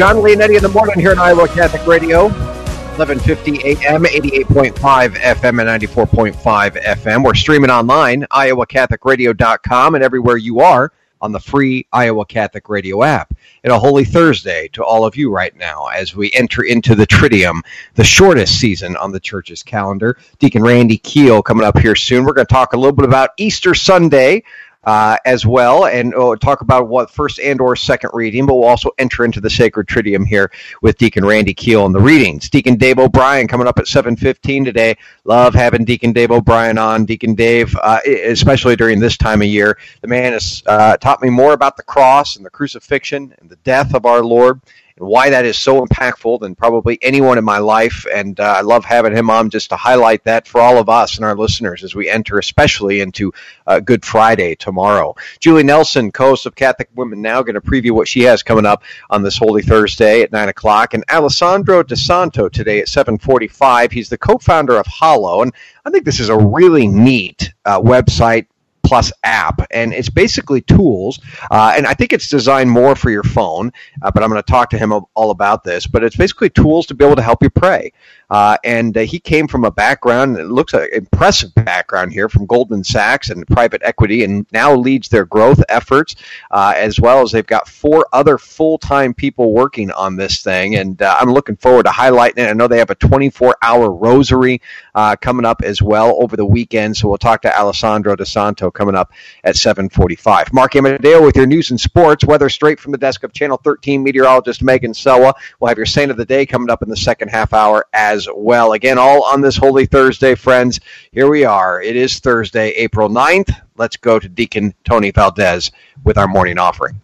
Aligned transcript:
John 0.00 0.16
Leonetti 0.16 0.56
in 0.56 0.62
the 0.62 0.68
morning 0.70 0.98
here 0.98 1.10
on 1.10 1.18
Iowa 1.18 1.46
Catholic 1.46 1.86
Radio, 1.86 2.28
1150 2.28 3.84
AM, 3.84 4.04
88.5 4.04 4.72
FM, 5.10 5.60
and 5.60 5.82
94.5 5.82 6.82
FM. 6.82 7.22
We're 7.22 7.34
streaming 7.34 7.68
online, 7.68 8.22
iowacatholicradio.com, 8.30 9.94
and 9.94 10.02
everywhere 10.02 10.38
you 10.38 10.60
are 10.60 10.90
on 11.20 11.32
the 11.32 11.38
free 11.38 11.86
Iowa 11.92 12.24
Catholic 12.24 12.70
Radio 12.70 13.02
app. 13.02 13.34
And 13.62 13.74
a 13.74 13.78
holy 13.78 14.06
Thursday 14.06 14.68
to 14.68 14.82
all 14.82 15.04
of 15.04 15.16
you 15.16 15.30
right 15.30 15.54
now 15.54 15.88
as 15.88 16.16
we 16.16 16.32
enter 16.32 16.62
into 16.62 16.94
the 16.94 17.06
Triduum, 17.06 17.60
the 17.92 18.02
shortest 18.02 18.58
season 18.58 18.96
on 18.96 19.12
the 19.12 19.20
church's 19.20 19.62
calendar. 19.62 20.16
Deacon 20.38 20.62
Randy 20.62 20.96
Keel 20.96 21.42
coming 21.42 21.66
up 21.66 21.78
here 21.78 21.94
soon. 21.94 22.24
We're 22.24 22.32
going 22.32 22.46
to 22.46 22.54
talk 22.54 22.72
a 22.72 22.78
little 22.78 22.96
bit 22.96 23.04
about 23.04 23.32
Easter 23.36 23.74
Sunday 23.74 24.44
uh, 24.84 25.16
as 25.24 25.44
well, 25.44 25.86
and 25.86 26.14
uh, 26.14 26.36
talk 26.36 26.62
about 26.62 26.88
what 26.88 27.10
first 27.10 27.38
and 27.38 27.60
or 27.60 27.76
second 27.76 28.10
reading. 28.14 28.46
But 28.46 28.54
we'll 28.54 28.68
also 28.68 28.90
enter 28.98 29.24
into 29.24 29.40
the 29.40 29.50
sacred 29.50 29.86
triduum 29.86 30.26
here 30.26 30.50
with 30.82 30.98
Deacon 30.98 31.24
Randy 31.24 31.54
Keel 31.54 31.86
and 31.86 31.94
the 31.94 32.00
readings. 32.00 32.48
Deacon 32.48 32.76
Dave 32.76 32.98
O'Brien 32.98 33.46
coming 33.46 33.66
up 33.66 33.78
at 33.78 33.86
seven 33.86 34.16
fifteen 34.16 34.64
today. 34.64 34.96
Love 35.24 35.54
having 35.54 35.84
Deacon 35.84 36.12
Dave 36.12 36.30
O'Brien 36.30 36.78
on. 36.78 37.04
Deacon 37.04 37.34
Dave, 37.34 37.76
uh, 37.82 38.00
especially 38.06 38.76
during 38.76 38.98
this 38.98 39.16
time 39.16 39.42
of 39.42 39.48
year, 39.48 39.78
the 40.00 40.08
man 40.08 40.32
has 40.32 40.62
uh, 40.66 40.96
taught 40.96 41.22
me 41.22 41.30
more 41.30 41.52
about 41.52 41.76
the 41.76 41.82
cross 41.82 42.36
and 42.36 42.44
the 42.46 42.50
crucifixion 42.50 43.34
and 43.40 43.50
the 43.50 43.56
death 43.56 43.94
of 43.94 44.06
our 44.06 44.22
Lord 44.22 44.60
why 45.00 45.30
that 45.30 45.44
is 45.44 45.56
so 45.58 45.84
impactful 45.84 46.40
than 46.40 46.54
probably 46.54 46.98
anyone 47.02 47.38
in 47.38 47.44
my 47.44 47.58
life. 47.58 48.06
And 48.12 48.38
uh, 48.38 48.54
I 48.58 48.60
love 48.60 48.84
having 48.84 49.16
him 49.16 49.30
on 49.30 49.50
just 49.50 49.70
to 49.70 49.76
highlight 49.76 50.24
that 50.24 50.46
for 50.46 50.60
all 50.60 50.78
of 50.78 50.88
us 50.88 51.16
and 51.16 51.24
our 51.24 51.36
listeners 51.36 51.82
as 51.82 51.94
we 51.94 52.08
enter, 52.08 52.38
especially 52.38 53.00
into 53.00 53.32
uh, 53.66 53.80
Good 53.80 54.04
Friday 54.04 54.54
tomorrow. 54.54 55.14
Julie 55.38 55.62
Nelson, 55.62 56.12
co-host 56.12 56.46
of 56.46 56.54
Catholic 56.54 56.88
Women 56.94 57.22
Now, 57.22 57.42
going 57.42 57.54
to 57.54 57.60
preview 57.60 57.92
what 57.92 58.08
she 58.08 58.22
has 58.22 58.42
coming 58.42 58.66
up 58.66 58.82
on 59.08 59.22
this 59.22 59.38
Holy 59.38 59.62
Thursday 59.62 60.22
at 60.22 60.32
nine 60.32 60.48
o'clock, 60.48 60.94
and 60.94 61.04
Alessandro 61.10 61.82
DiSanto 61.82 62.50
today 62.50 62.80
at 62.80 62.88
seven 62.88 63.18
forty-five. 63.18 63.92
He's 63.92 64.08
the 64.08 64.18
co-founder 64.18 64.76
of 64.76 64.86
Hallow. 64.86 65.42
and 65.42 65.52
I 65.84 65.90
think 65.90 66.04
this 66.04 66.20
is 66.20 66.28
a 66.28 66.36
really 66.36 66.86
neat 66.86 67.52
uh, 67.64 67.80
website 67.80 68.46
Plus 68.90 69.12
app, 69.22 69.60
and 69.70 69.92
it's 69.92 70.08
basically 70.08 70.62
tools. 70.62 71.20
Uh, 71.48 71.74
and 71.76 71.86
I 71.86 71.94
think 71.94 72.12
it's 72.12 72.28
designed 72.28 72.72
more 72.72 72.96
for 72.96 73.08
your 73.08 73.22
phone, 73.22 73.70
uh, 74.02 74.10
but 74.10 74.24
I'm 74.24 74.30
going 74.30 74.42
to 74.42 74.50
talk 74.50 74.70
to 74.70 74.78
him 74.78 74.92
all 75.14 75.30
about 75.30 75.62
this. 75.62 75.86
But 75.86 76.02
it's 76.02 76.16
basically 76.16 76.50
tools 76.50 76.86
to 76.86 76.94
be 76.94 77.04
able 77.04 77.14
to 77.14 77.22
help 77.22 77.40
you 77.44 77.50
pray. 77.50 77.92
Uh, 78.30 78.56
and 78.64 78.96
uh, 78.96 79.00
he 79.00 79.18
came 79.18 79.48
from 79.48 79.64
a 79.64 79.70
background, 79.70 80.38
it 80.38 80.46
looks 80.46 80.72
like 80.72 80.90
an 80.90 80.98
impressive 80.98 81.54
background 81.54 82.12
here 82.12 82.28
from 82.28 82.46
Goldman 82.46 82.84
Sachs 82.84 83.30
and 83.30 83.46
private 83.46 83.82
equity, 83.84 84.24
and 84.24 84.46
now 84.52 84.74
leads 84.74 85.08
their 85.08 85.24
growth 85.24 85.62
efforts, 85.68 86.14
uh, 86.50 86.72
as 86.76 87.00
well 87.00 87.22
as 87.22 87.32
they've 87.32 87.46
got 87.46 87.68
four 87.68 88.06
other 88.12 88.38
full 88.38 88.78
time 88.78 89.14
people 89.14 89.52
working 89.52 89.90
on 89.90 90.16
this 90.16 90.42
thing. 90.42 90.76
And 90.76 91.00
uh, 91.02 91.16
I'm 91.18 91.32
looking 91.32 91.56
forward 91.56 91.86
to 91.86 91.90
highlighting 91.90 92.38
it. 92.38 92.48
I 92.48 92.52
know 92.52 92.68
they 92.68 92.78
have 92.78 92.90
a 92.90 92.94
24 92.94 93.56
hour 93.62 93.90
rosary 93.90 94.60
uh, 94.94 95.16
coming 95.16 95.46
up 95.46 95.62
as 95.62 95.82
well 95.82 96.16
over 96.22 96.36
the 96.36 96.46
weekend. 96.46 96.96
So 96.96 97.08
we'll 97.08 97.18
talk 97.18 97.42
to 97.42 97.58
Alessandro 97.58 98.16
DiSanto 98.16 98.72
coming 98.72 98.94
up 98.94 99.12
at 99.44 99.56
745. 99.56 100.52
Mark 100.52 100.76
Amadeo 100.76 101.24
with 101.24 101.36
your 101.36 101.46
news 101.46 101.70
and 101.70 101.80
sports, 101.80 102.24
weather 102.24 102.48
straight 102.48 102.78
from 102.78 102.92
the 102.92 102.98
desk 102.98 103.24
of 103.24 103.32
Channel 103.32 103.56
13 103.62 104.02
meteorologist 104.02 104.62
Megan 104.62 104.92
Selwa. 104.92 105.32
We'll 105.58 105.68
have 105.68 105.78
your 105.78 105.86
saint 105.86 106.10
of 106.10 106.16
the 106.16 106.24
day 106.24 106.46
coming 106.46 106.70
up 106.70 106.82
in 106.82 106.88
the 106.88 106.96
second 106.96 107.28
half 107.28 107.52
hour 107.52 107.86
as 107.92 108.19
as 108.20 108.28
well. 108.34 108.72
Again, 108.72 108.98
all 108.98 109.24
on 109.24 109.40
this 109.40 109.56
Holy 109.56 109.86
Thursday, 109.86 110.34
friends. 110.34 110.80
Here 111.12 111.28
we 111.28 111.44
are. 111.44 111.80
It 111.80 111.96
is 111.96 112.18
Thursday, 112.18 112.70
April 112.72 113.08
9th. 113.08 113.54
Let's 113.76 113.96
go 113.96 114.18
to 114.18 114.28
Deacon 114.28 114.74
Tony 114.84 115.10
Valdez 115.10 115.70
with 116.04 116.18
our 116.18 116.28
morning 116.28 116.58
offering. 116.58 117.00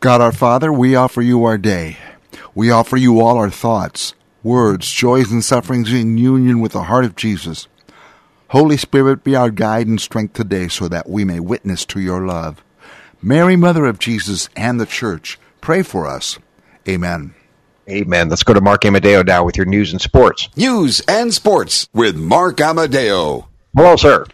God 0.00 0.20
our 0.20 0.32
Father, 0.32 0.72
we 0.72 0.96
offer 0.96 1.22
you 1.22 1.44
our 1.44 1.58
day. 1.58 1.96
We 2.54 2.70
offer 2.70 2.96
you 2.96 3.20
all 3.20 3.38
our 3.38 3.50
thoughts, 3.50 4.14
words, 4.42 4.90
joys, 4.90 5.30
and 5.30 5.44
sufferings 5.44 5.92
in 5.92 6.18
union 6.18 6.60
with 6.60 6.72
the 6.72 6.84
heart 6.84 7.04
of 7.04 7.16
Jesus. 7.16 7.68
Holy 8.48 8.76
Spirit, 8.76 9.24
be 9.24 9.36
our 9.36 9.50
guide 9.50 9.86
and 9.86 10.00
strength 10.00 10.34
today 10.34 10.68
so 10.68 10.88
that 10.88 11.08
we 11.08 11.24
may 11.24 11.40
witness 11.40 11.86
to 11.86 12.00
your 12.00 12.20
love. 12.26 12.62
Mary, 13.22 13.56
Mother 13.56 13.86
of 13.86 13.98
Jesus 13.98 14.48
and 14.56 14.80
the 14.80 14.86
Church, 14.86 15.38
pray 15.60 15.82
for 15.82 16.06
us. 16.06 16.38
Amen. 16.88 17.34
Amen. 17.88 18.28
Let's 18.28 18.44
go 18.44 18.54
to 18.54 18.60
Mark 18.60 18.84
Amadeo 18.84 19.22
now 19.22 19.44
with 19.44 19.56
your 19.56 19.66
news 19.66 19.92
and 19.92 20.00
sports. 20.00 20.48
News 20.56 21.00
and 21.08 21.34
sports 21.34 21.88
with 21.92 22.16
Mark 22.16 22.60
Amadeo. 22.60 23.48
Hello, 23.74 23.96
sir. 23.96 24.26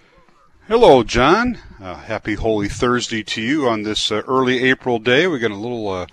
Hello, 0.66 1.02
John. 1.02 1.58
Uh, 1.80 1.94
happy 1.94 2.34
Holy 2.34 2.68
Thursday 2.68 3.22
to 3.22 3.40
you 3.40 3.68
on 3.68 3.84
this 3.84 4.12
uh, 4.12 4.22
early 4.26 4.64
April 4.64 4.98
day. 4.98 5.26
We 5.26 5.38
got 5.38 5.50
a 5.50 5.54
little, 5.54 5.88
uh, 5.88 6.06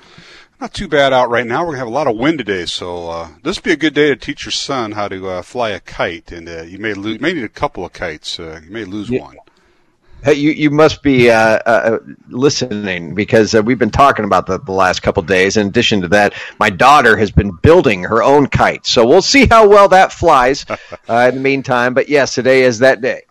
not 0.62 0.74
too 0.74 0.88
bad 0.88 1.12
out 1.12 1.30
right 1.30 1.46
now. 1.46 1.62
We're 1.62 1.72
gonna 1.72 1.80
have 1.80 1.88
a 1.88 1.92
lot 1.92 2.08
of 2.08 2.16
wind 2.16 2.38
today, 2.38 2.66
so 2.66 3.10
uh, 3.10 3.30
this 3.44 3.58
would 3.58 3.64
be 3.64 3.74
a 3.74 3.78
good 3.78 3.94
day 3.94 4.10
to 4.10 4.16
teach 4.16 4.46
your 4.46 4.54
son 4.54 4.94
how 4.94 5.10
to 5.10 5.28
uh, 5.28 5.42
fly 5.42 5.72
a 5.72 5.82
kite. 5.82 6.32
And 6.32 6.48
uh, 6.48 6.62
you 6.62 6.78
may 6.78 6.94
lose, 6.94 7.20
may 7.20 7.34
need 7.34 7.44
a 7.44 7.50
couple 7.50 7.84
of 7.84 7.92
kites. 7.92 8.38
you 8.38 8.62
may 8.70 8.86
lose 8.86 9.10
yeah. 9.10 9.24
one. 9.24 9.36
Hey, 10.26 10.34
you 10.34 10.50
you 10.50 10.72
must 10.72 11.04
be 11.04 11.30
uh, 11.30 11.60
uh, 11.68 12.00
listening 12.30 13.14
because 13.14 13.54
uh, 13.54 13.62
we've 13.62 13.78
been 13.78 13.92
talking 13.92 14.26
about 14.26 14.48
that 14.48 14.66
the 14.66 14.72
last 14.72 15.04
couple 15.04 15.22
days. 15.22 15.56
In 15.56 15.68
addition 15.68 16.02
to 16.02 16.08
that, 16.08 16.34
my 16.60 16.72
daughter 16.72 17.16
has 17.16 17.30
been 17.30 17.52
building 17.52 18.02
her 18.02 18.24
own 18.24 18.48
kite, 18.48 18.88
so 18.88 19.06
we'll 19.06 19.22
see 19.22 19.46
how 19.46 19.68
well 19.68 19.88
that 19.90 20.12
flies. 20.12 20.66
Uh, 21.08 21.30
in 21.30 21.36
the 21.36 21.42
meantime, 21.42 21.94
but 21.94 22.10
yes, 22.10 22.34
today 22.34 22.64
is 22.64 22.80
that 22.80 23.00
day. 23.00 23.22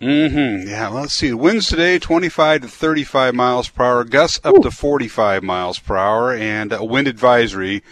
Mm-hmm. 0.00 0.68
Yeah. 0.68 0.90
Well, 0.90 1.02
let's 1.02 1.14
see. 1.14 1.30
The 1.30 1.36
winds 1.36 1.66
today, 1.66 1.98
25 1.98 2.62
to 2.62 2.68
35 2.68 3.34
miles 3.34 3.68
per 3.68 3.82
hour. 3.82 4.04
Gusts 4.04 4.38
up 4.44 4.54
Ooh. 4.54 4.62
to 4.62 4.70
45 4.70 5.42
miles 5.42 5.80
per 5.80 5.96
hour, 5.96 6.32
and 6.32 6.72
a 6.72 6.84
wind 6.84 7.08
advisory 7.08 7.82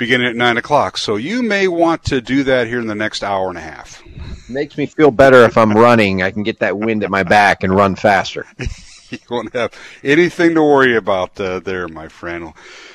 beginning 0.00 0.26
at 0.26 0.34
nine 0.34 0.56
o'clock. 0.56 0.96
So 0.96 1.14
you 1.14 1.42
may 1.42 1.68
want 1.68 2.02
to 2.04 2.20
do 2.20 2.42
that 2.44 2.66
here 2.66 2.80
in 2.80 2.88
the 2.88 2.94
next 2.96 3.22
hour 3.22 3.48
and 3.48 3.58
a 3.58 3.60
half. 3.60 4.02
Makes 4.48 4.76
me 4.76 4.86
feel 4.86 5.12
better 5.12 5.44
if 5.44 5.56
I'm 5.56 5.72
running. 5.72 6.22
I 6.22 6.32
can 6.32 6.42
get 6.42 6.58
that 6.58 6.76
wind 6.76 7.04
at 7.04 7.10
my 7.10 7.22
back 7.22 7.62
and 7.62 7.72
run 7.72 7.94
faster. 7.94 8.46
you 9.10 9.18
won't 9.30 9.52
have 9.52 9.72
anything 10.02 10.54
to 10.54 10.62
worry 10.62 10.96
about 10.96 11.38
uh, 11.38 11.60
there, 11.60 11.86
my 11.86 12.08
friend. 12.08 12.52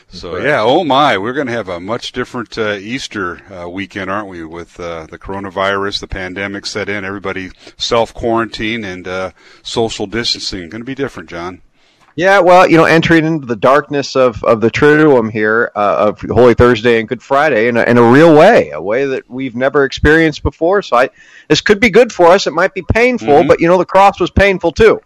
So 0.09 0.37
yeah, 0.37 0.61
oh 0.61 0.83
my, 0.83 1.17
we're 1.17 1.33
going 1.33 1.47
to 1.47 1.53
have 1.53 1.69
a 1.69 1.79
much 1.79 2.11
different 2.11 2.57
uh, 2.57 2.73
Easter 2.73 3.41
uh, 3.53 3.69
weekend, 3.69 4.09
aren't 4.09 4.27
we? 4.27 4.43
With 4.43 4.79
uh, 4.79 5.05
the 5.05 5.19
coronavirus, 5.19 5.99
the 5.99 6.07
pandemic 6.07 6.65
set 6.65 6.89
in, 6.89 7.05
everybody 7.05 7.51
self 7.77 8.13
quarantine 8.13 8.83
and 8.83 9.07
uh, 9.07 9.31
social 9.61 10.07
distancing. 10.07 10.69
Going 10.69 10.81
to 10.81 10.85
be 10.85 10.95
different, 10.95 11.29
John. 11.29 11.61
Yeah, 12.17 12.39
well, 12.39 12.65
you 12.69 12.77
know, 12.77 12.85
entering 12.85 13.25
into 13.25 13.45
the 13.45 13.57
darkness 13.57 14.15
of, 14.15 14.41
of 14.45 14.61
the 14.61 14.71
Triduum 14.71 15.29
here 15.29 15.69
uh, 15.75 16.07
of 16.07 16.21
Holy 16.21 16.53
Thursday 16.53 16.99
and 16.99 17.09
Good 17.09 17.21
Friday 17.21 17.67
in 17.67 17.75
a, 17.75 17.83
in 17.83 17.97
a 17.97 18.03
real 18.03 18.33
way, 18.33 18.69
a 18.69 18.81
way 18.81 19.05
that 19.05 19.29
we've 19.29 19.55
never 19.55 19.83
experienced 19.83 20.41
before. 20.41 20.81
So 20.81 20.95
I, 20.95 21.09
this 21.49 21.59
could 21.59 21.81
be 21.81 21.89
good 21.89 22.13
for 22.13 22.27
us. 22.27 22.47
It 22.47 22.53
might 22.53 22.73
be 22.73 22.83
painful, 22.83 23.27
mm-hmm. 23.27 23.47
but 23.49 23.59
you 23.59 23.67
know, 23.67 23.77
the 23.77 23.85
cross 23.85 24.17
was 24.21 24.31
painful 24.31 24.71
too. 24.71 25.01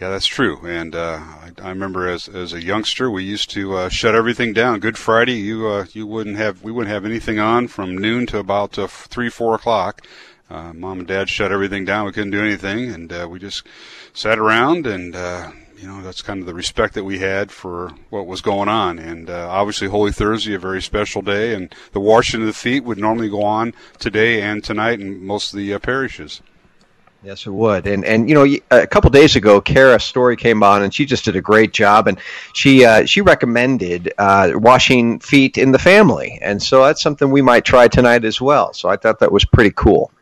Yeah, 0.00 0.10
that's 0.10 0.26
true. 0.26 0.64
And 0.64 0.94
uh, 0.94 1.18
I, 1.20 1.50
I, 1.60 1.68
remember 1.70 2.08
as 2.08 2.28
as 2.28 2.52
a 2.52 2.62
youngster, 2.62 3.10
we 3.10 3.24
used 3.24 3.50
to 3.50 3.76
uh, 3.76 3.88
shut 3.88 4.14
everything 4.14 4.52
down. 4.52 4.78
Good 4.78 4.98
Friday, 4.98 5.34
you 5.34 5.66
uh, 5.66 5.86
you 5.92 6.06
wouldn't 6.06 6.36
have 6.36 6.62
we 6.62 6.70
wouldn't 6.70 6.92
have 6.92 7.04
anything 7.04 7.40
on 7.40 7.66
from 7.66 7.96
noon 7.96 8.26
to 8.26 8.38
about 8.38 8.78
uh, 8.78 8.86
three 8.86 9.28
four 9.28 9.54
o'clock. 9.54 10.06
Uh, 10.50 10.72
Mom 10.72 11.00
and 11.00 11.08
Dad 11.08 11.28
shut 11.28 11.50
everything 11.52 11.84
down. 11.84 12.06
We 12.06 12.12
couldn't 12.12 12.32
do 12.32 12.40
anything, 12.40 12.90
and 12.90 13.12
uh, 13.12 13.26
we 13.30 13.38
just 13.38 13.66
sat 14.12 14.38
around 14.38 14.86
and 14.86 15.16
you 15.78 15.86
know 15.86 16.02
that's 16.02 16.22
kind 16.22 16.40
of 16.40 16.46
the 16.46 16.54
respect 16.54 16.94
that 16.94 17.04
we 17.04 17.18
had 17.18 17.50
for 17.50 17.92
what 18.10 18.26
was 18.26 18.40
going 18.40 18.68
on 18.68 18.98
and 18.98 19.28
uh, 19.28 19.48
obviously 19.50 19.88
holy 19.88 20.12
thursday 20.12 20.54
a 20.54 20.58
very 20.58 20.80
special 20.80 21.22
day 21.22 21.54
and 21.54 21.74
the 21.92 22.00
washing 22.00 22.40
of 22.40 22.46
the 22.46 22.52
feet 22.52 22.84
would 22.84 22.98
normally 22.98 23.28
go 23.28 23.42
on 23.42 23.72
today 23.98 24.40
and 24.42 24.62
tonight 24.62 25.00
in 25.00 25.24
most 25.24 25.52
of 25.52 25.58
the 25.58 25.74
uh, 25.74 25.78
parishes 25.78 26.40
Yes, 27.24 27.46
it 27.46 27.52
would. 27.52 27.86
And 27.86 28.04
and 28.04 28.28
you 28.28 28.34
know, 28.34 28.58
a 28.70 28.86
couple 28.86 29.08
days 29.08 29.34
ago, 29.34 29.58
Kara 29.58 29.98
Story 29.98 30.36
came 30.36 30.62
on, 30.62 30.82
and 30.82 30.92
she 30.92 31.06
just 31.06 31.24
did 31.24 31.36
a 31.36 31.40
great 31.40 31.72
job. 31.72 32.06
And 32.06 32.18
she 32.52 32.84
uh, 32.84 33.06
she 33.06 33.22
recommended 33.22 34.12
uh, 34.18 34.50
washing 34.56 35.20
feet 35.20 35.56
in 35.56 35.72
the 35.72 35.78
family, 35.78 36.38
and 36.42 36.62
so 36.62 36.84
that's 36.84 37.00
something 37.00 37.30
we 37.30 37.40
might 37.40 37.64
try 37.64 37.88
tonight 37.88 38.26
as 38.26 38.42
well. 38.42 38.74
So 38.74 38.90
I 38.90 38.96
thought 38.96 39.20
that 39.20 39.32
was 39.32 39.46
pretty 39.46 39.72
cool. 39.74 40.12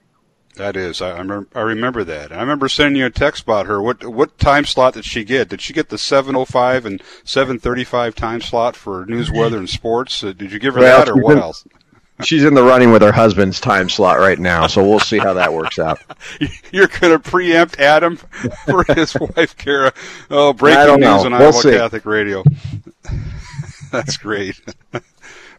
That 0.57 0.77
is, 0.77 1.01
I, 1.01 1.13
I, 1.13 1.19
remember, 1.19 1.49
I 1.55 1.61
remember 1.61 2.05
that. 2.05 2.31
I 2.31 2.41
remember 2.41 2.69
sending 2.69 2.97
you 2.97 3.07
a 3.07 3.11
text 3.11 3.45
about 3.45 3.67
her. 3.67 3.81
What 3.81 4.05
what 4.05 4.39
time 4.39 4.67
slot 4.67 4.95
did 4.95 5.05
she 5.05 5.25
get? 5.25 5.49
Did 5.49 5.63
she 5.63 5.73
get 5.73 5.89
the 5.89 5.97
7:05 5.97 6.85
and 6.85 7.03
7:35 7.25 8.15
time 8.15 8.41
slot 8.43 8.77
for 8.77 9.07
news, 9.07 9.31
weather, 9.31 9.57
and 9.57 9.69
sports? 9.69 10.23
Uh, 10.23 10.33
did 10.33 10.53
you 10.53 10.59
give 10.59 10.75
her 10.75 10.81
well, 10.81 10.99
that, 10.99 11.09
or 11.09 11.17
what 11.17 11.39
else? 11.39 11.65
She's 12.25 12.45
in 12.45 12.55
the 12.55 12.63
running 12.63 12.93
with 12.93 13.03
her 13.03 13.13
husband's 13.13 13.61
time 13.61 13.89
slot 13.89 14.19
right 14.19 14.39
now, 14.39 14.67
so 14.67 14.87
we'll 14.87 15.01
see 15.01 15.19
how 15.19 15.35
that 15.35 15.53
works 15.53 15.79
out. 15.79 15.99
You're 16.71 16.87
going 16.87 17.13
to 17.13 17.19
preempt 17.19 17.81
Adam 17.81 18.17
for 18.67 18.85
his 18.95 19.17
wife, 19.19 19.57
Kara. 19.57 19.93
Oh, 20.31 20.53
breaking 20.53 21.01
news 21.01 21.25
on 21.25 21.33
we'll 21.33 21.43
Iowa 21.43 21.53
see. 21.53 21.73
Catholic 21.73 22.05
Radio. 22.05 22.45
That's 23.91 24.17
great. 24.19 24.61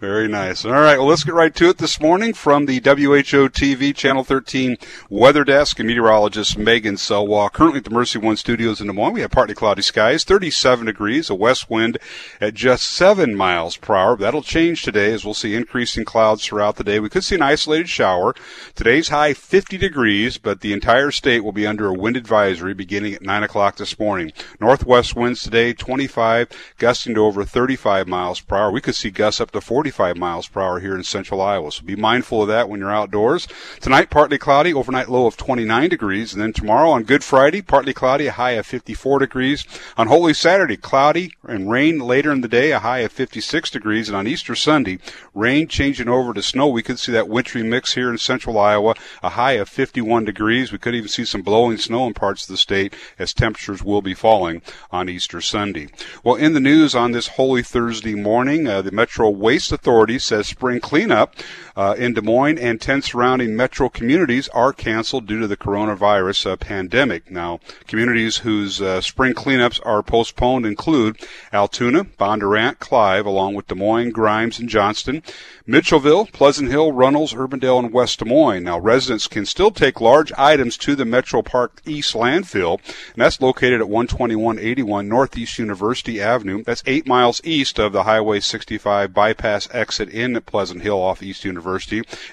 Very 0.04 0.28
nice. 0.28 0.66
All 0.66 0.74
right. 0.74 0.98
Well, 0.98 1.08
let's 1.08 1.24
get 1.24 1.34
right 1.34 1.56
to 1.56 1.70
it 1.70 1.78
this 1.78 2.02
morning 2.02 2.34
from 2.34 2.66
the 2.66 2.80
WHO 2.80 3.48
TV 3.48 3.96
Channel 3.96 4.26
13 4.26 4.76
Weather 5.10 5.46
Desk 5.46 5.80
and 5.80 5.88
meteorologist 5.88 6.58
Megan 6.58 6.96
Selwa. 6.96 7.50
Currently 7.50 7.78
at 7.78 7.86
the 7.86 7.90
Mercy 7.90 8.20
One 8.20 8.36
Studios 8.36 8.82
in 8.82 8.88
Des 8.88 8.92
Moines, 8.92 9.14
we 9.14 9.22
have 9.22 9.32
partly 9.32 9.56
cloudy 9.56 9.82
skies, 9.82 10.26
37 10.26 10.88
degrees, 10.88 11.30
a 11.30 11.36
west 11.36 11.70
wind 11.70 12.00
at 12.42 12.54
just 12.54 12.92
7 12.92 13.34
miles 13.34 13.78
per 13.78 13.96
hour. 13.96 14.18
That'll 14.18 14.42
change 14.42 14.84
today 14.84 15.14
as 15.14 15.24
we'll 15.24 15.34
see 15.34 15.56
increasing 15.56 16.04
clouds 16.04 16.46
throughout 16.46 16.76
the 16.76 16.84
day. 16.84 17.00
We 17.00 17.08
could 17.08 17.24
see 17.24 17.36
an 17.36 17.42
isolated 17.42 17.88
shower. 17.88 18.36
Today's 18.76 19.08
high 19.08 19.34
50 19.34 19.78
degrees, 19.78 20.38
but 20.38 20.60
the 20.60 20.74
entire 20.74 21.12
state 21.12 21.46
will 21.46 21.54
be 21.54 21.66
under 21.66 21.88
a 21.88 21.94
wind 21.94 22.18
advisory 22.18 22.74
beginning 22.74 23.14
at 23.14 23.22
9 23.22 23.44
o'clock 23.44 23.78
this 23.78 23.98
morning. 23.98 24.34
Northwest 24.60 25.16
winds 25.16 25.44
today 25.44 25.72
25, 25.72 26.50
gusting 26.78 27.16
to 27.16 27.24
over 27.24 27.46
35 27.46 28.06
miles 28.06 28.42
per 28.42 28.58
hour. 28.58 28.70
We 28.70 28.82
could 28.82 28.96
see 28.96 29.10
gusts 29.10 29.40
up 29.40 29.52
to 29.52 29.62
40 29.62 29.93
45 29.94 30.18
miles 30.18 30.48
per 30.48 30.60
hour 30.60 30.80
here 30.80 30.96
in 30.96 31.04
central 31.04 31.40
Iowa. 31.40 31.72
So 31.72 31.84
be 31.84 31.96
mindful 31.96 32.42
of 32.42 32.48
that 32.48 32.68
when 32.68 32.80
you're 32.80 32.92
outdoors. 32.92 33.48
Tonight, 33.80 34.10
partly 34.10 34.40
cloudy, 34.40 34.74
overnight 34.74 35.08
low 35.08 35.28
of 35.28 35.38
29 35.38 35.90
degrees. 35.90 36.34
And 36.34 36.42
then 36.42 36.52
tomorrow 36.52 36.90
on 36.90 37.04
Good 37.04 37.24
Friday, 37.24 37.62
partly 37.62 37.94
cloudy, 37.94 38.28
a 38.28 38.32
high 38.32 38.52
of 38.52 38.66
54 38.66 39.20
degrees. 39.20 39.66
On 39.96 40.08
Holy 40.08 40.34
Saturday, 40.34 40.78
cloudy 40.78 41.36
and 41.48 41.70
rain 41.70 42.00
later 42.00 42.32
in 42.32 42.42
the 42.42 42.48
day, 42.48 42.72
a 42.72 42.80
high 42.80 43.00
of 43.00 43.12
56 43.12 43.70
degrees. 43.70 44.10
And 44.10 44.18
on 44.18 44.28
Easter 44.28 44.56
Sunday, 44.56 44.98
rain 45.36 45.68
changing 45.68 46.10
over 46.10 46.34
to 46.34 46.42
snow. 46.42 46.68
We 46.68 46.84
could 46.84 46.98
see 46.98 47.12
that 47.12 47.30
wintry 47.30 47.62
mix 47.62 47.94
here 47.94 48.10
in 48.10 48.18
central 48.18 48.58
Iowa, 48.58 48.96
a 49.22 49.30
high 49.30 49.54
of 49.54 49.70
51 49.70 50.26
degrees. 50.26 50.72
We 50.72 50.80
could 50.80 50.96
even 50.96 51.10
see 51.10 51.26
some 51.26 51.44
blowing 51.44 51.78
snow 51.78 52.08
in 52.08 52.14
parts 52.14 52.44
of 52.44 52.50
the 52.50 52.58
state 52.58 52.94
as 53.20 53.34
temperatures 53.34 53.84
will 53.84 54.02
be 54.02 54.16
falling 54.16 54.62
on 54.92 55.08
Easter 55.08 55.40
Sunday. 55.40 55.90
Well, 56.24 56.36
in 56.36 56.54
the 56.54 56.60
news 56.60 56.96
on 56.96 57.12
this 57.12 57.28
Holy 57.28 57.62
Thursday 57.62 58.16
morning, 58.16 58.68
uh, 58.68 58.82
the 58.82 58.92
Metro 58.92 59.30
Waste 59.30 59.72
Authority 59.84 60.18
says 60.18 60.48
spring 60.48 60.80
cleanup 60.80 61.36
uh, 61.76 61.96
in 61.98 62.14
Des 62.14 62.22
Moines 62.22 62.58
and 62.58 62.80
10 62.80 63.02
surrounding 63.02 63.56
metro 63.56 63.90
communities 63.90 64.48
are 64.50 64.74
canceled 64.74 65.26
due 65.26 65.40
to 65.40 65.48
the 65.48 65.58
coronavirus 65.58 66.52
uh, 66.52 66.56
pandemic. 66.56 67.32
Now, 67.32 67.60
communities 67.88 68.38
whose 68.38 68.82
uh, 68.82 69.02
spring 69.02 69.34
cleanups 69.34 69.80
are 69.86 70.04
postponed 70.04 70.66
include 70.66 71.18
Altoona, 71.52 72.04
Bondurant, 72.04 72.80
Clive, 72.80 73.26
along 73.26 73.56
with 73.56 73.68
Des 73.68 73.76
Moines, 73.76 74.12
Grimes, 74.12 74.60
and 74.60 74.70
Johnston, 74.70 75.24
Mitchellville, 75.68 76.32
Pleasant 76.32 76.70
Hill, 76.70 76.92
Runnels, 76.92 77.34
Urbandale, 77.34 77.80
and 77.80 77.94
West 77.94 78.20
Des 78.20 78.26
Moines. 78.26 78.64
Now, 78.64 78.80
residents 78.80 79.28
can 79.28 79.46
still 79.46 79.72
take 79.72 80.02
large 80.02 80.32
items 80.38 80.78
to 80.78 80.96
the 80.96 81.06
Metro 81.06 81.42
Park 81.42 81.82
East 81.86 82.14
landfill, 82.14 82.80
and 83.14 83.22
that's 83.22 83.42
located 83.42 83.82
at 83.82 83.88
12181 83.88 85.08
Northeast 85.08 85.58
University 85.58 86.22
Avenue. 86.22 86.64
That's 86.64 86.84
eight 86.86 87.08
miles 87.08 87.42
east 87.44 87.80
of 87.80 87.94
the 87.94 88.04
Highway 88.04 88.40
65 88.40 89.14
bypass 89.14 89.68
exit 89.72 90.10
in 90.10 90.40
Pleasant 90.42 90.82
Hill 90.82 91.00
off 91.00 91.24
East 91.24 91.46
University, 91.46 91.63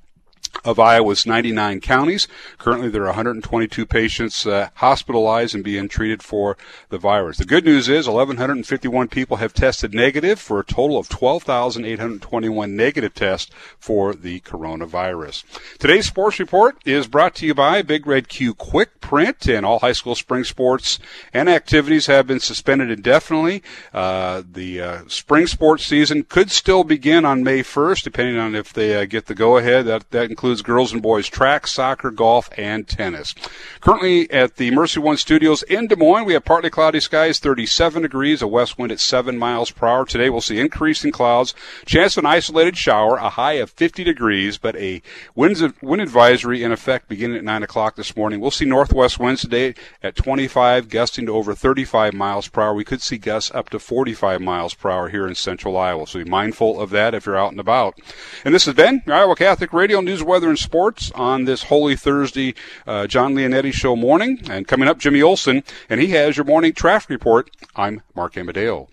of 0.65 0.79
Iowa's 0.79 1.27
99 1.27 1.81
counties. 1.81 2.29
Currently, 2.59 2.89
there 2.89 3.03
are 3.03 3.07
122 3.07 3.85
patients 3.87 4.47
uh, 4.47 4.69
hospitalized 4.75 5.55
and 5.55 5.65
being 5.65 5.89
treated 5.89 6.23
for 6.23 6.57
the 6.89 6.99
virus. 6.99 7.39
The 7.39 7.45
good 7.45 7.65
news 7.65 7.89
is 7.89 8.07
1,151 8.07 9.09
people 9.09 9.39
have 9.39 9.53
tested 9.53 9.93
negative 9.93 10.39
for 10.39 10.61
a 10.61 10.65
total 10.65 10.99
of 10.99 11.09
12,821 11.09 12.77
negative 12.77 13.15
tests 13.15 13.51
for 13.79 14.15
the 14.15 14.41
coronavirus. 14.41 15.45
Today's 15.79 16.07
sports 16.07 16.39
report 16.39 16.77
is 16.85 17.09
brought 17.09 17.35
to 17.37 17.47
you 17.47 17.55
by 17.55 17.83
Big 17.83 18.07
Red 18.07 18.29
Q 18.29 18.55
Quick 18.55 19.01
Print, 19.01 19.49
and 19.49 19.67
all 19.67 19.81
high 19.81 19.93
school 19.93 20.15
spring 20.15 20.45
sports 20.45 20.99
and 21.33 21.49
activities 21.49 22.07
have 22.07 22.27
been 22.27 22.41
suspended 22.41 22.91
indefinitely. 22.91 23.63
Uh, 23.93 24.43
the 24.51 24.81
uh, 24.81 25.03
spring 25.09 25.47
sports 25.47 25.85
season 25.87 26.23
could 26.23 26.51
still 26.51 26.85
begin 26.85 27.25
on 27.25 27.43
May 27.43 27.63
1st, 27.63 28.03
depending 28.03 28.39
on 28.39 28.55
if 28.55 28.73
they 28.73 28.95
uh, 28.95 29.05
get 29.07 29.27
the 29.27 29.35
go 29.35 29.57
ahead. 29.57 29.87
That 29.87 30.11
that 30.11 30.31
includes 30.31 30.42
includes 30.43 30.63
girls 30.63 30.93
and 30.93 31.01
boys 31.01 31.29
track, 31.29 31.69
soccer, 31.69 32.11
golf, 32.11 32.51
and 32.59 32.89
tennis. 32.89 33.33
Currently 33.81 34.29
at 34.33 34.57
the 34.57 34.73
Mercy 34.73 34.99
One 34.99 35.17
Studios 35.17 35.63
in 35.63 35.87
Des 35.87 35.95
Moines, 35.95 36.25
we 36.25 36.33
have 36.33 36.45
partly 36.45 36.69
cloudy 36.69 36.99
skies, 36.99 37.39
37 37.39 38.03
degrees, 38.03 38.43
a 38.43 38.49
west 38.49 38.77
wind 38.77 38.91
at 38.91 38.99
7 38.99 39.39
miles 39.39 39.71
per 39.71 39.87
hour. 39.87 40.05
Today 40.05 40.31
we'll 40.31 40.41
see 40.41 40.59
increasing 40.59 41.13
clouds, 41.13 41.55
chance 41.87 42.17
of 42.17 42.25
an 42.25 42.31
isolated 42.31 42.77
shower, 42.77 43.19
a 43.19 43.29
high 43.29 43.53
of 43.53 43.71
50 43.71 44.03
degrees, 44.03 44.59
but 44.59 44.75
a 44.75 45.01
wind, 45.37 45.75
wind 45.81 46.03
advisory 46.03 46.65
in 46.65 46.73
effect 46.73 47.09
beginning 47.09 47.37
at 47.37 47.45
9 47.45 47.63
o'clock 47.63 47.95
this 47.95 48.17
morning. 48.17 48.41
We'll 48.41 48.51
see 48.51 48.65
northwest 48.65 49.21
winds 49.21 49.43
today 49.43 49.77
at 50.03 50.17
25, 50.17 50.89
gusting 50.89 51.27
to 51.27 51.37
over 51.37 51.55
35 51.55 52.15
miles 52.15 52.49
per 52.49 52.63
hour. 52.63 52.75
We 52.75 52.85
could 52.85 53.01
see 53.01 53.17
gusts 53.17 53.53
up 53.55 53.71
to 53.71 53.79
45 53.79 54.41
miles 54.41 54.75
per 54.75 54.91
hour 54.91 55.09
here 55.09 55.29
in 55.29 55.37
central 55.37 55.77
Iowa, 55.77 56.09
so 56.09 56.19
be 56.19 56.29
mindful 56.29 56.81
of 56.81 56.91
that 56.91 57.15
if 57.15 57.27
you're 57.27 57.39
out 57.39 57.53
and 57.53 57.61
about. 57.61 57.97
And 58.45 58.53
this 58.53 58.65
has 58.65 58.75
been 58.75 59.03
Iowa 59.07 59.37
Catholic 59.37 59.73
Radio 59.73 60.01
News 60.01 60.21
weather 60.33 60.49
and 60.49 60.59
sports 60.59 61.13
on 61.15 61.45
this 61.45 61.65
Holy 61.65 61.95
Thursday 61.95 62.55
uh, 62.87 63.07
John 63.07 63.35
Leonetti 63.35 63.71
Show 63.71 63.95
morning. 63.95 64.41
And 64.49 64.67
coming 64.67 64.89
up, 64.89 64.97
Jimmy 64.99 65.21
Olson, 65.21 65.63
and 65.91 66.01
he 66.01 66.09
has 66.09 66.39
your 66.39 66.47
morning 66.47 66.73
traffic 66.73 67.11
report. 67.11 67.51
I'm 67.77 68.01
Mark 68.15 68.39
Amadeo. 68.39 68.89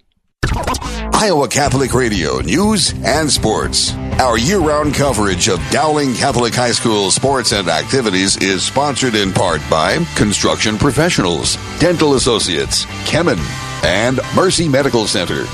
Iowa 1.13 1.47
Catholic 1.47 1.93
Radio 1.93 2.39
News 2.39 2.93
and 3.05 3.31
Sports. 3.31 3.93
Our 4.19 4.37
year 4.37 4.59
round 4.59 4.95
coverage 4.95 5.47
of 5.47 5.61
Dowling 5.71 6.13
Catholic 6.13 6.53
High 6.53 6.73
School 6.73 7.09
sports 7.09 7.53
and 7.53 7.69
activities 7.69 8.35
is 8.37 8.61
sponsored 8.61 9.15
in 9.15 9.31
part 9.31 9.61
by 9.69 10.03
Construction 10.15 10.77
Professionals, 10.77 11.55
Dental 11.79 12.15
Associates, 12.15 12.83
Kemin, 13.05 13.39
and 13.85 14.19
Mercy 14.35 14.67
Medical 14.67 15.07
Center. 15.07 15.45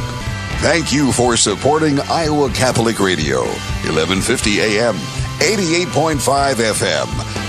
Thank 0.62 0.92
you 0.92 1.12
for 1.12 1.38
supporting 1.38 2.00
Iowa 2.00 2.50
Catholic 2.50 3.00
Radio, 3.00 3.42
1150 3.42 4.62
AM 4.62 5.25
88.5 5.40 6.56
FM, 6.56 7.06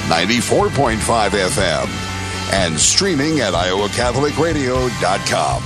94.5 0.08 1.30
FM, 1.30 1.88
and 2.52 2.78
streaming 2.78 3.40
at 3.40 3.54
iowacatholicradio.com. 3.54 5.62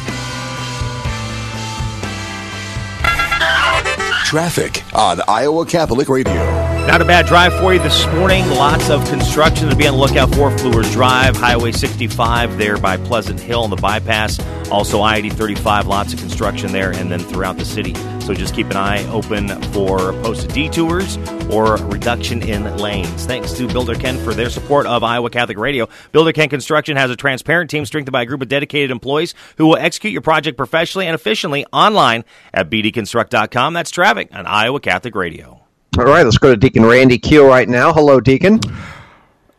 Traffic 4.25 4.85
on 4.95 5.21
Iowa 5.27 5.67
Catholic 5.67 6.09
Radio. 6.09 6.60
Not 6.91 7.03
a 7.03 7.05
bad 7.05 7.27
drive 7.27 7.55
for 7.55 7.73
you 7.73 7.79
this 7.79 8.05
morning. 8.09 8.45
Lots 8.51 8.91
of 8.91 9.09
construction 9.09 9.69
to 9.69 9.77
be 9.77 9.87
on 9.87 9.95
the 9.95 10.01
lookout 10.01 10.35
for. 10.35 10.51
Fleurs 10.59 10.91
Drive, 10.91 11.37
Highway 11.37 11.71
65 11.71 12.59
there 12.59 12.79
by 12.79 12.97
Pleasant 12.97 13.39
Hill 13.39 13.63
and 13.63 13.73
the 13.73 13.77
bypass. 13.77 14.41
Also, 14.73 15.01
I 15.01 15.19
80 15.19 15.31
35, 15.31 15.87
lots 15.87 16.13
of 16.13 16.19
construction 16.19 16.73
there, 16.73 16.91
and 16.91 17.09
then 17.09 17.21
throughout 17.21 17.59
the 17.59 17.65
city. 17.65 17.95
So 18.23 18.35
just 18.35 18.57
keep 18.57 18.67
an 18.71 18.77
eye 18.77 19.09
open 19.13 19.47
for 19.73 19.99
posted 20.25 20.53
detours 20.53 21.17
or 21.49 21.77
reduction 21.77 22.43
in 22.43 22.77
lanes. 22.77 23.25
Thanks 23.25 23.53
to 23.53 23.69
Builder 23.69 23.95
Ken 23.95 24.19
for 24.25 24.35
their 24.35 24.51
support 24.51 24.87
of 24.87 25.05
Iowa 25.05 25.31
Catholic 25.31 25.59
Radio. 25.59 25.89
Builder 26.11 26.33
Ken 26.33 26.49
Construction 26.49 26.97
has 26.97 27.09
a 27.09 27.15
transparent 27.15 27.71
team 27.71 27.87
strengthened 27.87 28.13
by 28.13 28.23
a 28.23 28.27
group 28.27 28.43
of 28.43 28.49
dedicated 28.49 28.91
employees 28.91 29.37
who 29.59 29.69
will 29.69 29.77
execute 29.77 30.13
your 30.13 30.23
project 30.23 30.57
professionally 30.57 31.07
and 31.07 31.15
efficiently 31.15 31.65
online 31.73 32.25
at 32.53 32.69
bdconstruct.com. 32.69 33.75
That's 33.75 33.93
traffic 33.93 34.31
on 34.33 34.45
Iowa 34.45 34.81
Catholic 34.81 35.15
Radio. 35.15 35.60
All 35.99 36.05
right, 36.05 36.23
let's 36.23 36.39
go 36.39 36.51
to 36.51 36.57
Deacon 36.57 36.87
Randy 36.87 37.19
Keel 37.19 37.47
right 37.47 37.69
now. 37.69 37.93
Hello, 37.93 38.21
Deacon. 38.21 38.61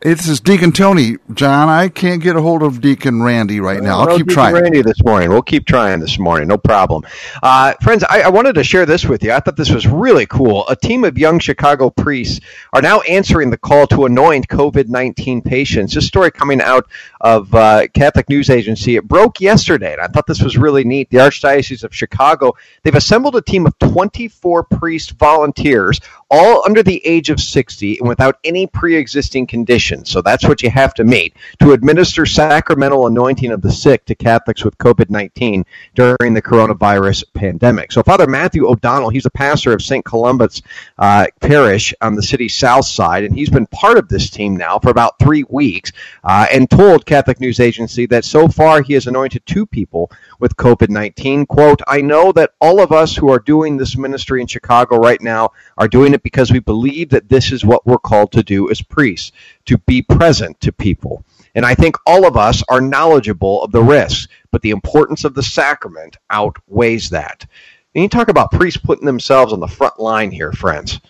This 0.04 0.26
is 0.26 0.40
Deacon 0.40 0.72
Tony, 0.72 1.18
John. 1.32 1.68
I 1.68 1.88
can't 1.88 2.20
get 2.20 2.34
a 2.34 2.42
hold 2.42 2.64
of 2.64 2.80
Deacon 2.80 3.22
Randy 3.22 3.60
right 3.60 3.80
now. 3.80 4.00
I'll 4.00 4.06
no 4.06 4.16
keep 4.16 4.26
Deacon 4.26 4.34
trying. 4.34 4.54
Randy 4.54 4.82
this 4.82 5.00
morning. 5.04 5.28
We'll 5.28 5.42
keep 5.42 5.64
trying 5.64 6.00
this 6.00 6.18
morning. 6.18 6.48
No 6.48 6.58
problem. 6.58 7.04
Uh, 7.40 7.74
friends, 7.80 8.02
I, 8.10 8.22
I 8.22 8.28
wanted 8.28 8.56
to 8.56 8.64
share 8.64 8.84
this 8.84 9.04
with 9.04 9.22
you. 9.22 9.30
I 9.30 9.38
thought 9.38 9.56
this 9.56 9.70
was 9.70 9.86
really 9.86 10.26
cool. 10.26 10.66
A 10.68 10.74
team 10.74 11.04
of 11.04 11.16
young 11.16 11.38
Chicago 11.38 11.88
priests 11.88 12.40
are 12.72 12.82
now 12.82 13.00
answering 13.02 13.50
the 13.50 13.56
call 13.56 13.86
to 13.88 14.06
anoint 14.06 14.48
COVID 14.48 14.88
19 14.88 15.40
patients. 15.40 15.94
This 15.94 16.08
story 16.08 16.32
coming 16.32 16.60
out 16.60 16.90
of 17.20 17.54
uh, 17.54 17.86
Catholic 17.94 18.28
News 18.28 18.50
Agency. 18.50 18.96
It 18.96 19.06
broke 19.06 19.40
yesterday, 19.40 19.92
and 19.92 20.00
I 20.00 20.08
thought 20.08 20.26
this 20.26 20.42
was 20.42 20.58
really 20.58 20.82
neat. 20.82 21.10
The 21.10 21.18
Archdiocese 21.18 21.84
of 21.84 21.94
Chicago, 21.94 22.54
they've 22.82 22.92
assembled 22.92 23.36
a 23.36 23.42
team 23.42 23.66
of 23.66 23.78
24 23.78 24.64
priest 24.64 25.12
volunteers, 25.12 26.00
all 26.28 26.64
under 26.66 26.82
the 26.82 27.06
age 27.06 27.30
of 27.30 27.38
60 27.38 27.98
and 27.98 28.08
without 28.08 28.38
any 28.42 28.66
pre 28.66 28.96
existing 28.96 29.46
conditions. 29.46 29.91
So 30.04 30.22
that's 30.22 30.48
what 30.48 30.62
you 30.62 30.70
have 30.70 30.94
to 30.94 31.04
meet 31.04 31.36
to 31.60 31.72
administer 31.72 32.26
sacramental 32.26 33.06
anointing 33.06 33.52
of 33.52 33.62
the 33.62 33.70
sick 33.70 34.04
to 34.06 34.14
Catholics 34.14 34.64
with 34.64 34.78
COVID 34.78 35.10
19 35.10 35.64
during 35.94 36.34
the 36.34 36.42
coronavirus 36.42 37.24
pandemic. 37.34 37.92
So, 37.92 38.02
Father 38.02 38.26
Matthew 38.26 38.66
O'Donnell, 38.66 39.10
he's 39.10 39.26
a 39.26 39.30
pastor 39.30 39.72
of 39.72 39.82
St. 39.82 40.04
Columba's 40.04 40.62
uh, 40.98 41.26
Parish 41.40 41.94
on 42.00 42.14
the 42.14 42.22
city's 42.22 42.54
south 42.54 42.86
side, 42.86 43.24
and 43.24 43.34
he's 43.34 43.50
been 43.50 43.66
part 43.66 43.98
of 43.98 44.08
this 44.08 44.30
team 44.30 44.56
now 44.56 44.78
for 44.78 44.90
about 44.90 45.18
three 45.18 45.44
weeks 45.48 45.92
uh, 46.24 46.46
and 46.52 46.70
told 46.70 47.06
Catholic 47.06 47.40
News 47.40 47.60
Agency 47.60 48.06
that 48.06 48.24
so 48.24 48.48
far 48.48 48.82
he 48.82 48.94
has 48.94 49.06
anointed 49.06 49.44
two 49.46 49.66
people 49.66 50.10
with 50.38 50.56
COVID 50.56 50.88
19. 50.88 51.46
Quote, 51.46 51.82
I 51.86 52.00
know 52.00 52.32
that 52.32 52.52
all 52.60 52.80
of 52.80 52.92
us 52.92 53.16
who 53.16 53.30
are 53.30 53.38
doing 53.38 53.76
this 53.76 53.96
ministry 53.96 54.40
in 54.40 54.46
Chicago 54.46 54.96
right 54.96 55.20
now 55.20 55.52
are 55.78 55.88
doing 55.88 56.14
it 56.14 56.22
because 56.22 56.50
we 56.50 56.58
believe 56.58 57.10
that 57.10 57.28
this 57.28 57.52
is 57.52 57.64
what 57.64 57.86
we're 57.86 57.98
called 57.98 58.32
to 58.32 58.42
do 58.42 58.70
as 58.70 58.82
priests, 58.82 59.32
to 59.66 59.78
be 59.78 60.02
present 60.02 60.60
to 60.60 60.72
people. 60.72 61.24
And 61.54 61.66
I 61.66 61.74
think 61.74 61.96
all 62.06 62.26
of 62.26 62.36
us 62.36 62.62
are 62.68 62.80
knowledgeable 62.80 63.62
of 63.62 63.72
the 63.72 63.82
risks, 63.82 64.28
but 64.50 64.62
the 64.62 64.70
importance 64.70 65.24
of 65.24 65.34
the 65.34 65.42
sacrament 65.42 66.16
outweighs 66.30 67.10
that. 67.10 67.46
And 67.94 68.02
you 68.02 68.08
talk 68.08 68.28
about 68.28 68.52
priests 68.52 68.80
putting 68.82 69.06
themselves 69.06 69.52
on 69.52 69.60
the 69.60 69.68
front 69.68 70.00
line 70.00 70.30
here, 70.30 70.52
friends. 70.52 71.00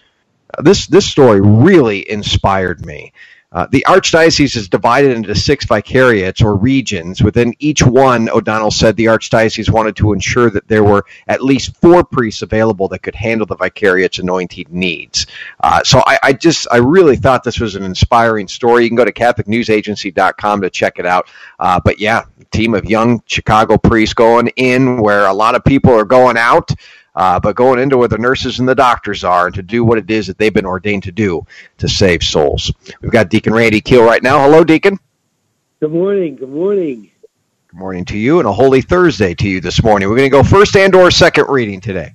This 0.58 0.86
this 0.86 1.08
story 1.08 1.40
really 1.40 2.08
inspired 2.10 2.84
me. 2.84 3.12
Uh, 3.52 3.66
the 3.70 3.84
archdiocese 3.86 4.56
is 4.56 4.68
divided 4.68 5.14
into 5.14 5.34
six 5.34 5.66
vicariates 5.66 6.42
or 6.42 6.56
regions. 6.56 7.22
Within 7.22 7.54
each 7.58 7.82
one, 7.82 8.28
O'Donnell 8.30 8.70
said 8.70 8.96
the 8.96 9.06
archdiocese 9.06 9.70
wanted 9.70 9.96
to 9.96 10.12
ensure 10.12 10.50
that 10.50 10.66
there 10.68 10.82
were 10.82 11.04
at 11.28 11.42
least 11.42 11.76
four 11.76 12.02
priests 12.02 12.42
available 12.42 12.88
that 12.88 13.00
could 13.00 13.14
handle 13.14 13.46
the 13.46 13.56
vicariate's 13.56 14.18
anointed 14.18 14.72
needs. 14.72 15.26
Uh, 15.62 15.82
so 15.84 16.02
I, 16.06 16.18
I, 16.22 16.32
just, 16.32 16.66
I 16.70 16.78
really 16.78 17.16
thought 17.16 17.44
this 17.44 17.60
was 17.60 17.74
an 17.74 17.82
inspiring 17.82 18.48
story. 18.48 18.84
You 18.84 18.90
can 18.90 18.96
go 18.96 19.04
to 19.04 19.12
CatholicNewsAgency.com 19.12 20.62
to 20.62 20.70
check 20.70 20.98
it 20.98 21.06
out. 21.06 21.28
Uh, 21.58 21.78
but 21.78 22.00
yeah, 22.00 22.24
team 22.52 22.74
of 22.74 22.84
young 22.86 23.22
Chicago 23.26 23.76
priests 23.76 24.14
going 24.14 24.48
in 24.56 24.98
where 24.98 25.26
a 25.26 25.32
lot 25.32 25.54
of 25.54 25.64
people 25.64 25.92
are 25.92 26.04
going 26.04 26.36
out 26.36 26.70
uh, 27.14 27.38
but 27.38 27.56
going 27.56 27.78
into 27.78 27.98
where 27.98 28.08
the 28.08 28.18
nurses 28.18 28.58
and 28.58 28.68
the 28.68 28.74
doctors 28.74 29.24
are 29.24 29.46
and 29.46 29.54
to 29.54 29.62
do 29.62 29.84
what 29.84 29.98
it 29.98 30.10
is 30.10 30.26
that 30.26 30.38
they've 30.38 30.54
been 30.54 30.66
ordained 30.66 31.02
to 31.04 31.12
do 31.12 31.46
to 31.78 31.88
save 31.88 32.22
souls. 32.22 32.72
We've 33.00 33.12
got 33.12 33.28
Deacon 33.28 33.52
Randy 33.52 33.80
Keel 33.80 34.04
right 34.04 34.22
now. 34.22 34.42
Hello, 34.42 34.64
Deacon. 34.64 34.98
Good 35.80 35.92
morning. 35.92 36.36
Good 36.36 36.48
morning. 36.48 37.10
Good 37.68 37.78
morning 37.78 38.04
to 38.06 38.18
you, 38.18 38.38
and 38.38 38.46
a 38.46 38.52
holy 38.52 38.82
Thursday 38.82 39.34
to 39.34 39.48
you 39.48 39.60
this 39.60 39.82
morning. 39.82 40.08
We're 40.08 40.16
going 40.16 40.30
to 40.30 40.36
go 40.36 40.42
first 40.42 40.76
and 40.76 40.94
or 40.94 41.10
second 41.10 41.46
reading 41.48 41.80
today. 41.80 42.14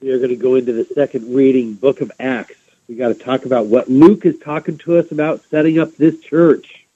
We 0.00 0.10
are 0.12 0.18
going 0.18 0.30
to 0.30 0.36
go 0.36 0.54
into 0.54 0.72
the 0.72 0.84
second 0.84 1.34
reading, 1.34 1.74
Book 1.74 2.00
of 2.00 2.12
Acts. 2.20 2.54
We 2.88 2.94
got 2.94 3.08
to 3.08 3.14
talk 3.14 3.44
about 3.44 3.66
what 3.66 3.88
Luke 3.88 4.24
is 4.24 4.38
talking 4.38 4.78
to 4.78 4.98
us 4.98 5.10
about 5.10 5.42
setting 5.50 5.78
up 5.78 5.96
this 5.96 6.20
church. 6.20 6.86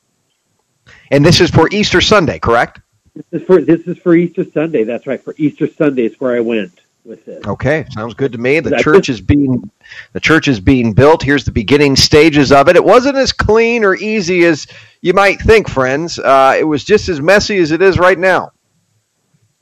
And 1.10 1.24
this 1.24 1.40
is 1.40 1.50
for 1.50 1.68
Easter 1.70 2.00
Sunday, 2.00 2.38
correct? 2.38 2.80
This 3.14 3.42
is 3.42 3.46
for 3.46 3.60
this 3.60 3.80
is 3.86 3.98
for 3.98 4.14
Easter 4.14 4.44
Sunday. 4.44 4.84
That's 4.84 5.06
right. 5.06 5.22
For 5.22 5.34
Easter 5.36 5.66
Sunday 5.66 6.04
is 6.04 6.18
where 6.20 6.36
I 6.36 6.40
went 6.40 6.81
with 7.04 7.24
this. 7.24 7.44
Okay, 7.44 7.84
sounds 7.90 8.14
good 8.14 8.32
to 8.32 8.38
me. 8.38 8.60
The 8.60 8.78
church 8.78 9.08
is 9.08 9.20
being 9.20 9.70
the 10.12 10.20
church 10.20 10.48
is 10.48 10.60
being 10.60 10.92
built. 10.92 11.22
Here's 11.22 11.44
the 11.44 11.52
beginning 11.52 11.96
stages 11.96 12.52
of 12.52 12.68
it. 12.68 12.76
It 12.76 12.84
wasn't 12.84 13.16
as 13.16 13.32
clean 13.32 13.84
or 13.84 13.94
easy 13.96 14.44
as 14.44 14.66
you 15.00 15.12
might 15.12 15.40
think, 15.40 15.68
friends. 15.68 16.18
Uh, 16.18 16.56
it 16.58 16.64
was 16.64 16.84
just 16.84 17.08
as 17.08 17.20
messy 17.20 17.58
as 17.58 17.70
it 17.70 17.82
is 17.82 17.98
right 17.98 18.18
now. 18.18 18.52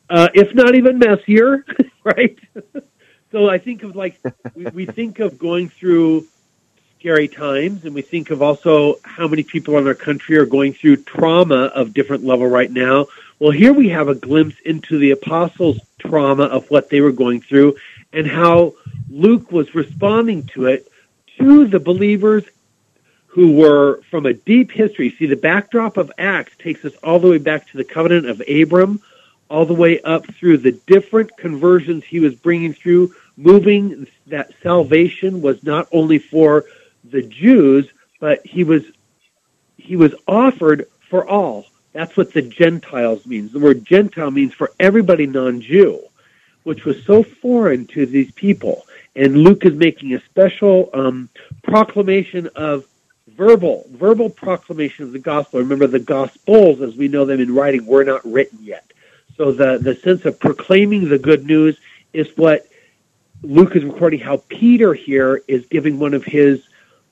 Uh, 0.09 0.29
if 0.35 0.55
not 0.55 0.75
even 0.75 0.99
messier, 0.99 1.65
right? 2.05 2.39
so 3.33 3.49
I 3.49 3.59
think 3.59 3.83
of 3.83 3.97
like 3.97 4.21
we, 4.55 4.67
we 4.67 4.87
think 4.87 5.21
of 5.21 5.39
going 5.39 5.69
through 5.69 6.27
scary 6.99 7.29
times, 7.29 7.85
and 7.85 7.95
we 7.95 8.03
think 8.03 8.31
of 8.31 8.43
also 8.43 8.97
how 9.05 9.27
many 9.27 9.43
people 9.43 9.79
in 9.79 9.87
our 9.87 9.95
country 9.95 10.37
are 10.37 10.45
going 10.45 10.75
through 10.75 10.97
trauma 10.97 11.67
of 11.75 11.95
different 11.95 12.25
level 12.25 12.47
right 12.47 12.71
now. 12.71 13.07
Well, 13.41 13.53
here 13.53 13.73
we 13.73 13.89
have 13.89 14.09
a 14.09 14.15
glimpse 14.15 14.57
into 14.67 14.99
the 14.99 15.13
apostles' 15.13 15.81
trauma 15.99 16.45
of 16.45 16.71
what 16.71 16.91
they 16.91 17.01
were 17.01 17.11
going 17.11 17.41
through 17.41 17.77
and 18.13 18.27
how 18.27 18.75
Luke 19.09 19.51
was 19.51 19.75
responding 19.75 20.43
to 20.49 20.67
it 20.67 20.87
to 21.39 21.67
the 21.67 21.81
believers 21.81 22.45
who 23.29 23.53
were 23.53 24.03
from 24.11 24.27
a 24.27 24.35
deep 24.35 24.71
history. 24.71 25.17
See, 25.19 25.25
the 25.25 25.37
backdrop 25.37 25.97
of 25.97 26.13
Acts 26.19 26.53
takes 26.59 26.85
us 26.85 26.93
all 27.03 27.19
the 27.19 27.31
way 27.31 27.39
back 27.39 27.67
to 27.71 27.79
the 27.79 27.85
covenant 27.85 28.27
of 28.29 28.43
Abram, 28.47 29.01
all 29.49 29.65
the 29.65 29.73
way 29.73 30.03
up 30.03 30.27
through 30.35 30.59
the 30.59 30.73
different 30.73 31.35
conversions 31.39 32.05
he 32.05 32.21
was 32.21 32.35
bringing 32.35 32.75
through, 32.75 33.15
moving 33.39 34.07
that 34.27 34.53
salvation 34.63 35.41
was 35.41 35.65
not 35.65 35.89
only 35.93 36.19
for 36.19 36.67
the 37.05 37.23
Jews, 37.23 37.89
but 38.21 38.45
he 38.45 38.65
was 38.65 38.83
he 39.79 39.97
was 39.97 40.15
offered 40.29 40.89
for 41.09 41.27
all. 41.27 41.65
That's 41.93 42.17
what 42.17 42.33
the 42.33 42.43
Gentiles 42.43 43.27
means. 43.27 43.53
The 43.53 43.59
word 43.59 43.85
Gentile 43.85 44.31
means 44.31 44.55
for 44.55 44.71
everybody 44.79 45.27
non-Jew, 45.27 46.01
which 46.63 46.85
was 46.85 47.05
so 47.05 47.23
foreign 47.23 47.87
to 47.89 48.07
these 48.07 48.31
people. 48.33 48.87
And 49.17 49.39
Luke 49.39 49.65
is 49.65 49.75
making 49.75 50.15
a 50.15 50.21
special 50.25 50.91
um, 50.95 51.29
proclamation 51.65 52.49
of 52.55 52.87
verbal, 53.29 53.87
verbal 53.91 54.31
proclamation 54.31 55.05
of 55.05 55.13
the 55.13 55.19
gospel. 55.19 55.61
Remember, 55.61 55.87
the 55.87 55.99
gospels, 55.99 56.81
as 56.81 56.95
we 56.95 57.09
know 57.09 57.25
them 57.25 57.41
in 57.41 57.55
writing, 57.55 57.87
were 57.87 58.05
not 58.05 58.25
written 58.25 58.59
yet. 58.63 58.85
So 59.37 59.53
the, 59.53 59.79
the 59.79 59.97
sense 59.97 60.25
of 60.27 60.39
proclaiming 60.39 61.09
the 61.09 61.19
good 61.19 61.45
news 61.47 61.79
is 62.13 62.29
what 62.37 62.69
Luke 63.43 63.75
is 63.75 63.85
recording 63.85 64.21
how 64.21 64.43
Peter 64.49 64.93
here 64.93 65.43
is 65.49 65.65
giving 65.67 65.99
one 65.99 66.15
of 66.15 66.25
his 66.25 66.63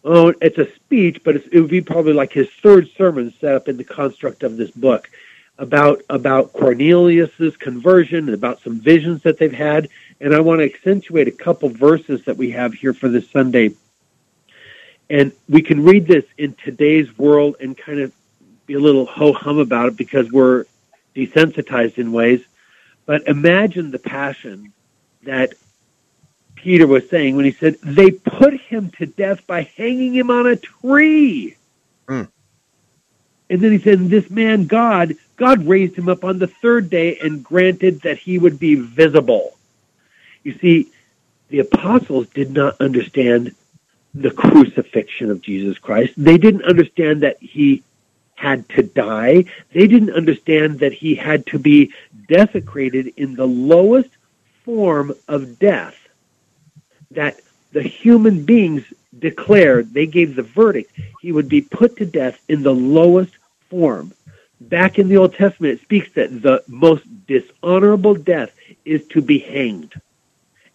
oh, 0.05 0.33
it's 0.40 0.59
a 0.59 0.73
speech, 0.75 1.23
but 1.25 1.37
it 1.37 1.61
would 1.61 1.71
be 1.71 1.81
probably 1.81 2.12
like 2.12 2.33
his 2.33 2.49
third 2.62 2.88
sermon 2.97 3.33
set 3.40 3.55
up 3.55 3.69
in 3.69 3.76
the 3.76 3.85
construct 3.85 4.43
of 4.43 4.57
this 4.57 4.71
book 4.71 5.11
about 5.59 6.02
about 6.09 6.52
Cornelius's 6.52 7.57
conversion 7.57 8.26
and 8.26 8.35
about 8.35 8.61
some 8.61 8.81
visions 8.81 9.23
that 9.23 9.38
they've 9.38 9.52
had. 9.52 9.88
And 10.21 10.35
I 10.35 10.40
want 10.40 10.61
to 10.61 10.64
accentuate 10.64 11.28
a 11.28 11.33
couple 11.33 11.69
verses 11.69 12.25
that 12.25 12.37
we 12.37 12.50
have 12.52 12.75
here 12.75 12.95
for 12.95 13.09
this 13.09 13.28
Sunday. 13.31 13.75
And 15.11 15.33
we 15.49 15.62
can 15.62 15.85
read 15.85 16.07
this 16.07 16.25
in 16.37 16.55
today's 16.55 17.17
world 17.17 17.57
and 17.61 17.76
kind 17.76 18.00
of 18.00 18.12
be 18.67 18.75
a 18.75 18.81
little 18.81 19.07
ho 19.07 19.33
hum 19.33 19.59
about 19.59 19.88
it 19.88 19.97
because 19.97 20.31
we're 20.31 20.67
desensitized 21.14 21.99
in 21.99 22.12
ways. 22.12 22.45
But 23.07 23.26
imagine 23.26 23.90
the 23.90 23.99
passion 23.99 24.73
that 25.23 25.55
Peter 26.59 26.87
was 26.87 27.09
saying 27.09 27.37
when 27.37 27.45
he 27.45 27.53
said, 27.53 27.77
they 27.83 28.11
put 28.11 28.55
him 28.61 28.91
to 28.99 29.07
death 29.07 29.47
by 29.47 29.62
hanging 29.62 30.15
him 30.15 30.31
on 30.31 30.47
a 30.47 30.57
tree. 30.57 31.57
Mm. 32.07 32.29
And 33.49 33.61
then 33.61 33.73
he 33.73 33.79
said, 33.79 34.00
this 34.09 34.29
man, 34.29 34.67
God, 34.67 35.15
God 35.37 35.67
raised 35.67 35.97
him 35.97 36.09
up 36.09 36.25
on 36.25 36.38
the 36.38 36.49
third 36.49 36.91
day 36.91 37.19
and 37.19 37.45
granted 37.45 38.03
that 38.03 38.19
he 38.19 38.38
would 38.38 38.59
be 38.59 38.75
visible. 38.75 39.57
You 40.43 40.59
see, 40.59 40.91
the 41.49 41.61
apostles 41.61 42.27
did 42.29 42.50
not 42.50 42.81
understand 42.81 43.55
the 44.15 44.31
crucifixion 44.31 45.31
of 45.31 45.41
Jesus 45.41 45.79
Christ. 45.79 46.15
They 46.17 46.38
didn't 46.38 46.65
understand 46.65 47.23
that 47.23 47.38
he 47.41 47.85
had 48.35 48.69
to 48.71 48.83
die. 48.83 49.45
They 49.73 49.87
didn't 49.87 50.11
understand 50.11 50.81
that 50.81 50.93
he 50.93 51.15
had 51.15 51.47
to 51.47 51.59
be 51.59 51.93
desecrated 52.29 53.15
in 53.17 53.35
the 53.35 53.47
lowest 53.47 54.11
form 54.65 55.15
of 55.29 55.59
death 55.59 56.08
that 57.11 57.41
the 57.73 57.83
human 57.83 58.45
beings 58.45 58.85
declared, 59.19 59.93
they 59.93 60.07
gave 60.07 60.35
the 60.35 60.43
verdict, 60.43 60.93
he 61.21 61.33
would 61.33 61.49
be 61.49 61.61
put 61.61 61.97
to 61.97 62.07
death 62.07 62.38
in 62.49 62.62
the 62.62 62.75
lowest 62.75 63.33
form. 63.69 64.12
Back 64.61 64.99
in 64.99 65.09
the 65.09 65.17
Old 65.17 65.35
Testament, 65.35 65.75
it 65.75 65.83
speaks 65.83 66.11
that 66.12 66.43
the 66.43 66.62
most 66.67 67.05
dishonorable 67.27 68.15
death 68.15 68.50
is 68.85 69.07
to 69.09 69.23
be 69.23 69.38
hanged. 69.38 69.93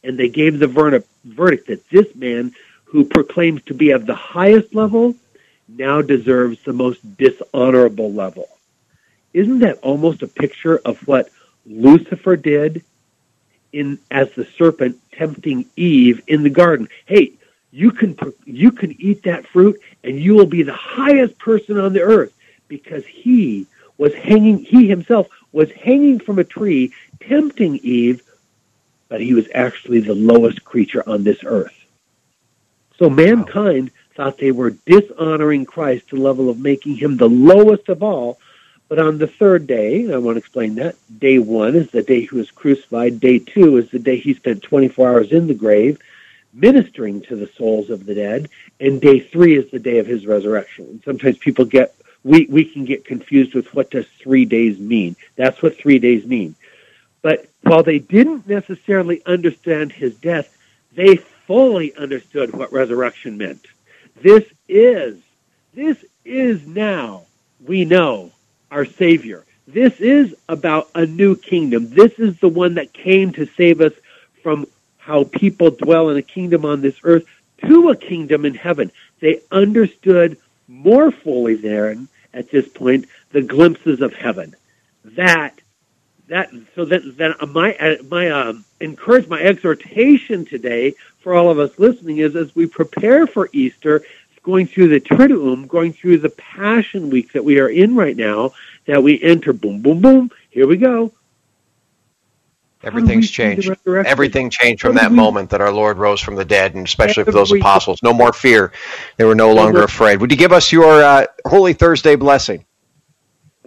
And 0.03 0.17
they 0.17 0.29
gave 0.29 0.59
the 0.59 0.67
verdict 0.67 1.67
that 1.67 1.89
this 1.89 2.13
man, 2.15 2.53
who 2.85 3.05
proclaims 3.05 3.63
to 3.63 3.73
be 3.73 3.91
of 3.91 4.05
the 4.05 4.15
highest 4.15 4.75
level, 4.75 5.15
now 5.67 6.01
deserves 6.01 6.61
the 6.63 6.73
most 6.73 7.17
dishonorable 7.17 8.11
level. 8.11 8.47
Isn't 9.33 9.59
that 9.59 9.79
almost 9.79 10.21
a 10.21 10.27
picture 10.27 10.77
of 10.77 11.05
what 11.07 11.29
Lucifer 11.65 12.35
did 12.35 12.83
in 13.73 13.99
as 14.11 14.31
the 14.31 14.45
serpent 14.57 14.99
tempting 15.11 15.65
Eve 15.75 16.21
in 16.27 16.43
the 16.43 16.49
garden. 16.49 16.87
Hey, 17.05 17.33
you 17.71 17.91
can 17.91 18.17
you 18.45 18.71
can 18.71 18.99
eat 19.01 19.23
that 19.23 19.47
fruit 19.47 19.81
and 20.03 20.19
you 20.19 20.35
will 20.35 20.45
be 20.45 20.63
the 20.63 20.73
highest 20.73 21.37
person 21.39 21.77
on 21.79 21.91
the 21.93 22.01
earth 22.01 22.33
because 22.67 23.05
he 23.05 23.67
was 23.97 24.13
hanging, 24.13 24.59
he 24.59 24.87
himself 24.87 25.27
was 25.51 25.71
hanging 25.71 26.19
from 26.19 26.39
a 26.39 26.43
tree, 26.43 26.93
tempting 27.19 27.77
Eve, 27.83 28.21
but 29.07 29.21
he 29.21 29.33
was 29.33 29.47
actually 29.53 29.99
the 29.99 30.15
lowest 30.15 30.63
creature 30.63 31.07
on 31.07 31.23
this 31.23 31.43
earth. 31.45 31.73
So 32.97 33.09
mankind 33.09 33.91
thought 34.15 34.37
they 34.37 34.51
were 34.51 34.71
dishonoring 34.71 35.65
Christ 35.65 36.09
to 36.09 36.15
the 36.15 36.21
level 36.21 36.49
of 36.49 36.59
making 36.59 36.95
him 36.95 37.17
the 37.17 37.29
lowest 37.29 37.89
of 37.89 38.03
all. 38.03 38.39
But 38.89 38.99
on 38.99 39.17
the 39.17 39.27
third 39.27 39.65
day, 39.65 40.11
I 40.13 40.17
want 40.17 40.35
to 40.35 40.39
explain 40.39 40.75
that, 40.75 40.95
day 41.19 41.39
one 41.39 41.75
is 41.75 41.89
the 41.89 42.03
day 42.03 42.21
he 42.25 42.35
was 42.35 42.51
crucified. 42.51 43.19
Day 43.19 43.39
two 43.39 43.77
is 43.77 43.89
the 43.89 43.99
day 43.99 44.17
he 44.17 44.33
spent 44.33 44.61
24 44.61 45.09
hours 45.09 45.31
in 45.31 45.47
the 45.47 45.53
grave 45.53 45.99
ministering 46.53 47.21
to 47.21 47.35
the 47.35 47.47
souls 47.57 47.89
of 47.89 48.05
the 48.05 48.15
dead. 48.15 48.49
And 48.79 49.01
day 49.01 49.19
three 49.19 49.57
is 49.57 49.71
the 49.71 49.79
day 49.79 49.97
of 49.97 50.05
his 50.05 50.25
resurrection. 50.25 50.85
And 50.85 51.03
sometimes 51.03 51.37
people 51.37 51.65
get, 51.65 51.95
we, 52.23 52.45
we 52.45 52.65
can 52.65 52.85
get 52.85 53.05
confused 53.05 53.53
with 53.55 53.73
what 53.73 53.91
does 53.91 54.05
three 54.19 54.45
days 54.45 54.79
mean. 54.79 55.15
That's 55.35 55.61
what 55.61 55.77
three 55.77 55.99
days 55.99 56.25
mean. 56.25 56.55
But 57.21 57.47
while 57.63 57.83
they 57.83 57.99
didn't 57.99 58.47
necessarily 58.47 59.21
understand 59.25 59.91
his 59.91 60.15
death, 60.15 60.55
they 60.93 61.15
fully 61.15 61.95
understood 61.95 62.53
what 62.53 62.71
resurrection 62.71 63.37
meant. 63.37 63.65
This 64.21 64.43
is, 64.67 65.17
this 65.73 66.03
is 66.23 66.67
now, 66.67 67.23
we 67.65 67.85
know, 67.85 68.31
our 68.73 68.85
Savior. 68.85 69.45
This 69.67 70.01
is 70.01 70.35
about 70.49 70.89
a 70.95 71.05
new 71.05 71.35
kingdom. 71.35 71.89
This 71.89 72.13
is 72.17 72.39
the 72.39 72.49
one 72.49 72.73
that 72.73 72.91
came 72.91 73.31
to 73.33 73.45
save 73.45 73.79
us 73.81 73.93
from 74.41 74.65
how 74.97 75.25
people 75.25 75.69
dwell 75.69 76.09
in 76.09 76.17
a 76.17 76.23
kingdom 76.23 76.65
on 76.65 76.81
this 76.81 76.99
earth 77.03 77.25
to 77.67 77.89
a 77.89 77.95
kingdom 77.95 78.45
in 78.45 78.55
heaven. 78.55 78.91
They 79.19 79.41
understood 79.51 80.37
more 80.67 81.11
fully 81.11 81.55
there 81.55 81.95
at 82.33 82.49
this 82.49 82.67
point 82.67 83.05
the 83.31 83.43
glimpses 83.43 84.01
of 84.01 84.13
heaven. 84.13 84.55
That 85.05 85.53
that 86.27 86.49
so 86.75 86.85
that 86.85 87.17
that 87.17 87.47
my 87.49 87.99
my 88.09 88.29
um, 88.31 88.65
encourage 88.79 89.27
my 89.27 89.39
exhortation 89.39 90.45
today 90.45 90.95
for 91.19 91.35
all 91.35 91.51
of 91.51 91.59
us 91.59 91.77
listening 91.77 92.17
is 92.17 92.35
as 92.35 92.55
we 92.55 92.65
prepare 92.65 93.27
for 93.27 93.49
Easter, 93.53 94.03
going 94.43 94.67
through 94.67 94.89
the 94.89 94.99
Triduum, 94.99 95.67
going 95.67 95.93
through 95.93 96.19
the 96.19 96.29
Passion 96.29 97.09
Week 97.09 97.31
that 97.31 97.43
we 97.43 97.59
are 97.59 97.69
in 97.69 97.95
right 97.95 98.15
now, 98.15 98.51
that 98.85 99.01
we 99.01 99.21
enter 99.21 99.53
boom, 99.53 99.81
boom, 99.81 100.01
boom. 100.01 100.31
Here 100.49 100.67
we 100.67 100.77
go. 100.77 101.11
Everything's 102.83 103.31
changed. 103.31 103.71
Everything 103.87 104.49
changed 104.49 104.81
from 104.81 104.95
that 104.95 105.13
moment 105.13 105.49
that 105.51 105.61
our 105.61 105.71
Lord 105.71 105.97
rose 105.97 106.19
from 106.19 106.35
the 106.35 106.43
dead, 106.43 106.75
and 106.75 106.85
especially 106.85 107.23
for 107.23 107.31
those 107.31 107.51
apostles. 107.51 108.03
No 108.03 108.13
more 108.13 108.33
fear. 108.33 108.73
They 109.15 109.23
were 109.23 109.35
no 109.35 109.53
longer 109.53 109.83
afraid. 109.83 110.19
Would 110.19 110.31
you 110.31 110.37
give 110.37 110.51
us 110.51 110.71
your 110.71 111.01
uh, 111.01 111.25
Holy 111.47 111.73
Thursday 111.73 112.15
blessing? 112.15 112.65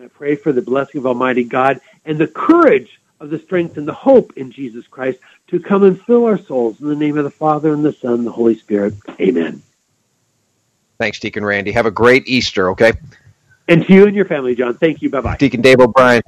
I 0.00 0.09
pray 0.09 0.37
for 0.37 0.52
the 0.52 0.61
blessing 0.61 0.99
of 0.99 1.06
Almighty 1.06 1.45
God 1.45 1.80
and 2.04 2.18
the 2.18 2.26
courage 2.26 3.00
of 3.18 3.30
the 3.30 3.38
strength 3.38 3.78
and 3.78 3.88
the 3.88 3.95
hope 3.95 4.35
in 4.37 4.52
Jesus 4.52 4.87
Christ 4.87 5.18
to 5.47 5.61
come 5.61 5.83
and 5.85 5.99
fill 5.99 6.26
our 6.26 6.37
souls 6.37 6.78
in 6.80 6.88
the 6.88 6.95
name 6.95 7.16
of 7.16 7.25
the 7.25 7.30
Father 7.30 7.73
and 7.73 7.83
the 7.83 7.95
Son 7.95 8.12
and 8.12 8.26
the 8.26 8.33
Holy 8.33 8.54
Spirit. 8.54 8.95
Amen. 9.18 9.62
Thanks, 10.98 11.18
Deacon 11.18 11.44
Randy. 11.44 11.72
Have 11.72 11.86
a 11.86 11.90
great 11.90 12.26
Easter, 12.26 12.70
okay? 12.70 12.92
And 13.68 13.84
to 13.86 13.92
you 13.92 14.06
and 14.06 14.14
your 14.14 14.24
family, 14.24 14.54
John. 14.54 14.74
Thank 14.74 15.02
you. 15.02 15.10
Bye 15.10 15.20
bye. 15.20 15.36
Deacon 15.36 15.60
Dave 15.60 15.80
O'Brien. 15.80 16.22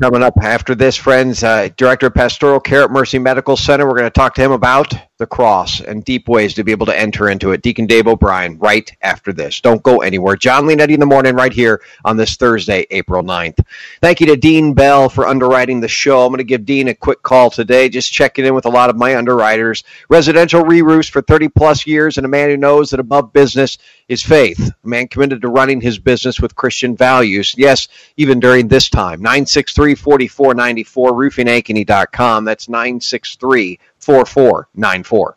Coming 0.00 0.22
up 0.22 0.34
after 0.40 0.74
this, 0.74 0.96
friends, 0.96 1.44
uh, 1.44 1.68
Director 1.76 2.06
of 2.06 2.14
Pastoral 2.14 2.58
Care 2.58 2.84
at 2.84 2.90
Mercy 2.90 3.18
Medical 3.18 3.54
Center. 3.54 3.86
We're 3.86 3.98
going 3.98 4.04
to 4.04 4.10
talk 4.10 4.34
to 4.36 4.40
him 4.40 4.52
about 4.52 4.94
the 5.20 5.26
cross 5.26 5.80
and 5.80 6.04
deep 6.04 6.28
ways 6.28 6.54
to 6.54 6.64
be 6.64 6.72
able 6.72 6.86
to 6.86 6.98
enter 6.98 7.28
into 7.28 7.52
it. 7.52 7.62
Deacon 7.62 7.86
Dave 7.86 8.08
O'Brien, 8.08 8.58
right 8.58 8.90
after 9.02 9.32
this. 9.32 9.60
Don't 9.60 9.82
go 9.82 9.98
anywhere. 9.98 10.34
John 10.34 10.64
Leonetti 10.64 10.94
in 10.94 11.00
the 11.00 11.06
morning, 11.06 11.36
right 11.36 11.52
here 11.52 11.80
on 12.04 12.16
this 12.16 12.34
Thursday, 12.34 12.86
April 12.90 13.22
9th. 13.22 13.64
Thank 14.00 14.20
you 14.20 14.26
to 14.26 14.36
Dean 14.36 14.74
Bell 14.74 15.08
for 15.08 15.28
underwriting 15.28 15.80
the 15.80 15.88
show. 15.88 16.24
I'm 16.24 16.30
going 16.30 16.38
to 16.38 16.44
give 16.44 16.64
Dean 16.64 16.88
a 16.88 16.94
quick 16.94 17.22
call 17.22 17.50
today, 17.50 17.88
just 17.88 18.12
checking 18.12 18.44
in 18.46 18.54
with 18.54 18.66
a 18.66 18.70
lot 18.70 18.90
of 18.90 18.96
my 18.96 19.14
underwriters. 19.14 19.84
Residential 20.08 20.64
re 20.64 20.82
roofs 20.82 21.08
for 21.08 21.22
30 21.22 21.50
plus 21.50 21.86
years, 21.86 22.16
and 22.16 22.24
a 22.24 22.28
man 22.28 22.48
who 22.48 22.56
knows 22.56 22.90
that 22.90 22.98
above 22.98 23.32
business 23.32 23.78
is 24.08 24.22
faith. 24.22 24.72
A 24.82 24.88
man 24.88 25.06
committed 25.06 25.42
to 25.42 25.48
running 25.48 25.80
his 25.80 25.98
business 25.98 26.40
with 26.40 26.56
Christian 26.56 26.96
values. 26.96 27.54
Yes, 27.56 27.88
even 28.16 28.40
during 28.40 28.66
this 28.66 28.88
time. 28.88 29.20
963 29.20 29.94
4494, 29.94 31.12
roofingankeny.com. 31.12 32.44
That's 32.44 32.68
963 32.68 33.78
4494. 34.00 35.36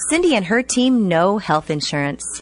Cindy 0.09 0.35
and 0.35 0.47
her 0.47 0.61
team 0.61 1.07
know 1.07 1.37
health 1.37 1.69
insurance. 1.69 2.41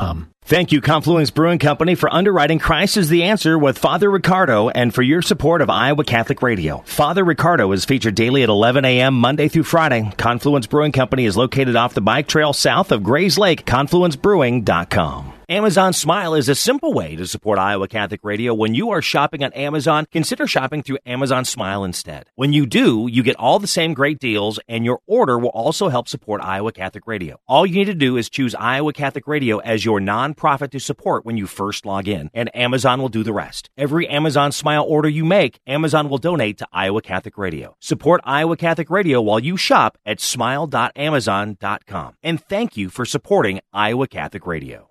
Thank 0.43 0.71
you, 0.71 0.81
Confluence 0.81 1.29
Brewing 1.29 1.59
Company, 1.59 1.95
for 1.95 2.11
underwriting 2.13 2.59
Christ 2.59 2.97
is 2.97 3.09
the 3.09 3.23
Answer 3.23 3.57
with 3.57 3.77
Father 3.77 4.09
Riccardo 4.09 4.69
and 4.69 4.93
for 4.93 5.01
your 5.01 5.21
support 5.21 5.61
of 5.61 5.69
Iowa 5.69 6.03
Catholic 6.03 6.41
Radio. 6.41 6.79
Father 6.85 7.23
Riccardo 7.23 7.71
is 7.71 7.85
featured 7.85 8.15
daily 8.15 8.43
at 8.43 8.49
11 8.49 8.83
a.m. 8.83 9.13
Monday 9.13 9.47
through 9.47 9.63
Friday. 9.63 10.11
Confluence 10.17 10.67
Brewing 10.67 10.91
Company 10.91 11.25
is 11.25 11.37
located 11.37 11.75
off 11.75 11.93
the 11.93 12.01
bike 12.01 12.27
trail 12.27 12.51
south 12.53 12.91
of 12.91 13.03
Grays 13.03 13.37
Lake, 13.37 13.65
confluencebrewing.com. 13.65 15.40
Amazon 15.51 15.91
Smile 15.91 16.33
is 16.33 16.47
a 16.47 16.55
simple 16.55 16.93
way 16.93 17.17
to 17.17 17.27
support 17.27 17.59
Iowa 17.59 17.89
Catholic 17.89 18.21
Radio. 18.23 18.53
When 18.53 18.73
you 18.73 18.91
are 18.91 19.01
shopping 19.01 19.43
on 19.43 19.51
Amazon, 19.51 20.07
consider 20.09 20.47
shopping 20.47 20.81
through 20.81 20.99
Amazon 21.05 21.43
Smile 21.43 21.83
instead. 21.83 22.27
When 22.35 22.53
you 22.53 22.65
do, 22.65 23.09
you 23.11 23.21
get 23.21 23.35
all 23.35 23.59
the 23.59 23.67
same 23.67 23.93
great 23.93 24.17
deals, 24.17 24.61
and 24.69 24.85
your 24.85 25.01
order 25.07 25.37
will 25.37 25.49
also 25.49 25.89
help 25.89 26.07
support 26.07 26.41
Iowa 26.41 26.71
Catholic 26.71 27.05
Radio. 27.05 27.41
All 27.49 27.65
you 27.65 27.75
need 27.75 27.91
to 27.91 27.93
do 27.93 28.15
is 28.15 28.29
choose 28.29 28.55
Iowa 28.55 28.93
Catholic 28.93 29.27
Radio 29.27 29.57
as 29.57 29.83
your 29.83 29.99
nonprofit 29.99 30.71
to 30.71 30.79
support 30.79 31.25
when 31.25 31.35
you 31.35 31.47
first 31.47 31.85
log 31.85 32.07
in, 32.07 32.29
and 32.33 32.49
Amazon 32.55 33.01
will 33.01 33.09
do 33.09 33.21
the 33.21 33.33
rest. 33.33 33.69
Every 33.77 34.07
Amazon 34.07 34.53
Smile 34.53 34.85
order 34.87 35.09
you 35.09 35.25
make, 35.25 35.59
Amazon 35.67 36.07
will 36.07 36.17
donate 36.17 36.59
to 36.59 36.67
Iowa 36.71 37.01
Catholic 37.01 37.37
Radio. 37.37 37.75
Support 37.81 38.21
Iowa 38.23 38.55
Catholic 38.55 38.89
Radio 38.89 39.19
while 39.19 39.41
you 39.41 39.57
shop 39.57 39.97
at 40.05 40.21
smile.amazon.com. 40.21 42.15
And 42.23 42.41
thank 42.41 42.77
you 42.77 42.89
for 42.89 43.03
supporting 43.03 43.59
Iowa 43.73 44.07
Catholic 44.07 44.47
Radio. 44.47 44.90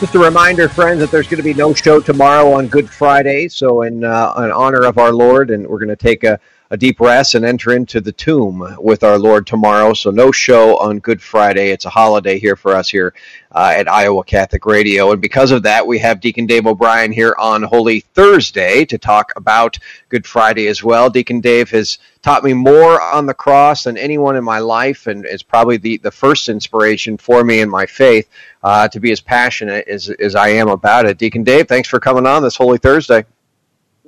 Just 0.00 0.14
a 0.14 0.18
reminder, 0.18 0.66
friends, 0.66 1.00
that 1.00 1.10
there's 1.10 1.28
going 1.28 1.36
to 1.36 1.42
be 1.42 1.52
no 1.52 1.74
show 1.74 2.00
tomorrow 2.00 2.54
on 2.54 2.68
Good 2.68 2.88
Friday. 2.88 3.48
So, 3.48 3.82
in, 3.82 4.02
uh, 4.02 4.32
in 4.38 4.50
honor 4.50 4.86
of 4.86 4.96
our 4.96 5.12
Lord, 5.12 5.50
and 5.50 5.66
we're 5.66 5.78
going 5.78 5.90
to 5.90 5.94
take 5.94 6.24
a, 6.24 6.40
a 6.72 6.76
deep 6.76 7.00
rest 7.00 7.34
and 7.34 7.44
enter 7.44 7.72
into 7.72 8.00
the 8.00 8.12
tomb 8.12 8.76
with 8.78 9.02
our 9.02 9.18
Lord 9.18 9.46
tomorrow. 9.46 9.92
So, 9.92 10.10
no 10.10 10.30
show 10.30 10.78
on 10.78 11.00
Good 11.00 11.20
Friday. 11.20 11.70
It's 11.70 11.84
a 11.84 11.90
holiday 11.90 12.38
here 12.38 12.54
for 12.54 12.76
us 12.76 12.88
here 12.88 13.12
uh, 13.52 13.74
at 13.76 13.88
Iowa 13.88 14.22
Catholic 14.22 14.64
Radio. 14.66 15.10
And 15.10 15.20
because 15.20 15.50
of 15.50 15.64
that, 15.64 15.84
we 15.84 15.98
have 15.98 16.20
Deacon 16.20 16.46
Dave 16.46 16.66
O'Brien 16.66 17.10
here 17.10 17.34
on 17.38 17.64
Holy 17.64 18.00
Thursday 18.00 18.84
to 18.84 18.98
talk 18.98 19.32
about 19.34 19.78
Good 20.08 20.24
Friday 20.24 20.68
as 20.68 20.84
well. 20.84 21.10
Deacon 21.10 21.40
Dave 21.40 21.70
has 21.70 21.98
taught 22.22 22.44
me 22.44 22.52
more 22.52 23.02
on 23.02 23.26
the 23.26 23.34
cross 23.34 23.84
than 23.84 23.96
anyone 23.96 24.36
in 24.36 24.44
my 24.44 24.60
life 24.60 25.08
and 25.08 25.26
is 25.26 25.42
probably 25.42 25.76
the, 25.76 25.96
the 25.98 26.10
first 26.10 26.48
inspiration 26.48 27.16
for 27.16 27.42
me 27.42 27.60
in 27.60 27.68
my 27.68 27.86
faith 27.86 28.28
uh, 28.62 28.86
to 28.88 29.00
be 29.00 29.10
as 29.10 29.20
passionate 29.20 29.88
as, 29.88 30.08
as 30.08 30.36
I 30.36 30.50
am 30.50 30.68
about 30.68 31.06
it. 31.06 31.18
Deacon 31.18 31.42
Dave, 31.42 31.66
thanks 31.66 31.88
for 31.88 31.98
coming 31.98 32.26
on 32.26 32.42
this 32.42 32.56
Holy 32.56 32.78
Thursday. 32.78 33.24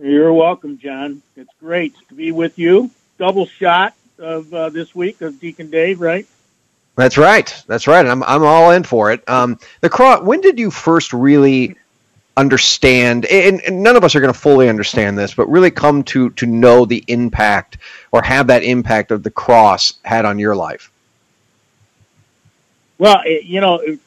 You're 0.02 0.32
welcome, 0.32 0.78
John. 0.78 1.22
It's 1.36 1.52
great 1.60 1.94
to 2.08 2.14
be 2.14 2.32
with 2.32 2.58
you. 2.58 2.90
Double 3.18 3.46
shot 3.46 3.94
of 4.18 4.52
uh, 4.52 4.68
this 4.70 4.92
week 4.96 5.20
of 5.20 5.38
Deacon 5.38 5.70
Dave, 5.70 6.00
right? 6.00 6.26
That's 6.96 7.16
right. 7.16 7.62
That's 7.68 7.86
right. 7.86 8.04
I'm 8.04 8.20
I'm 8.24 8.42
all 8.42 8.72
in 8.72 8.82
for 8.82 9.12
it. 9.12 9.26
Um, 9.28 9.60
the 9.80 9.88
cross. 9.88 10.20
When 10.22 10.40
did 10.40 10.58
you 10.58 10.72
first 10.72 11.12
really 11.12 11.76
understand? 12.36 13.26
And, 13.26 13.60
and 13.60 13.84
none 13.84 13.94
of 13.94 14.02
us 14.02 14.16
are 14.16 14.20
going 14.20 14.32
to 14.32 14.38
fully 14.38 14.68
understand 14.68 15.16
this, 15.16 15.34
but 15.34 15.48
really 15.48 15.70
come 15.70 16.02
to 16.04 16.30
to 16.30 16.46
know 16.46 16.84
the 16.84 17.04
impact 17.06 17.78
or 18.10 18.22
have 18.22 18.48
that 18.48 18.64
impact 18.64 19.12
of 19.12 19.22
the 19.22 19.30
cross 19.30 19.94
had 20.02 20.24
on 20.24 20.40
your 20.40 20.56
life. 20.56 20.90
Well, 22.98 23.22
it, 23.24 23.44
you 23.44 23.60
know, 23.60 23.76
it, 23.76 24.00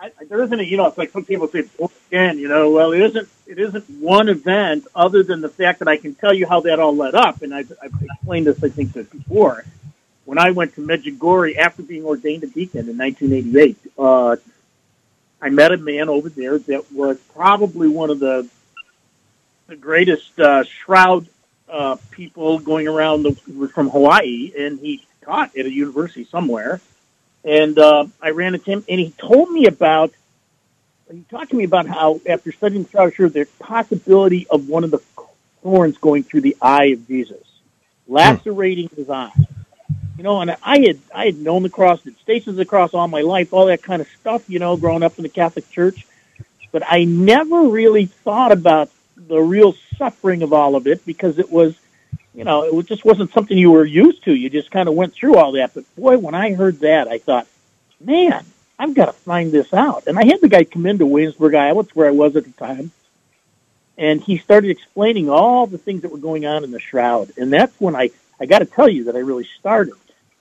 I, 0.00 0.10
there 0.30 0.42
isn't 0.42 0.58
a, 0.58 0.64
you 0.64 0.78
know, 0.78 0.86
it's 0.86 0.96
like 0.96 1.10
some 1.10 1.26
people 1.26 1.48
say, 1.48 1.64
again, 2.08 2.38
you 2.38 2.48
know, 2.48 2.70
well, 2.70 2.92
it 2.92 3.02
isn't, 3.02 3.28
it 3.50 3.58
isn't 3.58 3.84
one 3.90 4.28
event 4.28 4.86
other 4.94 5.22
than 5.22 5.40
the 5.40 5.48
fact 5.48 5.80
that 5.80 5.88
I 5.88 5.96
can 5.96 6.14
tell 6.14 6.32
you 6.32 6.46
how 6.46 6.60
that 6.60 6.78
all 6.78 6.96
led 6.96 7.14
up. 7.14 7.42
And 7.42 7.54
I've, 7.54 7.72
I've 7.82 7.92
explained 8.02 8.46
this, 8.46 8.62
I 8.62 8.68
think, 8.68 8.94
before 8.94 9.64
when 10.30 10.38
I 10.38 10.52
went 10.52 10.76
to 10.76 10.80
Medjugorje 10.80 11.56
after 11.56 11.82
being 11.82 12.04
ordained 12.04 12.44
a 12.44 12.46
deacon 12.46 12.88
in 12.88 12.96
1988, 12.96 13.76
uh, 13.98 14.36
I 15.42 15.48
met 15.48 15.72
a 15.72 15.76
man 15.76 16.08
over 16.08 16.28
there 16.28 16.56
that 16.56 16.92
was 16.92 17.18
probably 17.34 17.88
one 17.88 18.10
of 18.10 18.20
the 18.20 18.48
the 19.66 19.74
greatest 19.74 20.38
uh, 20.38 20.62
shroud 20.62 21.26
uh, 21.68 21.96
people 22.12 22.60
going 22.60 22.86
around 22.86 23.24
the, 23.24 23.68
from 23.74 23.90
Hawaii, 23.90 24.52
and 24.56 24.78
he 24.78 25.04
taught 25.22 25.56
at 25.56 25.66
a 25.66 25.72
university 25.72 26.24
somewhere. 26.24 26.80
And 27.44 27.76
uh, 27.76 28.06
I 28.22 28.30
ran 28.30 28.54
into 28.54 28.70
him, 28.70 28.84
and 28.88 29.00
he 29.00 29.10
told 29.10 29.50
me 29.50 29.66
about. 29.66 30.12
He 31.10 31.24
talked 31.28 31.50
to 31.50 31.56
me 31.56 31.64
about 31.64 31.86
how 31.86 32.20
after 32.28 32.52
studying 32.52 32.86
scripture, 32.86 33.28
there's 33.28 33.48
possibility 33.58 34.46
of 34.48 34.68
one 34.68 34.84
of 34.84 34.90
the 34.90 34.98
thorns 35.62 35.98
going 35.98 36.22
through 36.22 36.42
the 36.42 36.56
eye 36.62 36.86
of 36.86 37.06
Jesus, 37.06 37.42
lacerating 38.06 38.88
his 38.96 39.10
eye 39.10 39.32
you 40.20 40.24
know, 40.24 40.42
and 40.42 40.54
I 40.62 40.80
had 40.80 40.98
I 41.14 41.24
had 41.24 41.38
known 41.38 41.62
the 41.62 41.70
cross, 41.70 42.02
did 42.02 42.18
stations 42.18 42.48
of 42.48 42.56
the 42.56 42.66
cross 42.66 42.92
all 42.92 43.08
my 43.08 43.22
life, 43.22 43.54
all 43.54 43.64
that 43.66 43.82
kind 43.82 44.02
of 44.02 44.08
stuff, 44.20 44.50
you 44.50 44.58
know, 44.58 44.76
growing 44.76 45.02
up 45.02 45.16
in 45.18 45.22
the 45.22 45.30
Catholic 45.30 45.70
Church, 45.70 46.06
but 46.72 46.82
I 46.86 47.04
never 47.04 47.62
really 47.62 48.04
thought 48.04 48.52
about 48.52 48.90
the 49.16 49.40
real 49.40 49.74
suffering 49.96 50.42
of 50.42 50.52
all 50.52 50.76
of 50.76 50.86
it 50.86 51.06
because 51.06 51.38
it 51.38 51.50
was, 51.50 51.74
you 52.34 52.44
know, 52.44 52.64
it 52.64 52.86
just 52.86 53.02
wasn't 53.02 53.32
something 53.32 53.56
you 53.56 53.70
were 53.70 53.86
used 53.86 54.24
to. 54.24 54.34
You 54.34 54.50
just 54.50 54.70
kind 54.70 54.90
of 54.90 54.94
went 54.94 55.14
through 55.14 55.36
all 55.36 55.52
that. 55.52 55.72
But 55.72 55.84
boy, 55.96 56.18
when 56.18 56.34
I 56.34 56.52
heard 56.52 56.80
that, 56.80 57.08
I 57.08 57.16
thought, 57.16 57.46
man, 57.98 58.44
I've 58.80 58.94
got 58.94 59.06
to 59.06 59.12
find 59.12 59.52
this 59.52 59.74
out. 59.74 60.06
And 60.06 60.18
I 60.18 60.24
had 60.24 60.40
the 60.40 60.48
guy 60.48 60.64
come 60.64 60.86
into 60.86 61.04
Williamsburg, 61.04 61.54
Iowa, 61.54 61.84
where 61.92 62.08
I 62.08 62.12
was 62.12 62.34
at 62.34 62.44
the 62.44 62.52
time, 62.52 62.90
and 63.98 64.22
he 64.22 64.38
started 64.38 64.70
explaining 64.70 65.28
all 65.28 65.66
the 65.66 65.76
things 65.76 66.00
that 66.00 66.10
were 66.10 66.18
going 66.18 66.46
on 66.46 66.64
in 66.64 66.70
the 66.70 66.80
shroud. 66.80 67.30
And 67.36 67.52
that's 67.52 67.78
when 67.78 67.94
I 67.94 68.10
I 68.40 68.46
got 68.46 68.60
to 68.60 68.64
tell 68.64 68.88
you 68.88 69.04
that 69.04 69.16
I 69.16 69.18
really 69.18 69.46
started 69.58 69.92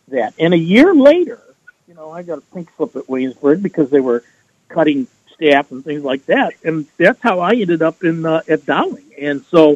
that. 0.07 0.33
And 0.39 0.53
a 0.53 0.57
year 0.57 0.95
later, 0.95 1.41
you 1.85 1.93
know, 1.93 2.11
I 2.11 2.23
got 2.23 2.37
a 2.37 2.41
pink 2.53 2.69
slip 2.77 2.95
at 2.95 3.09
Williamsburg 3.09 3.61
because 3.61 3.89
they 3.89 3.99
were 3.99 4.23
cutting 4.69 5.07
staff 5.33 5.71
and 5.71 5.83
things 5.83 6.05
like 6.05 6.25
that. 6.27 6.53
And 6.63 6.87
that's 6.97 7.21
how 7.21 7.41
I 7.41 7.55
ended 7.55 7.81
up 7.81 8.01
in 8.05 8.25
uh, 8.25 8.41
at 8.47 8.65
Dowling. 8.65 9.11
And 9.19 9.43
so, 9.51 9.75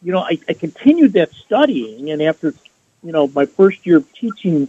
you 0.00 0.12
know, 0.12 0.20
I, 0.20 0.38
I 0.48 0.54
continued 0.54 1.12
that 1.12 1.30
studying. 1.34 2.10
And 2.10 2.22
after, 2.22 2.54
you 3.02 3.12
know, 3.12 3.28
my 3.28 3.44
first 3.44 3.84
year 3.84 3.98
of 3.98 4.10
teaching 4.14 4.68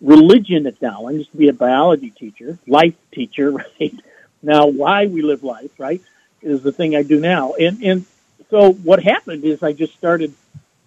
religion 0.00 0.66
at 0.66 0.80
Dowling, 0.80 1.16
used 1.16 1.32
to 1.32 1.36
be 1.36 1.48
a 1.48 1.52
biology 1.52 2.10
teacher, 2.10 2.58
life 2.66 2.94
teacher, 3.12 3.50
right? 3.80 3.94
Now, 4.42 4.66
why 4.66 5.06
we 5.06 5.22
live 5.22 5.42
life, 5.42 5.78
right, 5.78 6.00
is 6.42 6.62
the 6.62 6.72
thing 6.72 6.96
I 6.96 7.02
do 7.02 7.20
now. 7.20 7.52
And 7.54 7.82
and 7.82 8.06
so 8.48 8.72
what 8.72 9.02
happened 9.02 9.44
is 9.44 9.62
I 9.62 9.72
just 9.72 9.94
started 9.94 10.34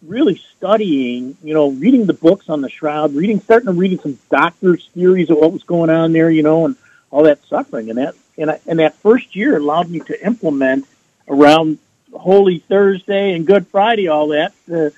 really 0.01 0.35
studying, 0.35 1.37
you 1.43 1.53
know, 1.53 1.69
reading 1.71 2.05
the 2.05 2.13
books 2.13 2.49
on 2.49 2.61
the 2.61 2.69
shroud, 2.69 3.13
reading, 3.13 3.39
starting 3.39 3.67
to 3.67 3.73
reading 3.73 3.99
some 3.99 4.19
doctors' 4.29 4.89
theories 4.93 5.29
of 5.29 5.37
what 5.37 5.53
was 5.53 5.63
going 5.63 5.89
on 5.89 6.11
there, 6.11 6.29
you 6.29 6.43
know, 6.43 6.65
and 6.65 6.75
all 7.09 7.23
that 7.23 7.45
suffering, 7.45 7.89
and 7.89 7.97
that 7.97 8.15
and, 8.37 8.51
I, 8.51 8.59
and 8.65 8.79
that 8.79 8.95
first 8.95 9.35
year 9.35 9.57
allowed 9.57 9.89
me 9.89 9.99
to 10.01 10.25
implement 10.25 10.87
around 11.27 11.77
Holy 12.11 12.59
Thursday 12.59 13.33
and 13.33 13.45
Good 13.45 13.67
Friday, 13.67 14.07
all 14.07 14.29
that 14.29 14.53
uh, 14.71 14.89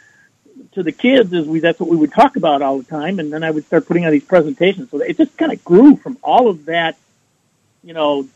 to 0.73 0.83
the 0.83 0.91
kids. 0.91 1.33
is 1.33 1.47
we 1.47 1.59
that's 1.59 1.79
what 1.79 1.89
we 1.89 1.97
would 1.97 2.13
talk 2.13 2.35
about 2.35 2.61
all 2.61 2.77
the 2.77 2.83
time, 2.83 3.19
and 3.19 3.31
then 3.31 3.43
I 3.43 3.51
would 3.51 3.65
start 3.65 3.87
putting 3.87 4.05
on 4.05 4.11
these 4.11 4.23
presentations. 4.23 4.91
So 4.91 4.99
it 5.01 5.17
just 5.17 5.37
kind 5.37 5.51
of 5.51 5.63
grew 5.63 5.95
from 5.95 6.17
all 6.23 6.49
of 6.49 6.65
that, 6.65 6.97
you 7.83 7.93
know, 7.93 8.27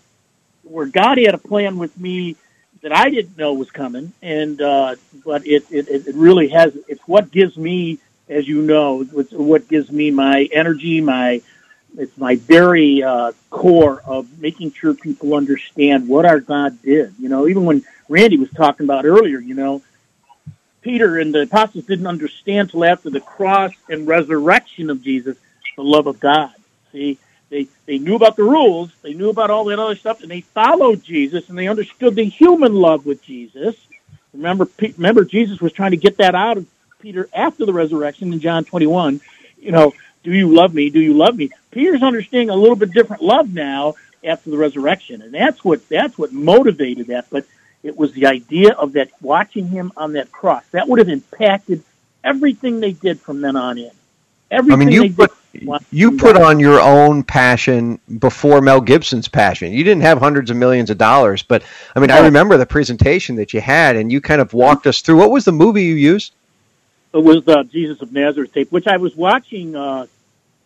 where 0.64 0.86
God 0.86 1.18
had 1.18 1.34
a 1.34 1.40
plan 1.40 1.78
with 1.78 1.98
me 2.00 2.36
that 2.82 2.92
I 2.92 3.10
didn't 3.10 3.38
know 3.38 3.54
was 3.54 3.72
coming, 3.72 4.14
and 4.22 4.62
uh, 4.62 4.96
but 5.26 5.46
it, 5.46 5.66
it 5.72 5.88
it 5.90 6.16
really 6.16 6.50
has. 6.50 6.78
It's 6.88 7.02
what 7.08 7.32
gives 7.32 7.58
me, 7.58 8.00
as 8.30 8.48
you 8.48 8.62
know, 8.62 9.06
it's 9.16 9.32
what 9.32 9.68
gives 9.68 9.92
me 9.92 10.12
my 10.12 10.50
energy, 10.52 11.02
my 11.02 11.42
it's 11.98 12.18
my 12.18 12.36
very 12.36 13.02
uh, 13.04 13.32
core 13.50 14.02
of 14.06 14.40
making 14.40 14.72
sure 14.74 14.94
people 14.94 15.34
understand 15.34 16.08
what 16.08 16.26
our 16.26 16.40
God 16.40 16.82
did. 16.82 17.14
You 17.20 17.30
know, 17.30 17.48
even 17.48 17.66
when 17.66 17.84
Randy 18.08 18.38
was 18.38 18.52
talking 18.52 18.86
about 18.86 19.06
earlier, 19.06 19.40
you 19.40 19.56
know, 19.56 19.82
Peter 20.90 21.20
and 21.20 21.32
the 21.32 21.42
apostles 21.44 21.86
didn't 21.86 22.08
understand 22.08 22.72
till 22.72 22.84
after 22.84 23.12
the 23.12 23.20
cross 23.20 23.72
and 23.90 24.08
resurrection 24.08 24.90
of 24.90 25.04
Jesus 25.04 25.38
the 25.76 25.84
love 25.84 26.08
of 26.08 26.20
God. 26.20 26.52
See, 26.92 27.20
they 27.52 27.68
they 27.86 28.00
knew 28.00 28.16
about 28.16 28.36
the 28.36 28.44
rules, 28.44 28.92
they 29.04 29.14
knew 29.14 29.30
about 29.30 29.52
all 29.52 29.66
that 29.66 29.78
other 29.78 29.94
stuff, 29.94 30.24
and 30.24 30.32
they 30.32 30.42
followed 30.42 31.04
Jesus 31.04 31.48
and 31.48 31.56
they 31.56 31.68
understood 31.68 32.16
the 32.16 32.24
human 32.24 32.74
love 32.74 33.06
with 33.06 33.22
Jesus. 33.22 33.76
Remember, 34.34 34.68
remember, 34.80 35.26
Jesus 35.26 35.62
was 35.62 35.74
trying 35.74 35.92
to 35.92 35.98
get 35.98 36.18
that 36.18 36.34
out 36.34 36.58
of 36.58 36.66
Peter 37.00 37.30
after 37.36 37.68
the 37.68 37.74
resurrection 37.74 38.34
in 38.34 38.40
John 38.40 38.66
21. 38.66 39.22
You 39.62 39.72
know, 39.72 39.94
do 40.24 40.34
you 40.34 40.52
love 40.52 40.74
me? 40.74 40.90
Do 40.90 41.00
you 41.00 41.14
love 41.14 41.36
me? 41.36 41.52
Peter's 41.70 42.02
understanding 42.02 42.50
a 42.50 42.56
little 42.56 42.76
bit 42.76 42.94
different 42.94 43.22
love 43.22 43.54
now 43.54 43.94
after 44.24 44.50
the 44.50 44.58
resurrection, 44.58 45.22
and 45.22 45.32
that's 45.32 45.64
what 45.64 45.88
that's 45.88 46.18
what 46.18 46.34
motivated 46.34 47.08
that. 47.08 47.28
But 47.30 47.46
it 47.84 47.98
was 47.98 48.14
the 48.14 48.26
idea 48.26 48.74
of 48.74 48.94
that 48.94 49.10
watching 49.22 49.68
him 49.68 49.92
on 49.96 50.14
that 50.14 50.32
cross 50.32 50.64
that 50.72 50.88
would 50.88 51.00
have 51.00 51.10
impacted 51.10 51.84
everything 52.24 52.80
they 52.80 52.92
did 52.92 53.20
from 53.20 53.42
then 53.42 53.56
on 53.56 53.78
in. 53.78 53.92
Everything 54.52 54.82
I 54.82 54.86
mean, 54.86 54.92
you 54.92 55.14
put 55.14 55.32
you 55.92 56.18
put 56.18 56.36
on 56.36 56.60
your 56.60 56.80
own 56.80 57.24
passion 57.24 58.00
before 58.20 58.62
Mel 58.62 58.82
Gibson's 58.82 59.28
passion. 59.28 59.72
You 59.74 59.84
didn't 59.84 60.02
have 60.02 60.20
hundreds 60.20 60.52
of 60.52 60.58
millions 60.58 60.90
of 60.90 60.98
dollars, 60.98 61.44
but 61.44 61.64
I 61.96 62.00
mean, 62.00 62.12
I 62.12 62.20
remember 62.20 62.58
the 62.58 62.66
presentation 62.66 63.36
that 63.38 63.54
you 63.54 63.62
had, 63.62 63.96
and 63.96 64.12
you 64.12 64.22
kind 64.22 64.42
of 64.42 64.54
walked 64.54 64.88
us 64.88 65.02
through. 65.02 65.18
What 65.18 65.32
was 65.32 65.46
the 65.46 65.52
movie 65.52 65.84
you 65.84 65.96
used? 65.96 66.34
It 67.14 67.24
was 67.24 67.48
uh, 67.48 67.64
Jesus 67.64 68.02
of 68.02 68.12
Nazareth 68.12 68.54
tape, 68.54 68.72
which 68.72 68.86
I 68.86 68.98
was 68.98 69.16
watching, 69.16 69.76
uh, 69.76 70.06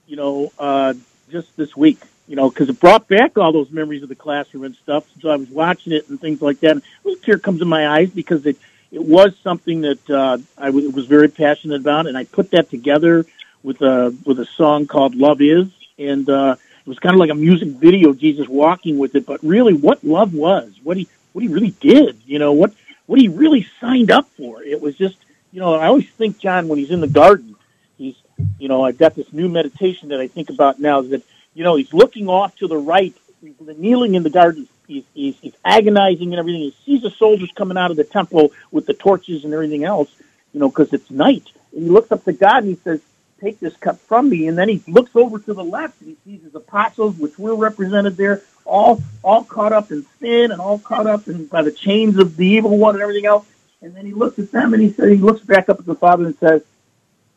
you 0.07 0.17
know, 0.17 0.51
uh, 0.59 0.93
just 1.29 1.55
this 1.55 1.75
week. 1.75 1.99
You 2.33 2.37
know, 2.37 2.49
because 2.49 2.67
it 2.67 2.79
brought 2.79 3.07
back 3.07 3.37
all 3.37 3.51
those 3.51 3.69
memories 3.69 4.01
of 4.01 4.09
the 4.09 4.15
classroom 4.15 4.63
and 4.63 4.75
stuff. 4.77 5.05
So 5.21 5.29
I 5.29 5.35
was 5.35 5.49
watching 5.49 5.93
it 5.93 6.09
and 6.09 6.19
things 6.19 6.41
like 6.41 6.61
that. 6.61 6.71
And 6.71 6.81
a 7.05 7.15
tear 7.17 7.37
comes 7.37 7.61
in 7.61 7.67
my 7.67 7.87
eyes 7.87 8.09
because 8.09 8.47
it 8.47 8.57
it 8.91 9.03
was 9.03 9.37
something 9.43 9.81
that 9.81 10.09
uh, 10.09 10.39
I 10.57 10.65
w- 10.65 10.89
was 10.89 11.05
very 11.05 11.27
passionate 11.27 11.81
about, 11.81 12.07
and 12.07 12.17
I 12.17 12.23
put 12.23 12.49
that 12.49 12.71
together 12.71 13.27
with 13.61 13.83
a 13.83 14.17
with 14.25 14.39
a 14.39 14.47
song 14.47 14.87
called 14.87 15.13
"Love 15.13 15.41
Is," 15.41 15.67
and 15.99 16.27
uh, 16.27 16.55
it 16.83 16.89
was 16.89 16.97
kind 16.97 17.13
of 17.13 17.19
like 17.19 17.29
a 17.29 17.35
music 17.35 17.67
video, 17.67 18.13
Jesus 18.13 18.47
walking 18.47 18.97
with 18.97 19.13
it. 19.13 19.27
But 19.27 19.43
really, 19.43 19.75
what 19.75 20.03
love 20.03 20.33
was, 20.33 20.73
what 20.81 20.97
he 20.97 21.07
what 21.33 21.43
he 21.43 21.49
really 21.49 21.75
did, 21.81 22.19
you 22.25 22.39
know, 22.39 22.53
what 22.53 22.73
what 23.05 23.19
he 23.19 23.27
really 23.27 23.67
signed 23.79 24.09
up 24.09 24.27
for. 24.37 24.63
It 24.63 24.81
was 24.81 24.97
just, 24.97 25.17
you 25.51 25.59
know, 25.59 25.75
I 25.75 25.85
always 25.85 26.09
think 26.09 26.39
John 26.39 26.67
when 26.67 26.79
he's 26.79 26.89
in 26.89 26.99
the 26.99 27.07
garden, 27.07 27.55
he's, 27.99 28.15
you 28.57 28.69
know, 28.69 28.83
I've 28.83 28.97
got 28.97 29.13
this 29.13 29.31
new 29.31 29.49
meditation 29.49 30.09
that 30.09 30.19
I 30.19 30.27
think 30.27 30.49
about 30.49 30.79
now 30.79 31.01
that, 31.01 31.21
you 31.53 31.63
know, 31.63 31.75
he's 31.75 31.93
looking 31.93 32.27
off 32.27 32.55
to 32.57 32.67
the 32.67 32.77
right, 32.77 33.13
kneeling 33.41 34.15
in 34.15 34.23
the 34.23 34.29
garden, 34.29 34.67
he's, 34.87 35.03
he's, 35.13 35.37
he's 35.39 35.55
agonizing 35.63 36.31
and 36.31 36.39
everything. 36.39 36.61
He 36.61 36.75
sees 36.85 37.03
the 37.03 37.11
soldiers 37.11 37.51
coming 37.55 37.77
out 37.77 37.91
of 37.91 37.97
the 37.97 38.03
temple 38.03 38.51
with 38.71 38.85
the 38.85 38.93
torches 38.93 39.43
and 39.43 39.53
everything 39.53 39.83
else, 39.83 40.09
you 40.53 40.59
know, 40.59 40.69
because 40.69 40.93
it's 40.93 41.09
night. 41.11 41.49
And 41.73 41.83
he 41.83 41.89
looks 41.89 42.11
up 42.11 42.23
to 42.25 42.33
God 42.33 42.63
and 42.63 42.69
he 42.69 42.75
says, 42.83 43.01
take 43.43 43.59
this 43.59 43.75
cup 43.77 43.99
from 43.99 44.29
me. 44.29 44.47
And 44.47 44.57
then 44.57 44.69
he 44.69 44.81
looks 44.87 45.15
over 45.15 45.37
to 45.39 45.53
the 45.53 45.63
left 45.63 46.01
and 46.01 46.09
he 46.09 46.17
sees 46.23 46.43
his 46.43 46.55
apostles, 46.55 47.17
which 47.17 47.37
were 47.37 47.55
represented 47.55 48.15
there, 48.17 48.41
all 48.65 49.01
all 49.23 49.43
caught 49.43 49.73
up 49.73 49.91
in 49.91 50.05
sin 50.19 50.51
and 50.51 50.61
all 50.61 50.79
caught 50.79 51.05
up 51.05 51.27
in 51.27 51.45
by 51.47 51.61
the 51.61 51.71
chains 51.71 52.17
of 52.17 52.37
the 52.37 52.47
evil 52.47 52.77
one 52.77 52.95
and 52.95 53.03
everything 53.03 53.25
else. 53.25 53.45
And 53.81 53.93
then 53.93 54.05
he 54.05 54.13
looks 54.13 54.39
at 54.39 54.51
them 54.51 54.73
and 54.73 54.81
he 54.81 54.91
says 54.93 55.09
he 55.09 55.17
looks 55.17 55.41
back 55.41 55.67
up 55.67 55.79
at 55.79 55.85
the 55.85 55.95
Father 55.95 56.25
and 56.25 56.35
says, 56.37 56.63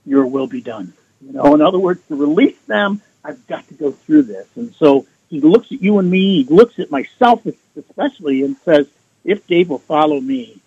Your 0.04 0.26
will 0.26 0.46
be 0.46 0.60
done. 0.60 0.92
You 1.20 1.32
know, 1.32 1.54
in 1.54 1.60
other 1.60 1.78
words, 1.78 2.00
to 2.08 2.14
release 2.14 2.58
them, 2.66 3.02
I've 3.26 3.44
got 3.48 3.66
to 3.68 3.74
go 3.74 3.90
through 3.90 4.22
this. 4.22 4.46
And 4.54 4.72
so 4.74 5.06
he 5.28 5.40
looks 5.40 5.72
at 5.72 5.82
you 5.82 5.98
and 5.98 6.08
me, 6.08 6.44
he 6.44 6.54
looks 6.54 6.78
at 6.78 6.90
myself 6.90 7.44
especially 7.76 8.42
and 8.42 8.56
says, 8.64 8.86
If 9.24 9.46
Dave 9.46 9.68
will 9.68 9.80
follow 9.80 10.20
me, 10.20 10.60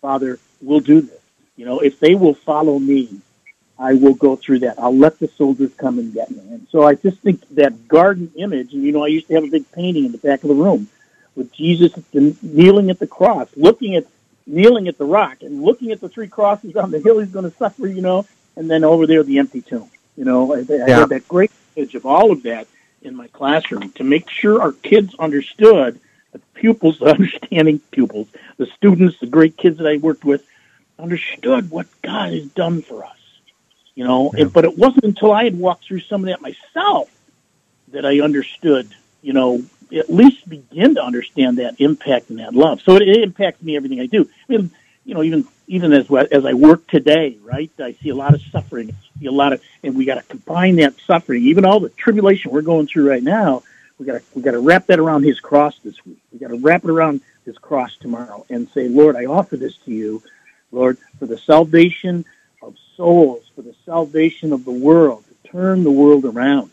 Father, 0.00 0.38
we'll 0.62 0.80
do 0.80 1.00
this. 1.00 1.20
You 1.56 1.66
know, 1.66 1.80
if 1.80 1.98
they 1.98 2.14
will 2.14 2.34
follow 2.34 2.78
me, 2.78 3.20
I 3.78 3.94
will 3.94 4.14
go 4.14 4.36
through 4.36 4.60
that. 4.60 4.78
I'll 4.78 4.96
let 4.96 5.18
the 5.18 5.26
soldiers 5.26 5.72
come 5.76 5.98
and 5.98 6.14
get 6.14 6.30
me. 6.30 6.38
And 6.50 6.68
so 6.70 6.84
I 6.84 6.94
just 6.94 7.18
think 7.18 7.48
that 7.50 7.88
garden 7.88 8.30
image, 8.36 8.72
and 8.72 8.84
you 8.84 8.92
know, 8.92 9.04
I 9.04 9.08
used 9.08 9.26
to 9.28 9.34
have 9.34 9.44
a 9.44 9.50
big 9.50 9.70
painting 9.72 10.04
in 10.04 10.12
the 10.12 10.18
back 10.18 10.44
of 10.44 10.48
the 10.48 10.54
room 10.54 10.88
with 11.34 11.52
Jesus 11.52 11.92
kneeling 12.12 12.90
at 12.90 13.00
the 13.00 13.08
cross, 13.08 13.48
looking 13.56 13.96
at, 13.96 14.06
kneeling 14.46 14.86
at 14.86 14.98
the 14.98 15.04
rock 15.04 15.42
and 15.42 15.62
looking 15.62 15.90
at 15.90 16.00
the 16.00 16.08
three 16.08 16.28
crosses 16.28 16.76
on 16.76 16.92
the 16.92 17.00
hill 17.00 17.18
he's 17.18 17.30
going 17.30 17.50
to 17.50 17.56
suffer, 17.56 17.88
you 17.88 18.02
know, 18.02 18.24
and 18.54 18.70
then 18.70 18.84
over 18.84 19.06
there, 19.08 19.24
the 19.24 19.38
empty 19.38 19.60
tomb. 19.60 19.90
You 20.16 20.24
know, 20.24 20.54
I, 20.54 20.58
I 20.58 20.64
yeah. 20.68 20.98
had 21.00 21.08
that 21.08 21.26
great 21.26 21.50
image 21.76 21.94
of 21.94 22.06
all 22.06 22.32
of 22.32 22.42
that 22.44 22.66
in 23.02 23.14
my 23.14 23.28
classroom 23.28 23.90
to 23.92 24.04
make 24.04 24.30
sure 24.30 24.60
our 24.60 24.72
kids 24.72 25.14
understood 25.16 26.00
the 26.32 26.38
pupils, 26.54 26.98
the 27.00 27.06
understanding 27.06 27.80
pupils, 27.90 28.28
the 28.56 28.66
students, 28.66 29.18
the 29.20 29.26
great 29.26 29.56
kids 29.56 29.78
that 29.78 29.86
I 29.86 29.96
worked 29.96 30.24
with, 30.24 30.44
understood 30.98 31.70
what 31.70 31.86
God 32.02 32.32
has 32.32 32.46
done 32.46 32.82
for 32.82 33.04
us 33.04 33.14
you 33.94 34.04
know. 34.04 34.32
Yeah. 34.36 34.44
But 34.44 34.64
it 34.64 34.76
wasn't 34.76 35.04
until 35.04 35.32
I 35.32 35.44
had 35.44 35.58
walked 35.58 35.84
through 35.84 36.00
some 36.00 36.22
of 36.22 36.26
that 36.26 36.40
myself 36.40 37.10
that 37.88 38.04
I 38.04 38.20
understood, 38.20 38.88
you 39.22 39.32
know, 39.32 39.62
at 39.92 40.10
least 40.10 40.48
begin 40.48 40.96
to 40.96 41.04
understand 41.04 41.58
that 41.58 41.80
impact 41.80 42.30
and 42.30 42.38
that 42.40 42.54
love. 42.54 42.80
So 42.80 42.96
it, 42.96 43.02
it 43.02 43.22
impacts 43.22 43.62
me 43.62 43.76
everything 43.76 44.00
I 44.00 44.06
do. 44.06 44.28
I 44.48 44.52
mean, 44.52 44.70
you 45.04 45.14
know, 45.14 45.22
even 45.22 45.46
even 45.66 45.92
as 45.92 46.10
as 46.10 46.44
I 46.44 46.54
work 46.54 46.86
today, 46.86 47.38
right? 47.42 47.70
I 47.78 47.92
see 48.02 48.10
a 48.10 48.14
lot 48.14 48.34
of 48.34 48.42
suffering. 48.52 48.90
I 48.90 49.20
see 49.20 49.26
a 49.26 49.32
lot 49.32 49.52
of, 49.52 49.62
and 49.82 49.96
we 49.96 50.04
got 50.04 50.16
to 50.16 50.22
combine 50.22 50.76
that 50.76 50.94
suffering, 51.06 51.42
even 51.44 51.64
all 51.64 51.80
the 51.80 51.90
tribulation 51.90 52.50
we're 52.50 52.62
going 52.62 52.86
through 52.86 53.08
right 53.08 53.22
now. 53.22 53.62
We 53.98 54.06
got 54.06 54.14
to 54.14 54.22
we 54.34 54.42
got 54.42 54.52
to 54.52 54.60
wrap 54.60 54.86
that 54.86 54.98
around 54.98 55.22
His 55.24 55.40
cross 55.40 55.78
this 55.84 56.04
week. 56.04 56.18
We 56.32 56.38
got 56.38 56.48
to 56.48 56.58
wrap 56.58 56.84
it 56.84 56.90
around 56.90 57.20
His 57.44 57.58
cross 57.58 57.96
tomorrow, 57.96 58.44
and 58.50 58.68
say, 58.70 58.88
Lord, 58.88 59.16
I 59.16 59.26
offer 59.26 59.56
this 59.56 59.76
to 59.84 59.92
you, 59.92 60.22
Lord, 60.72 60.98
for 61.18 61.26
the 61.26 61.38
salvation 61.38 62.24
of 62.62 62.76
souls 62.96 63.44
for 63.54 63.62
the 63.62 63.74
salvation 63.84 64.52
of 64.52 64.64
the 64.64 64.72
world, 64.72 65.24
to 65.26 65.50
turn 65.50 65.84
the 65.84 65.90
world 65.90 66.24
around. 66.24 66.70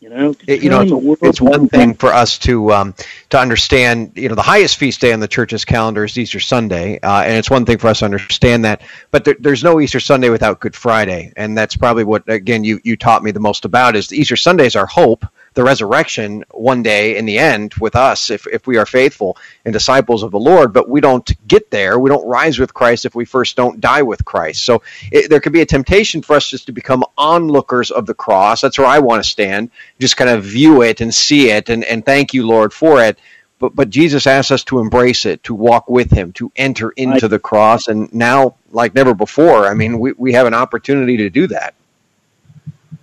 You 0.00 0.10
know, 0.10 0.34
it, 0.46 0.62
you 0.62 0.70
know, 0.70 1.16
it's, 1.22 1.40
one 1.40 1.68
thing 1.68 1.92
for 1.92 2.12
us 2.12 2.38
to 2.40 2.72
um, 2.72 2.94
to 3.30 3.38
understand. 3.38 4.12
You 4.14 4.28
know, 4.28 4.36
the 4.36 4.42
highest 4.42 4.76
feast 4.76 5.00
day 5.00 5.12
on 5.12 5.18
the 5.18 5.26
church's 5.26 5.64
calendar 5.64 6.04
is 6.04 6.16
Easter 6.16 6.38
Sunday, 6.38 7.00
uh, 7.00 7.22
and 7.22 7.36
it's 7.36 7.50
one 7.50 7.66
thing 7.66 7.78
for 7.78 7.88
us 7.88 7.98
to 7.98 8.04
understand 8.04 8.64
that. 8.64 8.82
But 9.10 9.24
there, 9.24 9.34
there's 9.40 9.64
no 9.64 9.80
Easter 9.80 9.98
Sunday 9.98 10.30
without 10.30 10.60
Good 10.60 10.76
Friday, 10.76 11.32
and 11.36 11.58
that's 11.58 11.76
probably 11.76 12.04
what 12.04 12.22
again 12.28 12.62
you 12.62 12.78
you 12.84 12.96
taught 12.96 13.24
me 13.24 13.32
the 13.32 13.40
most 13.40 13.64
about 13.64 13.96
is 13.96 14.12
Easter 14.12 14.36
Sunday 14.36 14.66
is 14.66 14.76
our 14.76 14.86
hope 14.86 15.26
the 15.58 15.64
resurrection 15.64 16.44
one 16.52 16.84
day 16.84 17.16
in 17.16 17.26
the 17.26 17.36
end 17.36 17.74
with 17.80 17.96
us 17.96 18.30
if, 18.30 18.46
if 18.46 18.68
we 18.68 18.76
are 18.76 18.86
faithful 18.86 19.36
and 19.64 19.72
disciples 19.72 20.22
of 20.22 20.30
the 20.30 20.38
Lord, 20.38 20.72
but 20.72 20.88
we 20.88 21.00
don't 21.00 21.28
get 21.48 21.68
there. 21.72 21.98
We 21.98 22.10
don't 22.10 22.24
rise 22.28 22.60
with 22.60 22.72
Christ 22.72 23.04
if 23.04 23.16
we 23.16 23.24
first 23.24 23.56
don't 23.56 23.80
die 23.80 24.02
with 24.02 24.24
Christ. 24.24 24.64
So 24.64 24.82
it, 25.10 25.28
there 25.28 25.40
could 25.40 25.52
be 25.52 25.60
a 25.60 25.66
temptation 25.66 26.22
for 26.22 26.36
us 26.36 26.48
just 26.48 26.66
to 26.66 26.72
become 26.72 27.02
onlookers 27.16 27.90
of 27.90 28.06
the 28.06 28.14
cross. 28.14 28.60
That's 28.60 28.78
where 28.78 28.86
I 28.86 29.00
want 29.00 29.24
to 29.24 29.28
stand, 29.28 29.72
just 29.98 30.16
kind 30.16 30.30
of 30.30 30.44
view 30.44 30.82
it 30.82 31.00
and 31.00 31.12
see 31.12 31.50
it 31.50 31.68
and, 31.70 31.82
and 31.82 32.06
thank 32.06 32.32
you, 32.32 32.46
Lord, 32.46 32.72
for 32.72 33.02
it. 33.02 33.18
But, 33.58 33.74
but 33.74 33.90
Jesus 33.90 34.28
asks 34.28 34.52
us 34.52 34.62
to 34.64 34.78
embrace 34.78 35.26
it, 35.26 35.42
to 35.42 35.56
walk 35.56 35.90
with 35.90 36.12
him, 36.12 36.32
to 36.34 36.52
enter 36.54 36.90
into 36.90 37.26
the 37.26 37.40
cross. 37.40 37.88
And 37.88 38.14
now, 38.14 38.54
like 38.70 38.94
never 38.94 39.12
before, 39.12 39.66
I 39.66 39.74
mean, 39.74 39.98
we, 39.98 40.12
we 40.12 40.34
have 40.34 40.46
an 40.46 40.54
opportunity 40.54 41.16
to 41.16 41.30
do 41.30 41.48
that 41.48 41.74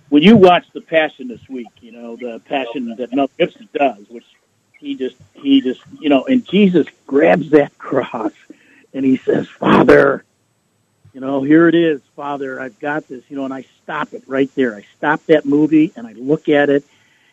when 0.08 0.22
you 0.22 0.36
watch 0.36 0.66
the 0.72 0.80
Passion 0.80 1.28
this 1.28 1.46
week, 1.48 1.68
you 1.80 1.92
know 1.92 2.16
the 2.16 2.40
Passion 2.44 2.94
that 2.96 3.12
Mel 3.12 3.30
Gibson 3.38 3.68
does, 3.74 4.08
which 4.08 4.24
he 4.78 4.94
just 4.94 5.16
he 5.34 5.60
just 5.60 5.80
you 6.00 6.08
know, 6.08 6.24
and 6.24 6.46
Jesus 6.46 6.86
grabs 7.06 7.50
that 7.50 7.76
cross 7.78 8.32
and 8.94 9.04
he 9.04 9.16
says, 9.16 9.48
"Father, 9.48 10.24
you 11.12 11.20
know, 11.20 11.42
here 11.42 11.68
it 11.68 11.74
is, 11.74 12.00
Father, 12.14 12.60
I've 12.60 12.78
got 12.78 13.08
this," 13.08 13.22
you 13.28 13.36
know, 13.36 13.44
and 13.44 13.54
I 13.54 13.64
stop 13.82 14.12
it 14.12 14.22
right 14.26 14.52
there. 14.54 14.74
I 14.74 14.84
stop 14.96 15.24
that 15.26 15.44
movie 15.44 15.92
and 15.96 16.06
I 16.06 16.12
look 16.12 16.48
at 16.48 16.70
it, 16.70 16.84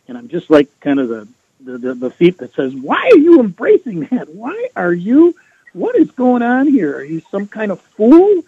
and 0.07 0.17
I'm 0.17 0.27
just 0.27 0.49
like 0.49 0.67
kind 0.79 0.99
of 0.99 1.09
the 1.09 1.27
the 1.61 1.77
the, 1.77 1.93
the 1.93 2.09
thief 2.09 2.37
that 2.37 2.53
says, 2.55 2.73
"Why 2.73 3.09
are 3.13 3.17
you 3.17 3.39
embracing 3.39 4.01
that? 4.05 4.29
Why 4.29 4.69
are 4.75 4.93
you? 4.93 5.35
What 5.73 5.95
is 5.95 6.11
going 6.11 6.43
on 6.43 6.67
here? 6.67 6.95
Are 6.97 7.03
you 7.03 7.21
some 7.31 7.47
kind 7.47 7.71
of 7.71 7.81
fool?" 7.81 8.43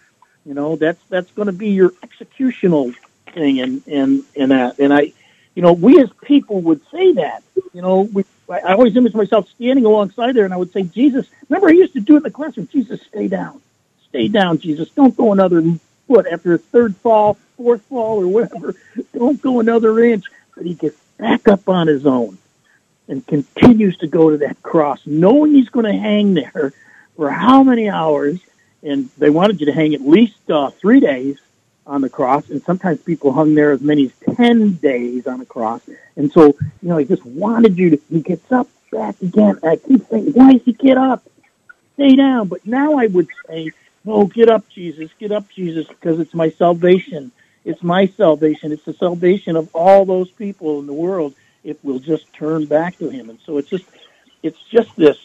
You 0.46 0.54
know, 0.54 0.76
that's 0.76 1.02
that's 1.10 1.32
going 1.32 1.48
to 1.48 1.54
be 1.54 1.70
your 1.70 1.90
executional 2.04 2.94
thing, 3.36 3.60
and 3.60 3.84
and 3.88 4.24
and 4.36 4.52
that, 4.52 4.80
and 4.80 4.92
I, 4.92 5.12
you 5.54 5.62
know, 5.62 5.74
we 5.74 6.02
as 6.02 6.10
people 6.24 6.62
would 6.62 6.82
say 6.90 7.14
that. 7.14 7.44
You 7.74 7.82
know, 7.82 8.02
we, 8.02 8.24
I 8.50 8.74
always 8.74 8.96
image 8.96 9.14
myself 9.14 9.48
standing 9.50 9.86
alongside 9.86 10.36
there, 10.36 10.46
and 10.46 10.54
I 10.54 10.58
would 10.58 10.72
say, 10.72 10.84
Jesus. 10.84 11.28
Remember, 11.50 11.68
I 11.68 11.74
used 11.74 11.94
to 11.94 12.00
do 12.00 12.16
it 12.16 12.18
in 12.18 12.24
the 12.24 12.32
classroom. 12.32 12.68
Jesus, 12.72 13.02
stay 13.02 13.28
down, 13.28 13.62
stay 14.10 14.28
down, 14.28 14.58
Jesus. 14.58 14.90
Don't 14.90 15.16
go 15.16 15.32
another 15.34 15.62
foot 16.08 16.26
after 16.32 16.54
a 16.54 16.58
third 16.58 16.96
fall, 16.98 17.38
fourth 17.58 17.84
fall, 17.84 18.22
or 18.22 18.28
whatever. 18.28 18.76
Don't 19.14 19.42
go 19.42 19.60
another 19.60 20.00
inch. 20.04 20.26
But 20.56 20.66
he 20.66 20.74
gets 20.74 20.98
back 21.18 21.48
up 21.48 21.68
on 21.68 21.88
his 21.88 22.06
own 22.06 22.38
and 23.08 23.26
continues 23.28 23.98
to 23.98 24.08
go 24.08 24.30
to 24.30 24.38
that 24.38 24.64
cross, 24.64 25.02
knowing 25.06 25.52
he's 25.52 25.70
going 25.70 25.86
to 25.86 25.94
hang 25.94 26.34
there 26.34 26.74
for 27.16 27.30
how 27.30 27.62
many 27.64 27.90
hours. 27.90 28.40
And 28.82 29.10
they 29.18 29.30
wanted 29.30 29.60
you 29.60 29.66
to 29.66 29.74
hang 29.74 29.94
at 29.94 30.02
least 30.02 30.50
uh, 30.50 30.70
three 30.70 31.00
days 31.00 31.40
on 31.88 32.02
the 32.02 32.10
cross, 32.10 32.50
and 32.50 32.62
sometimes 32.64 33.00
people 33.02 33.32
hung 33.32 33.54
there 33.54 33.72
as 33.72 33.82
many 33.82 34.06
as 34.06 34.36
10 34.36 34.74
days 34.74 35.28
on 35.28 35.40
the 35.40 35.46
cross. 35.46 35.82
And 36.16 36.32
so, 36.32 36.48
you 36.48 36.90
know, 36.90 36.98
he 36.98 37.06
just 37.06 37.26
wanted 37.26 37.78
you 37.78 37.92
to, 37.92 38.02
he 38.10 38.22
gets 38.22 38.52
up 38.52 38.68
back 38.92 39.22
again. 39.22 39.60
I 39.64 39.76
keep 39.76 40.08
saying, 40.10 40.32
why 40.34 40.54
does 40.54 40.64
he 40.64 40.74
get 40.74 40.98
up? 40.98 41.24
Stay 41.94 42.16
down. 42.16 42.48
But 42.48 42.66
now 42.66 42.96
I 42.96 43.08
would 43.08 43.28
say, 43.48 43.72
no, 44.04 44.26
get 44.26 44.50
up, 44.50 44.68
Jesus, 44.70 45.10
get 45.20 45.32
up, 45.32 45.50
Jesus, 45.50 45.88
because 45.88 46.20
it's 46.20 46.34
my 46.34 46.50
salvation. 46.50 47.32
It's 47.64 47.82
my 47.82 48.08
salvation. 48.08 48.72
It's 48.72 48.86
the 48.86 48.94
salvation 48.94 49.56
of 49.56 49.74
all 49.74 50.06
those 50.06 50.30
people 50.30 50.80
in 50.80 50.88
the 50.88 50.94
world 50.94 51.34
if 51.64 51.78
we'll 51.84 52.00
just 52.00 52.32
turn 52.34 52.66
back 52.66 52.98
to 53.00 53.10
him. 53.10 53.30
And 53.30 53.40
so 53.46 53.58
it's 53.58 53.70
just, 53.70 53.86
it's 54.44 54.62
just 54.72 54.96
this 54.96 55.18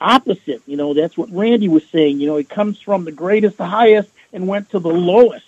opposite. 0.00 0.62
You 0.66 0.76
know, 0.76 0.94
that's 0.94 1.18
what 1.18 1.30
Randy 1.32 1.68
was 1.68 1.84
saying. 1.88 2.20
You 2.20 2.28
know, 2.28 2.36
he 2.36 2.44
comes 2.44 2.80
from 2.80 3.04
the 3.04 3.12
greatest, 3.12 3.56
the 3.56 3.66
highest, 3.66 4.10
and 4.32 4.46
went 4.46 4.70
to 4.70 4.78
the 4.78 4.88
lowest. 4.88 5.46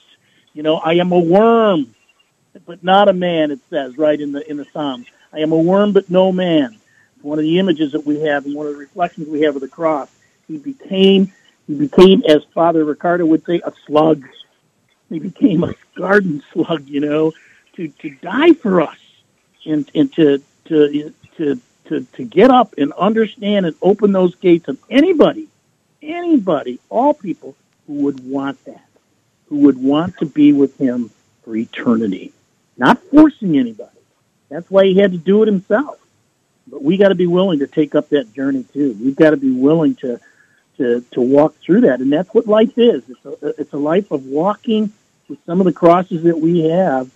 You 0.56 0.62
know, 0.62 0.76
I 0.76 0.94
am 0.94 1.12
a 1.12 1.18
worm, 1.18 1.94
but 2.64 2.82
not 2.82 3.10
a 3.10 3.12
man. 3.12 3.50
It 3.50 3.60
says 3.68 3.98
right 3.98 4.18
in 4.18 4.32
the 4.32 4.50
in 4.50 4.56
the 4.56 4.64
Psalms. 4.64 5.06
I 5.30 5.40
am 5.40 5.52
a 5.52 5.58
worm, 5.58 5.92
but 5.92 6.08
no 6.08 6.32
man. 6.32 6.78
One 7.20 7.38
of 7.38 7.42
the 7.42 7.58
images 7.58 7.92
that 7.92 8.06
we 8.06 8.20
have, 8.20 8.46
and 8.46 8.54
one 8.54 8.66
of 8.66 8.72
the 8.72 8.78
reflections 8.78 9.28
we 9.28 9.42
have 9.42 9.54
of 9.54 9.60
the 9.60 9.68
cross. 9.68 10.08
He 10.48 10.56
became, 10.56 11.30
he 11.66 11.74
became, 11.74 12.22
as 12.26 12.42
Father 12.54 12.86
Riccardo 12.86 13.26
would 13.26 13.44
say, 13.44 13.60
a 13.66 13.72
slug. 13.86 14.26
He 15.10 15.18
became 15.18 15.62
a 15.62 15.74
garden 15.94 16.42
slug. 16.54 16.88
You 16.88 17.00
know, 17.00 17.32
to 17.74 17.88
to 17.88 18.08
die 18.22 18.54
for 18.54 18.80
us, 18.80 18.98
and 19.66 19.90
and 19.94 20.10
to 20.14 20.42
to 20.68 21.12
to 21.36 21.60
to 21.88 22.00
to 22.00 22.24
get 22.24 22.50
up 22.50 22.72
and 22.78 22.94
understand 22.94 23.66
and 23.66 23.76
open 23.82 24.12
those 24.12 24.34
gates 24.36 24.68
of 24.68 24.78
anybody, 24.88 25.48
anybody, 26.00 26.80
all 26.88 27.12
people 27.12 27.54
who 27.86 28.04
would 28.04 28.26
want 28.26 28.64
that 28.64 28.86
who 29.48 29.59
would 29.59 29.80
want 29.82 30.16
to 30.18 30.26
be 30.26 30.52
with 30.52 30.76
him 30.78 31.11
for 31.42 31.56
eternity. 31.56 32.32
Not 32.76 33.02
forcing 33.04 33.59
anybody, 33.59 33.98
That's 34.48 34.70
why 34.70 34.85
he 34.85 34.98
had 34.98 35.12
to 35.12 35.18
do 35.18 35.42
it 35.42 35.46
himself. 35.46 35.98
But 36.66 36.82
we 36.82 36.96
got 36.96 37.09
to 37.09 37.14
be 37.14 37.26
willing 37.26 37.61
to 37.61 37.66
take 37.66 37.94
up 37.94 38.09
that 38.11 38.35
journey 38.35 38.64
too. 38.72 38.96
We've 39.00 39.16
got 39.16 39.30
to 39.30 39.37
be 39.37 39.52
willing 39.52 39.94
to 39.96 40.20
to 40.78 41.00
to 41.12 41.20
walk 41.20 41.54
through 41.61 41.82
that, 41.82 42.00
and 42.00 42.12
that's 42.12 42.32
what 42.35 42.46
life 42.46 42.76
is. 42.76 43.02
It's 43.09 43.24
a, 43.24 43.61
it's 43.61 43.72
a 43.72 43.78
life 43.78 44.11
of 44.11 44.26
walking 44.26 44.92
with 45.28 45.38
some 45.46 45.61
of 45.61 45.64
the 45.64 45.72
crosses 45.72 46.24
that 46.24 46.38
we 46.38 46.68
have, 46.68 47.11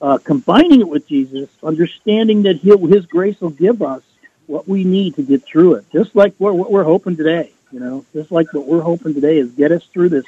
uh, 0.00 0.18
combining 0.18 0.80
it 0.80 0.88
with 0.88 1.08
Jesus, 1.08 1.48
understanding 1.62 2.42
that 2.42 2.56
he'll, 2.56 2.86
His 2.86 3.06
grace 3.06 3.40
will 3.40 3.50
give 3.50 3.82
us 3.82 4.02
what 4.46 4.68
we 4.68 4.84
need 4.84 5.14
to 5.16 5.22
get 5.22 5.44
through 5.44 5.74
it. 5.74 5.90
Just 5.92 6.14
like 6.14 6.34
what, 6.38 6.54
what 6.54 6.70
we're 6.70 6.84
hoping 6.84 7.16
today, 7.16 7.52
you 7.72 7.80
know, 7.80 8.04
just 8.12 8.30
like 8.30 8.52
what 8.52 8.66
we're 8.66 8.80
hoping 8.80 9.14
today 9.14 9.38
is 9.38 9.50
get 9.52 9.72
us 9.72 9.84
through 9.86 10.10
this 10.10 10.24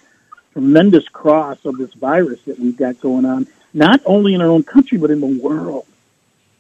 tremendous 0.53 1.09
cross 1.09 1.65
of 1.65 1.79
this 1.79 1.93
virus 1.95 2.41
that 2.43 2.59
we've 2.59 2.77
got 2.77 3.01
going 3.01 3.25
on, 3.25 3.47
not 3.73 4.01
only 4.05 4.35
in 4.35 4.41
our 4.41 4.49
own 4.49 4.63
country 4.63 4.99
but 4.99 5.11
in 5.11 5.21
the 5.21 5.41
world. 5.43 5.87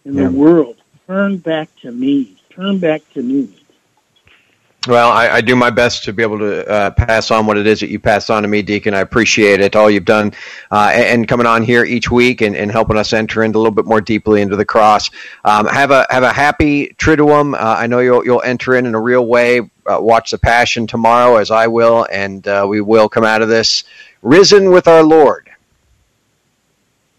In 0.05 0.15
yeah. 0.15 0.25
the 0.25 0.31
world, 0.33 0.77
turn 1.07 1.39
back 1.39 1.69
to 1.83 1.93
me. 1.93 2.37
Turn 2.51 2.79
back 2.79 3.03
to 3.15 3.23
me. 3.23 3.55
Well, 4.89 5.13
I, 5.13 5.29
I, 5.29 5.41
do 5.43 5.55
my 5.55 5.71
best 5.71 6.03
to 6.05 6.13
be 6.13 6.25
able 6.25 6.41
to 6.41 6.69
uh, 6.69 6.91
pass 6.91 7.31
on 7.31 7.47
what 7.47 7.57
it 7.57 7.69
is 7.69 7.79
that 7.81 7.89
you 7.89 8.01
pass 8.01 8.29
on 8.31 8.43
to 8.43 8.49
me, 8.49 8.63
Deacon. 8.63 8.95
I 8.95 9.01
appreciate 9.01 9.61
it, 9.61 9.77
all 9.77 9.89
you've 9.89 10.05
done, 10.05 10.33
uh, 10.73 10.91
and, 10.93 11.29
coming 11.29 11.47
on 11.47 11.63
here 11.63 11.85
each 11.85 12.11
week 12.11 12.41
and, 12.41 12.57
and, 12.57 12.69
helping 12.69 12.97
us 12.97 13.13
enter 13.13 13.45
into 13.45 13.59
a 13.59 13.61
little 13.61 13.75
bit 13.75 13.85
more 13.85 14.01
deeply 14.01 14.43
into 14.43 14.57
the 14.57 14.65
cross. 14.65 15.09
Um, 15.45 15.67
have 15.67 15.93
a 15.93 16.05
have 16.11 16.25
a 16.25 16.33
happy 16.33 16.89
Triduum. 16.99 17.55
Uh, 17.55 17.77
I 17.79 17.87
know 17.87 18.01
you'll 18.01 18.25
you'll 18.25 18.43
enter 18.43 18.75
in 18.75 18.87
in 18.87 18.97
a 18.97 19.01
real 19.01 19.25
way. 19.25 19.61
Uh, 19.61 19.99
watch 20.01 20.33
the 20.33 20.39
Passion 20.39 20.89
tomorrow, 20.89 21.37
as 21.37 21.53
I 21.53 21.69
will, 21.69 22.09
and 22.11 22.47
uh, 22.49 22.67
we 22.69 22.81
will 22.81 23.09
come 23.09 23.25
out 23.25 23.41
of 23.41 23.49
this 23.49 23.85
risen 24.21 24.73
with 24.73 24.89
our 24.89 25.05
Lord. 25.05 25.49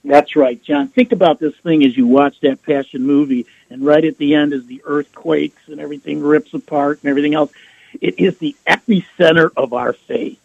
That's 0.03 0.35
right, 0.35 0.61
John. 0.61 0.89
Think 0.89 1.13
about 1.13 1.39
this 1.39 1.55
thing 1.63 1.85
as 1.85 1.95
you 1.95 2.07
watch 2.07 2.41
that 2.41 2.61
Passion 2.61 3.03
movie 3.03 3.45
and 3.73 3.85
right 3.85 4.05
at 4.05 4.17
the 4.17 4.35
end 4.35 4.53
is 4.53 4.65
the 4.65 4.81
earthquakes 4.85 5.61
and 5.67 5.79
everything 5.79 6.21
rips 6.21 6.53
apart 6.53 6.99
and 7.01 7.09
everything 7.09 7.33
else. 7.33 7.51
It 7.99 8.19
is 8.19 8.37
the 8.37 8.55
epicenter 8.67 9.49
of 9.57 9.73
our 9.73 9.93
faith. 9.93 10.39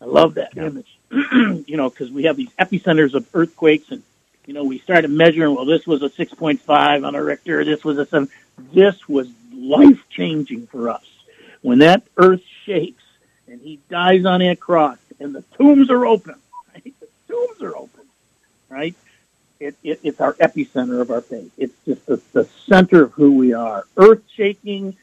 I 0.00 0.06
love 0.06 0.34
that 0.34 0.54
yeah. 0.56 0.66
image, 0.66 0.98
you 1.10 1.76
know, 1.76 1.90
because 1.90 2.10
we 2.10 2.24
have 2.24 2.36
these 2.36 2.50
epicenters 2.58 3.14
of 3.14 3.28
earthquakes, 3.34 3.90
and 3.90 4.02
you 4.46 4.54
know, 4.54 4.64
we 4.64 4.78
started 4.78 5.10
measuring. 5.10 5.54
Well, 5.54 5.66
this 5.66 5.86
was 5.86 6.02
a 6.02 6.08
six 6.08 6.32
point 6.34 6.60
five 6.60 7.04
on 7.04 7.14
a 7.14 7.22
Richter. 7.22 7.64
This 7.64 7.84
was 7.84 7.98
a 7.98 8.06
seven. 8.06 8.28
This 8.72 9.08
was 9.08 9.28
life 9.52 10.02
changing 10.10 10.66
for 10.66 10.88
us 10.88 11.04
when 11.60 11.78
that 11.80 12.02
earth 12.16 12.42
shakes 12.64 13.02
and 13.52 13.60
he 13.60 13.78
dies 13.90 14.24
on 14.24 14.40
that 14.40 14.58
cross, 14.58 14.98
and 15.20 15.34
the 15.34 15.42
tombs 15.56 15.90
are 15.90 16.06
open. 16.06 16.34
Right? 16.74 16.94
The 17.00 17.08
tombs 17.28 17.60
are 17.60 17.76
open, 17.76 18.06
right? 18.70 18.94
It, 19.62 19.76
it, 19.82 20.00
it's 20.02 20.20
our 20.20 20.34
epicenter 20.34 21.00
of 21.00 21.10
our 21.10 21.20
faith. 21.20 21.52
It's 21.56 21.74
just 21.86 22.04
the, 22.06 22.20
the 22.32 22.44
center 22.66 23.04
of 23.04 23.12
who 23.12 23.34
we 23.34 23.52
are. 23.52 23.84
Earth 23.96 24.22
shaking, 24.34 24.96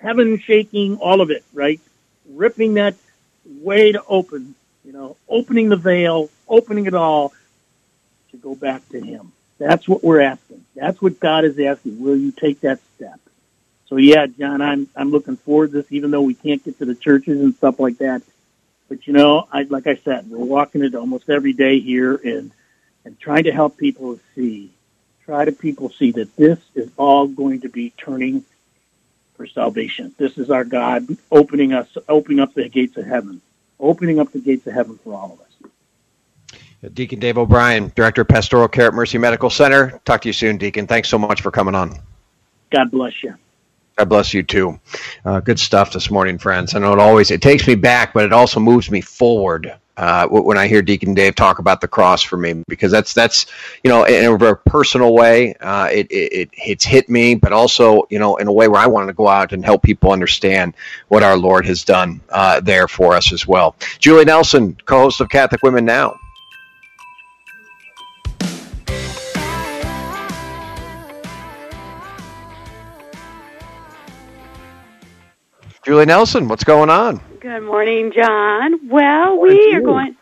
heaven 0.00 0.38
shaking, 0.38 0.96
all 0.96 1.20
of 1.20 1.30
it, 1.30 1.44
right? 1.52 1.80
Ripping 2.30 2.74
that 2.74 2.94
way 3.44 3.92
to 3.92 4.02
open, 4.08 4.54
you 4.84 4.92
know, 4.92 5.16
opening 5.28 5.68
the 5.68 5.76
veil, 5.76 6.30
opening 6.48 6.86
it 6.86 6.94
all 6.94 7.32
to 8.30 8.36
go 8.38 8.54
back 8.54 8.88
to 8.90 9.00
Him. 9.00 9.32
That's 9.58 9.86
what 9.86 10.02
we're 10.02 10.20
asking. 10.20 10.64
That's 10.74 11.02
what 11.02 11.20
God 11.20 11.44
is 11.44 11.58
asking. 11.58 12.00
Will 12.00 12.16
you 12.16 12.32
take 12.32 12.60
that 12.60 12.80
step? 12.96 13.20
So 13.86 13.96
yeah, 13.96 14.26
John, 14.26 14.60
I'm 14.60 14.88
I'm 14.94 15.10
looking 15.10 15.36
forward 15.36 15.72
to 15.72 15.82
this, 15.82 15.92
even 15.92 16.10
though 16.10 16.22
we 16.22 16.34
can't 16.34 16.64
get 16.64 16.78
to 16.78 16.84
the 16.84 16.94
churches 16.94 17.40
and 17.40 17.54
stuff 17.54 17.80
like 17.80 17.98
that. 17.98 18.22
But 18.88 19.06
you 19.06 19.12
know, 19.12 19.48
I 19.52 19.62
like 19.62 19.86
I 19.86 19.96
said, 19.96 20.30
we're 20.30 20.38
walking 20.44 20.84
it 20.84 20.94
almost 20.94 21.28
every 21.28 21.52
day 21.52 21.80
here, 21.80 22.14
and 22.16 22.52
and 23.04 23.18
trying 23.18 23.44
to 23.44 23.52
help 23.52 23.76
people 23.76 24.18
see, 24.34 24.70
try 25.24 25.44
to 25.44 25.52
people 25.52 25.90
see 25.90 26.10
that 26.12 26.34
this 26.36 26.58
is 26.74 26.90
all 26.96 27.26
going 27.26 27.60
to 27.62 27.68
be 27.68 27.90
turning 27.96 28.44
for 29.36 29.46
salvation. 29.46 30.14
This 30.18 30.36
is 30.36 30.50
our 30.50 30.64
God 30.64 31.06
opening 31.30 31.72
us, 31.72 31.96
opening 32.08 32.40
up 32.40 32.54
the 32.54 32.68
gates 32.68 32.96
of 32.96 33.06
heaven, 33.06 33.40
opening 33.78 34.18
up 34.18 34.32
the 34.32 34.40
gates 34.40 34.66
of 34.66 34.74
heaven 34.74 34.98
for 34.98 35.14
all 35.14 35.32
of 35.32 35.40
us. 35.40 36.92
Deacon 36.94 37.18
Dave 37.18 37.38
O'Brien, 37.38 37.92
Director 37.96 38.22
of 38.22 38.28
Pastoral 38.28 38.68
Care 38.68 38.88
at 38.88 38.94
Mercy 38.94 39.18
Medical 39.18 39.50
Center. 39.50 40.00
Talk 40.04 40.22
to 40.22 40.28
you 40.28 40.32
soon, 40.32 40.58
Deacon. 40.58 40.86
Thanks 40.86 41.08
so 41.08 41.18
much 41.18 41.40
for 41.40 41.50
coming 41.50 41.74
on. 41.74 41.98
God 42.70 42.90
bless 42.90 43.22
you. 43.22 43.34
God 43.96 44.08
bless 44.08 44.32
you 44.32 44.44
too. 44.44 44.78
Uh, 45.24 45.40
good 45.40 45.58
stuff 45.58 45.92
this 45.92 46.08
morning, 46.08 46.38
friends. 46.38 46.76
I 46.76 46.78
know 46.78 46.92
it 46.92 47.00
always 47.00 47.32
it 47.32 47.42
takes 47.42 47.66
me 47.66 47.74
back, 47.74 48.14
but 48.14 48.24
it 48.24 48.32
also 48.32 48.60
moves 48.60 48.92
me 48.92 49.00
forward 49.00 49.74
uh, 49.98 50.28
when 50.28 50.56
I 50.56 50.68
hear 50.68 50.80
Deacon 50.80 51.12
Dave 51.12 51.34
talk 51.34 51.58
about 51.58 51.80
the 51.80 51.88
cross 51.88 52.22
for 52.22 52.36
me, 52.36 52.62
because 52.68 52.92
that's 52.92 53.12
that's 53.12 53.46
you 53.82 53.90
know 53.90 54.04
in 54.04 54.32
a 54.32 54.38
very 54.38 54.56
personal 54.56 55.12
way, 55.12 55.54
uh, 55.54 55.88
it, 55.90 56.06
it 56.12 56.50
it's 56.52 56.84
hit 56.84 57.08
me, 57.08 57.34
but 57.34 57.52
also 57.52 58.06
you 58.08 58.20
know 58.20 58.36
in 58.36 58.46
a 58.46 58.52
way 58.52 58.68
where 58.68 58.80
I 58.80 58.86
want 58.86 59.08
to 59.08 59.12
go 59.12 59.26
out 59.26 59.52
and 59.52 59.64
help 59.64 59.82
people 59.82 60.12
understand 60.12 60.74
what 61.08 61.24
our 61.24 61.36
Lord 61.36 61.66
has 61.66 61.82
done 61.82 62.20
uh, 62.28 62.60
there 62.60 62.86
for 62.86 63.14
us 63.14 63.32
as 63.32 63.44
well. 63.48 63.74
Julie 63.98 64.24
Nelson, 64.24 64.78
co-host 64.86 65.20
of 65.20 65.30
Catholic 65.30 65.64
Women 65.64 65.84
Now. 65.84 66.16
Julie 75.84 76.06
Nelson, 76.06 76.46
what's 76.46 76.64
going 76.64 76.90
on? 76.90 77.20
Good 77.40 77.62
morning, 77.62 78.10
John. 78.10 78.88
Well, 78.88 79.38
we 79.38 79.72
are 79.72 79.80
going 79.80 80.16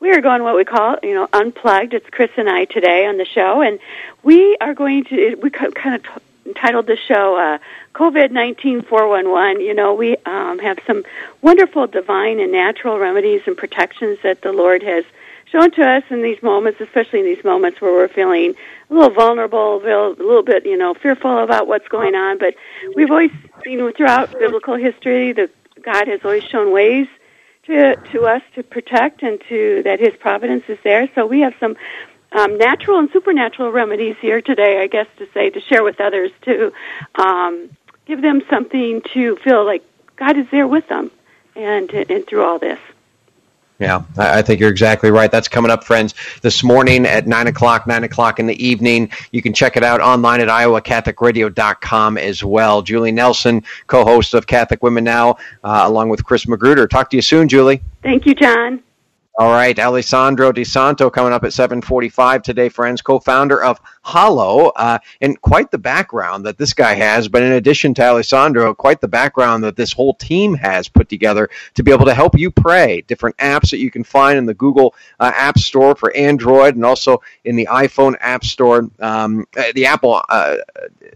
we 0.00 0.10
are 0.10 0.20
going 0.20 0.42
what 0.42 0.54
we 0.54 0.66
call, 0.66 0.96
you 1.02 1.14
know, 1.14 1.26
unplugged. 1.32 1.94
It's 1.94 2.10
Chris 2.10 2.30
and 2.36 2.46
I 2.46 2.66
today 2.66 3.06
on 3.06 3.16
the 3.16 3.24
show, 3.24 3.62
and 3.62 3.78
we 4.22 4.54
are 4.60 4.74
going 4.74 5.04
to 5.04 5.36
we 5.36 5.48
kind 5.48 5.94
of 5.94 6.02
t- 6.02 6.10
entitled 6.44 6.86
the 6.86 6.96
show 6.96 7.36
uh, 7.36 7.58
COVID 7.94 8.32
nineteen 8.32 8.82
four 8.82 9.08
one 9.08 9.30
one. 9.30 9.62
You 9.62 9.72
know, 9.72 9.94
we 9.94 10.18
um, 10.26 10.58
have 10.58 10.78
some 10.86 11.04
wonderful 11.40 11.86
divine 11.86 12.38
and 12.38 12.52
natural 12.52 12.98
remedies 12.98 13.42
and 13.46 13.56
protections 13.56 14.18
that 14.22 14.42
the 14.42 14.52
Lord 14.52 14.82
has 14.82 15.04
shown 15.50 15.70
to 15.70 15.82
us 15.82 16.04
in 16.10 16.20
these 16.20 16.42
moments, 16.42 16.82
especially 16.82 17.20
in 17.20 17.24
these 17.24 17.44
moments 17.44 17.80
where 17.80 17.92
we're 17.92 18.08
feeling 18.08 18.54
a 18.90 18.94
little 18.94 19.10
vulnerable, 19.10 19.76
a 19.76 20.10
little 20.10 20.42
bit, 20.42 20.66
you 20.66 20.76
know, 20.76 20.92
fearful 20.92 21.38
about 21.38 21.66
what's 21.66 21.88
going 21.88 22.14
on. 22.14 22.36
But 22.36 22.56
we've 22.94 23.10
always 23.10 23.32
seen 23.64 23.90
throughout 23.94 24.38
biblical 24.38 24.74
history 24.74 25.32
that 25.32 25.50
God 25.92 26.06
has 26.06 26.20
always 26.22 26.44
shown 26.44 26.70
ways 26.70 27.06
to 27.64 27.96
to 28.12 28.26
us 28.26 28.42
to 28.56 28.62
protect 28.62 29.22
and 29.22 29.40
to 29.48 29.82
that 29.84 30.00
His 30.00 30.14
providence 30.20 30.64
is 30.68 30.78
there. 30.84 31.08
So 31.14 31.24
we 31.24 31.40
have 31.40 31.54
some 31.58 31.76
um, 32.32 32.58
natural 32.58 32.98
and 32.98 33.10
supernatural 33.10 33.72
remedies 33.72 34.16
here 34.20 34.42
today, 34.42 34.82
I 34.82 34.86
guess 34.86 35.06
to 35.16 35.26
say 35.32 35.48
to 35.48 35.60
share 35.62 35.82
with 35.82 35.98
others 35.98 36.30
to 36.42 36.72
um, 37.14 37.70
give 38.04 38.20
them 38.20 38.42
something 38.50 39.00
to 39.14 39.36
feel 39.36 39.64
like 39.64 39.82
God 40.16 40.36
is 40.36 40.46
there 40.50 40.68
with 40.68 40.86
them 40.88 41.10
and 41.56 41.90
and 41.90 42.26
through 42.26 42.44
all 42.44 42.58
this. 42.58 42.80
Yeah, 43.78 44.02
I 44.16 44.42
think 44.42 44.58
you're 44.58 44.70
exactly 44.70 45.12
right. 45.12 45.30
That's 45.30 45.46
coming 45.46 45.70
up, 45.70 45.84
friends, 45.84 46.14
this 46.42 46.64
morning 46.64 47.06
at 47.06 47.28
9 47.28 47.46
o'clock, 47.46 47.86
9 47.86 48.02
o'clock 48.02 48.40
in 48.40 48.46
the 48.48 48.66
evening. 48.66 49.08
You 49.30 49.40
can 49.40 49.52
check 49.52 49.76
it 49.76 49.84
out 49.84 50.00
online 50.00 50.40
at 50.40 50.48
iowacatholicradio.com 50.48 52.18
as 52.18 52.42
well. 52.42 52.82
Julie 52.82 53.12
Nelson, 53.12 53.62
co 53.86 54.04
host 54.04 54.34
of 54.34 54.48
Catholic 54.48 54.82
Women 54.82 55.04
Now, 55.04 55.36
uh, 55.62 55.82
along 55.84 56.08
with 56.08 56.24
Chris 56.24 56.48
Magruder. 56.48 56.88
Talk 56.88 57.08
to 57.10 57.16
you 57.16 57.22
soon, 57.22 57.48
Julie. 57.48 57.80
Thank 58.02 58.26
you, 58.26 58.34
John. 58.34 58.82
All 59.38 59.52
right, 59.52 59.78
Alessandro 59.78 60.50
DiSanto 60.50 61.12
coming 61.12 61.32
up 61.32 61.44
at 61.44 61.52
7:45 61.52 62.42
today, 62.42 62.68
friends. 62.68 63.00
Co-founder 63.00 63.62
of 63.62 63.80
Hallow, 64.08 64.68
uh, 64.68 64.98
and 65.20 65.40
quite 65.40 65.70
the 65.70 65.78
background 65.78 66.46
that 66.46 66.56
this 66.56 66.72
guy 66.72 66.94
has. 66.94 67.28
But 67.28 67.42
in 67.42 67.52
addition 67.52 67.94
to 67.94 68.02
Alessandro, 68.02 68.74
quite 68.74 69.00
the 69.00 69.08
background 69.08 69.64
that 69.64 69.76
this 69.76 69.92
whole 69.92 70.14
team 70.14 70.54
has 70.54 70.88
put 70.88 71.08
together 71.08 71.50
to 71.74 71.82
be 71.82 71.92
able 71.92 72.06
to 72.06 72.14
help 72.14 72.38
you 72.38 72.50
pray. 72.50 73.02
Different 73.02 73.36
apps 73.36 73.70
that 73.70 73.78
you 73.78 73.90
can 73.90 74.04
find 74.04 74.38
in 74.38 74.46
the 74.46 74.54
Google 74.54 74.94
uh, 75.20 75.32
App 75.34 75.58
Store 75.58 75.94
for 75.94 76.14
Android, 76.16 76.74
and 76.74 76.84
also 76.84 77.20
in 77.44 77.54
the 77.54 77.68
iPhone 77.70 78.16
App 78.20 78.44
Store, 78.44 78.88
um, 79.00 79.46
uh, 79.56 79.64
the 79.74 79.86
Apple 79.86 80.22
uh, 80.28 80.56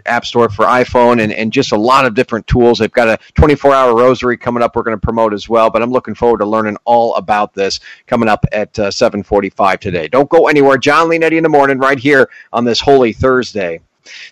App 0.04 0.26
Store 0.26 0.48
for 0.50 0.66
iPhone, 0.66 1.22
and, 1.22 1.32
and 1.32 1.52
just 1.52 1.72
a 1.72 1.78
lot 1.78 2.04
of 2.04 2.14
different 2.14 2.46
tools. 2.46 2.78
They've 2.78 2.92
got 2.92 3.08
a 3.08 3.18
24-hour 3.34 3.94
rosary 3.94 4.36
coming 4.36 4.62
up. 4.62 4.76
We're 4.76 4.82
going 4.82 4.96
to 4.96 5.00
promote 5.00 5.32
as 5.32 5.48
well. 5.48 5.70
But 5.70 5.82
I'm 5.82 5.90
looking 5.90 6.14
forward 6.14 6.38
to 6.38 6.46
learning 6.46 6.76
all 6.84 7.14
about 7.16 7.54
this 7.54 7.80
coming 8.06 8.28
up 8.28 8.44
at 8.52 8.78
uh, 8.78 8.88
7:45 8.88 9.78
today. 9.78 10.08
Don't 10.08 10.28
go 10.28 10.48
anywhere. 10.48 10.76
John 10.76 11.08
Leonetti 11.08 11.36
in 11.36 11.42
the 11.42 11.48
morning, 11.48 11.78
right 11.78 11.98
here 11.98 12.28
on 12.52 12.64
this 12.64 12.81
Holy 12.82 13.12
Thursday. 13.12 13.80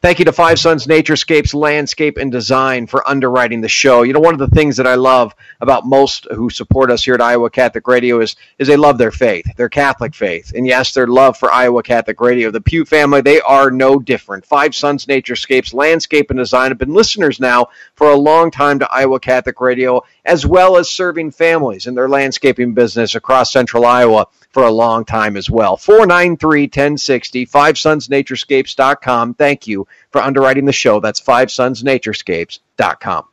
Thank 0.03 0.19
you 0.19 0.25
to 0.25 0.33
Five 0.33 0.59
Sons 0.59 0.87
Naturescapes 0.87 1.55
Landscape 1.55 2.17
and 2.17 2.33
Design 2.33 2.87
for 2.87 3.09
underwriting 3.09 3.61
the 3.61 3.69
show. 3.69 4.03
You 4.03 4.13
know, 4.13 4.21
one 4.21 4.35
of 4.35 4.41
the 4.41 4.49
things 4.49 4.77
that 4.79 4.87
I 4.87 4.97
love 4.97 5.35
about 5.61 5.87
most 5.87 6.27
who 6.35 6.51
support 6.51 6.91
us 6.91 7.05
here 7.05 7.15
at 7.15 7.21
Iowa 7.21 7.51
Catholic 7.51 7.87
Radio 7.87 8.21
is 8.21 8.35
is 8.59 8.67
they 8.67 8.77
love 8.77 8.99
their 8.99 9.13
faith, 9.13 9.47
their 9.57 9.69
Catholic 9.69 10.15
faith, 10.15 10.53
and 10.55 10.67
yes, 10.67 10.93
their 10.93 11.07
love 11.07 11.37
for 11.37 11.53
Iowa 11.53 11.83
Catholic 11.83 12.21
Radio. 12.21 12.51
The 12.51 12.61
Pew 12.61 12.85
family, 12.85 13.21
they 13.21 13.41
are 13.41 13.71
no 13.71 13.99
different. 13.99 14.45
Five 14.45 14.75
Sons 14.75 15.07
Naturescapes 15.07 15.73
Landscape 15.73 16.31
and 16.31 16.39
Design 16.39 16.71
have 16.71 16.79
been 16.79 16.95
listeners 16.95 17.39
now 17.39 17.69
for 17.95 18.11
a 18.11 18.17
long 18.17 18.51
time 18.51 18.81
to 18.81 18.91
Iowa 18.91 19.21
Catholic 19.21 19.61
Radio 19.61 20.03
as 20.25 20.45
well 20.45 20.77
as 20.77 20.91
serving 20.91 21.31
families 21.31 21.87
in 21.87 21.95
their 21.95 22.09
landscaping 22.09 22.75
business 22.75 23.15
across 23.15 23.53
central 23.53 23.87
Iowa 23.87 24.27
for 24.51 24.65
a 24.65 24.71
long 24.71 25.05
time 25.05 25.37
as 25.37 25.49
well. 25.49 25.77
493 25.77 26.63
1060, 26.65 27.45
Five 27.45 27.79
Sons 27.79 28.09
Naturescapes.com. 28.09 29.35
Thank 29.35 29.67
you 29.67 29.87
for 30.11 30.21
underwriting 30.21 30.65
the 30.65 30.73
show. 30.73 31.01
That's 31.01 31.21
Five 31.21 31.51
Sons 31.51 31.83
Naturescapes.com. 31.83 33.25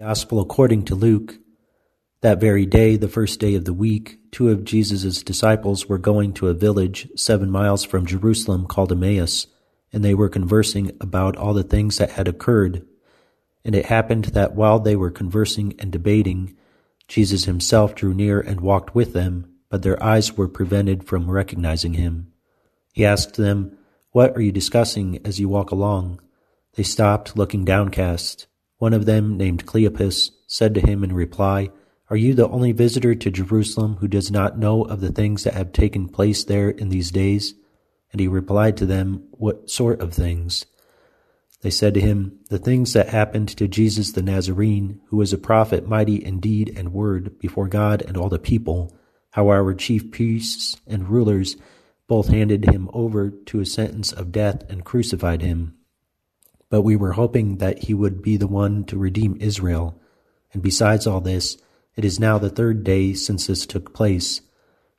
Gospel 0.00 0.40
according 0.40 0.84
to 0.86 0.94
Luke. 0.94 1.38
That 2.22 2.40
very 2.40 2.66
day, 2.66 2.96
the 2.96 3.08
first 3.08 3.40
day 3.40 3.56
of 3.56 3.64
the 3.64 3.72
week, 3.72 4.18
two 4.30 4.48
of 4.48 4.64
Jesus' 4.64 5.24
disciples 5.24 5.88
were 5.88 5.98
going 5.98 6.32
to 6.34 6.48
a 6.48 6.54
village 6.54 7.08
seven 7.16 7.50
miles 7.50 7.84
from 7.84 8.06
Jerusalem 8.06 8.66
called 8.66 8.92
Emmaus, 8.92 9.48
and 9.92 10.04
they 10.04 10.14
were 10.14 10.28
conversing 10.28 10.92
about 11.00 11.36
all 11.36 11.52
the 11.52 11.64
things 11.64 11.98
that 11.98 12.12
had 12.12 12.28
occurred. 12.28 12.86
And 13.64 13.74
it 13.74 13.86
happened 13.86 14.26
that 14.26 14.54
while 14.54 14.78
they 14.78 14.94
were 14.94 15.10
conversing 15.10 15.74
and 15.80 15.90
debating, 15.90 16.56
Jesus 17.12 17.44
himself 17.44 17.94
drew 17.94 18.14
near 18.14 18.40
and 18.40 18.62
walked 18.62 18.94
with 18.94 19.12
them, 19.12 19.46
but 19.68 19.82
their 19.82 20.02
eyes 20.02 20.34
were 20.34 20.48
prevented 20.48 21.04
from 21.04 21.30
recognizing 21.30 21.92
him. 21.92 22.32
He 22.90 23.04
asked 23.04 23.36
them, 23.36 23.76
What 24.12 24.34
are 24.34 24.40
you 24.40 24.50
discussing 24.50 25.20
as 25.22 25.38
you 25.38 25.46
walk 25.46 25.70
along? 25.70 26.22
They 26.72 26.82
stopped, 26.82 27.36
looking 27.36 27.66
downcast. 27.66 28.46
One 28.78 28.94
of 28.94 29.04
them, 29.04 29.36
named 29.36 29.66
Cleopas, 29.66 30.30
said 30.46 30.74
to 30.74 30.80
him 30.80 31.04
in 31.04 31.12
reply, 31.12 31.68
Are 32.08 32.16
you 32.16 32.32
the 32.32 32.48
only 32.48 32.72
visitor 32.72 33.14
to 33.14 33.30
Jerusalem 33.30 33.96
who 33.96 34.08
does 34.08 34.30
not 34.30 34.58
know 34.58 34.84
of 34.84 35.02
the 35.02 35.12
things 35.12 35.44
that 35.44 35.52
have 35.52 35.72
taken 35.74 36.08
place 36.08 36.44
there 36.44 36.70
in 36.70 36.88
these 36.88 37.10
days? 37.10 37.52
And 38.10 38.22
he 38.22 38.26
replied 38.26 38.78
to 38.78 38.86
them, 38.86 39.28
What 39.32 39.68
sort 39.68 40.00
of 40.00 40.14
things? 40.14 40.64
They 41.62 41.70
said 41.70 41.94
to 41.94 42.00
him, 42.00 42.40
The 42.50 42.58
things 42.58 42.92
that 42.92 43.08
happened 43.08 43.48
to 43.56 43.68
Jesus 43.68 44.12
the 44.12 44.22
Nazarene, 44.22 45.00
who 45.06 45.16
was 45.16 45.32
a 45.32 45.38
prophet 45.38 45.88
mighty 45.88 46.16
in 46.16 46.40
deed 46.40 46.72
and 46.76 46.92
word 46.92 47.38
before 47.38 47.68
God 47.68 48.02
and 48.02 48.16
all 48.16 48.28
the 48.28 48.38
people, 48.38 48.92
how 49.30 49.48
our 49.48 49.72
chief 49.72 50.10
priests 50.10 50.76
and 50.86 51.08
rulers 51.08 51.56
both 52.08 52.28
handed 52.28 52.66
him 52.66 52.90
over 52.92 53.30
to 53.30 53.60
a 53.60 53.66
sentence 53.66 54.12
of 54.12 54.32
death 54.32 54.68
and 54.68 54.84
crucified 54.84 55.40
him. 55.40 55.74
But 56.68 56.82
we 56.82 56.96
were 56.96 57.12
hoping 57.12 57.58
that 57.58 57.84
he 57.84 57.94
would 57.94 58.22
be 58.22 58.36
the 58.36 58.48
one 58.48 58.84
to 58.84 58.98
redeem 58.98 59.36
Israel. 59.40 60.00
And 60.52 60.62
besides 60.62 61.06
all 61.06 61.20
this, 61.20 61.56
it 61.96 62.04
is 62.04 62.18
now 62.18 62.38
the 62.38 62.50
third 62.50 62.82
day 62.82 63.14
since 63.14 63.46
this 63.46 63.66
took 63.66 63.94
place. 63.94 64.40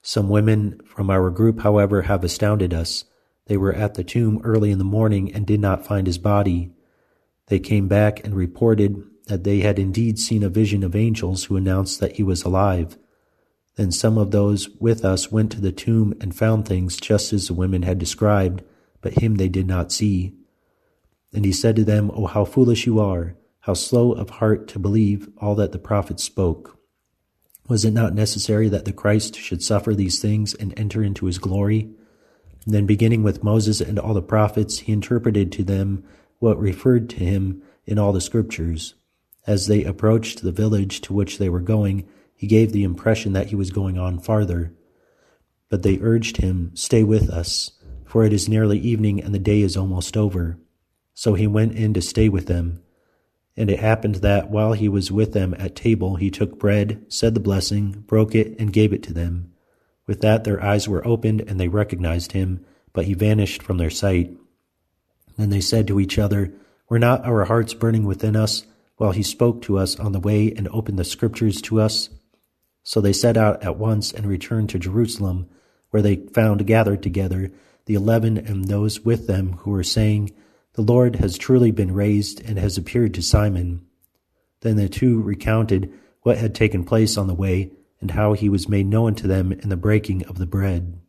Some 0.01 0.29
women 0.29 0.79
from 0.85 1.09
our 1.09 1.29
group, 1.29 1.59
however, 1.61 2.03
have 2.03 2.23
astounded 2.23 2.73
us. 2.73 3.03
They 3.47 3.57
were 3.57 3.73
at 3.73 3.95
the 3.95 4.03
tomb 4.03 4.41
early 4.43 4.71
in 4.71 4.77
the 4.77 4.83
morning 4.83 5.33
and 5.33 5.45
did 5.45 5.59
not 5.59 5.85
find 5.85 6.07
his 6.07 6.17
body. 6.17 6.71
They 7.47 7.59
came 7.59 7.87
back 7.87 8.23
and 8.23 8.35
reported 8.35 9.03
that 9.27 9.43
they 9.43 9.59
had 9.59 9.79
indeed 9.79 10.19
seen 10.19 10.43
a 10.43 10.49
vision 10.49 10.83
of 10.83 10.95
angels 10.95 11.45
who 11.45 11.57
announced 11.57 11.99
that 11.99 12.15
he 12.15 12.23
was 12.23 12.43
alive. 12.43 12.97
Then 13.75 13.91
some 13.91 14.17
of 14.17 14.31
those 14.31 14.69
with 14.79 15.03
us 15.03 15.31
went 15.31 15.51
to 15.53 15.61
the 15.61 15.71
tomb 15.71 16.13
and 16.21 16.35
found 16.35 16.67
things 16.67 16.97
just 16.97 17.33
as 17.33 17.47
the 17.47 17.53
women 17.53 17.81
had 17.83 17.97
described, 17.97 18.63
but 19.01 19.19
him 19.21 19.35
they 19.35 19.49
did 19.49 19.67
not 19.67 19.91
see. 19.91 20.33
And 21.33 21.43
he 21.43 21.51
said 21.51 21.75
to 21.77 21.83
them, 21.83 22.11
Oh, 22.13 22.27
how 22.27 22.45
foolish 22.45 22.85
you 22.85 22.99
are, 22.99 23.35
how 23.61 23.73
slow 23.73 24.11
of 24.11 24.29
heart 24.29 24.67
to 24.69 24.79
believe 24.79 25.29
all 25.37 25.55
that 25.55 25.71
the 25.71 25.79
prophets 25.79 26.23
spoke. 26.23 26.77
Was 27.67 27.85
it 27.85 27.91
not 27.91 28.13
necessary 28.13 28.69
that 28.69 28.85
the 28.85 28.93
Christ 28.93 29.35
should 29.35 29.63
suffer 29.63 29.95
these 29.95 30.19
things 30.21 30.53
and 30.53 30.77
enter 30.77 31.01
into 31.01 31.25
his 31.25 31.37
glory? 31.37 31.89
Then, 32.65 32.85
beginning 32.85 33.23
with 33.23 33.43
Moses 33.43 33.81
and 33.81 33.99
all 33.99 34.13
the 34.13 34.21
prophets, 34.21 34.79
he 34.79 34.93
interpreted 34.93 35.51
to 35.51 35.63
them 35.63 36.03
what 36.39 36.59
referred 36.59 37.09
to 37.11 37.17
him 37.17 37.61
in 37.85 37.99
all 37.99 38.13
the 38.13 38.21
scriptures. 38.21 38.95
As 39.45 39.67
they 39.67 39.83
approached 39.83 40.41
the 40.41 40.51
village 40.51 41.01
to 41.01 41.13
which 41.13 41.37
they 41.37 41.49
were 41.49 41.59
going, 41.59 42.07
he 42.35 42.47
gave 42.47 42.71
the 42.71 42.83
impression 42.83 43.33
that 43.33 43.47
he 43.47 43.55
was 43.55 43.71
going 43.71 43.97
on 43.97 44.19
farther. 44.19 44.73
But 45.69 45.83
they 45.83 45.99
urged 46.01 46.37
him, 46.37 46.71
Stay 46.75 47.03
with 47.03 47.29
us, 47.29 47.71
for 48.05 48.23
it 48.23 48.33
is 48.33 48.47
nearly 48.47 48.79
evening 48.79 49.21
and 49.21 49.33
the 49.33 49.39
day 49.39 49.61
is 49.61 49.75
almost 49.75 50.15
over. 50.15 50.57
So 51.13 51.33
he 51.33 51.47
went 51.47 51.73
in 51.73 51.93
to 51.93 52.01
stay 52.01 52.29
with 52.29 52.47
them. 52.47 52.81
And 53.55 53.69
it 53.69 53.79
happened 53.79 54.15
that 54.15 54.49
while 54.49 54.73
he 54.73 54.89
was 54.89 55.11
with 55.11 55.33
them 55.33 55.53
at 55.59 55.75
table, 55.75 56.15
he 56.15 56.31
took 56.31 56.57
bread, 56.57 57.05
said 57.07 57.33
the 57.33 57.39
blessing, 57.39 57.91
broke 58.07 58.33
it, 58.33 58.55
and 58.57 58.73
gave 58.73 58.93
it 58.93 59.03
to 59.03 59.13
them. 59.13 59.52
With 60.05 60.21
that, 60.21 60.43
their 60.43 60.63
eyes 60.63 60.87
were 60.87 61.05
opened, 61.07 61.41
and 61.41 61.59
they 61.59 61.67
recognized 61.67 62.33
him, 62.33 62.65
but 62.91 63.05
he 63.05 63.13
vanished 63.13 63.63
from 63.63 63.77
their 63.77 63.89
sight. 63.89 64.35
Then 65.37 65.49
they 65.49 65.61
said 65.61 65.87
to 65.87 65.99
each 65.99 66.19
other, 66.19 66.53
Were 66.89 66.99
not 66.99 67.25
our 67.25 67.45
hearts 67.45 67.73
burning 67.73 68.05
within 68.05 68.35
us 68.35 68.65
while 68.97 69.11
he 69.11 69.23
spoke 69.23 69.61
to 69.63 69.77
us 69.77 69.99
on 69.99 70.11
the 70.11 70.19
way 70.19 70.51
and 70.51 70.67
opened 70.69 70.99
the 70.99 71.03
scriptures 71.03 71.61
to 71.63 71.81
us? 71.81 72.09
So 72.83 72.99
they 72.99 73.13
set 73.13 73.37
out 73.37 73.63
at 73.63 73.77
once 73.77 74.11
and 74.11 74.25
returned 74.25 74.69
to 74.71 74.79
Jerusalem, 74.79 75.49
where 75.89 76.01
they 76.01 76.17
found 76.17 76.67
gathered 76.67 77.01
together 77.01 77.51
the 77.85 77.95
eleven 77.95 78.37
and 78.37 78.65
those 78.65 79.01
with 79.01 79.27
them 79.27 79.53
who 79.59 79.71
were 79.71 79.83
saying, 79.83 80.31
The 80.73 80.81
Lord 80.81 81.17
has 81.17 81.37
truly 81.37 81.71
been 81.71 81.93
raised 81.93 82.41
and 82.41 82.57
has 82.57 82.77
appeared 82.77 83.13
to 83.15 83.21
Simon. 83.21 83.85
Then 84.61 84.75
the 84.75 84.89
two 84.89 85.21
recounted 85.21 85.93
what 86.21 86.37
had 86.37 86.55
taken 86.55 86.83
place 86.83 87.17
on 87.17 87.27
the 87.27 87.33
way 87.33 87.71
and 88.03 88.11
how 88.11 88.33
he 88.33 88.49
was 88.49 88.67
made 88.67 88.85
known 88.85 89.15
to 89.15 89.27
them 89.27 89.53
in 89.53 89.69
the 89.69 89.77
breaking 89.77 90.25
of 90.25 90.37
the 90.37 90.45
bread. 90.45 90.99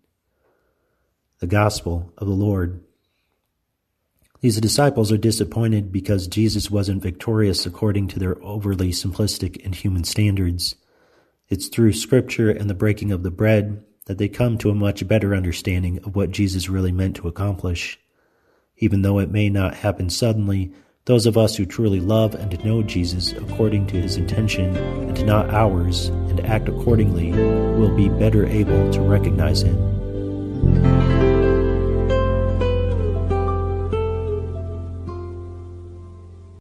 The 1.41 1.49
Gospel 1.49 2.13
of 2.17 2.29
the 2.29 2.33
Lord. 2.33 2.85
These 4.41 4.61
disciples 4.61 5.11
are 5.11 5.19
disappointed 5.19 5.91
because 5.91 6.29
Jesus 6.29 6.71
wasn't 6.71 7.03
victorious 7.03 7.67
according 7.67 8.07
to 8.09 8.21
their 8.21 8.41
overly 8.45 8.91
simplistic 8.91 9.61
and 9.65 9.75
human 9.75 10.05
standards. 10.05 10.77
It's 11.49 11.67
through 11.67 11.95
Scripture 11.95 12.49
and 12.49 12.71
the 12.71 12.75
breaking 12.75 13.11
of 13.11 13.25
the 13.25 13.33
bread 13.33 13.85
that 14.07 14.19
they 14.19 14.29
come 14.29 14.57
to 14.59 14.71
a 14.71 14.75
much 14.75 15.09
better 15.09 15.35
understanding 15.35 15.99
of 16.05 16.15
what 16.15 16.31
Jesus 16.31 16.69
really 16.69 16.93
meant 16.93 17.17
to 17.17 17.27
accomplish. 17.27 17.99
Even 18.77 19.03
though 19.03 19.19
it 19.19 19.33
may 19.33 19.51
not 19.51 19.75
happen 19.75 20.11
suddenly, 20.11 20.73
those 21.07 21.27
of 21.27 21.37
us 21.37 21.55
who 21.55 21.67
truly 21.67 22.01
love 22.01 22.35
and 22.35 22.65
know 22.65 22.83
Jesus 22.83 23.33
according 23.33 23.87
to 23.89 24.01
his 24.01 24.17
intention 24.17 24.75
and 24.77 25.27
not 25.27 25.51
ours, 25.51 26.09
and 26.09 26.41
act 26.47 26.69
accordingly, 26.69 27.31
will 27.33 27.95
be 27.95 28.09
better 28.09 28.47
able 28.47 28.91
to 28.91 29.01
recognize 29.03 29.63
him. 29.63 29.94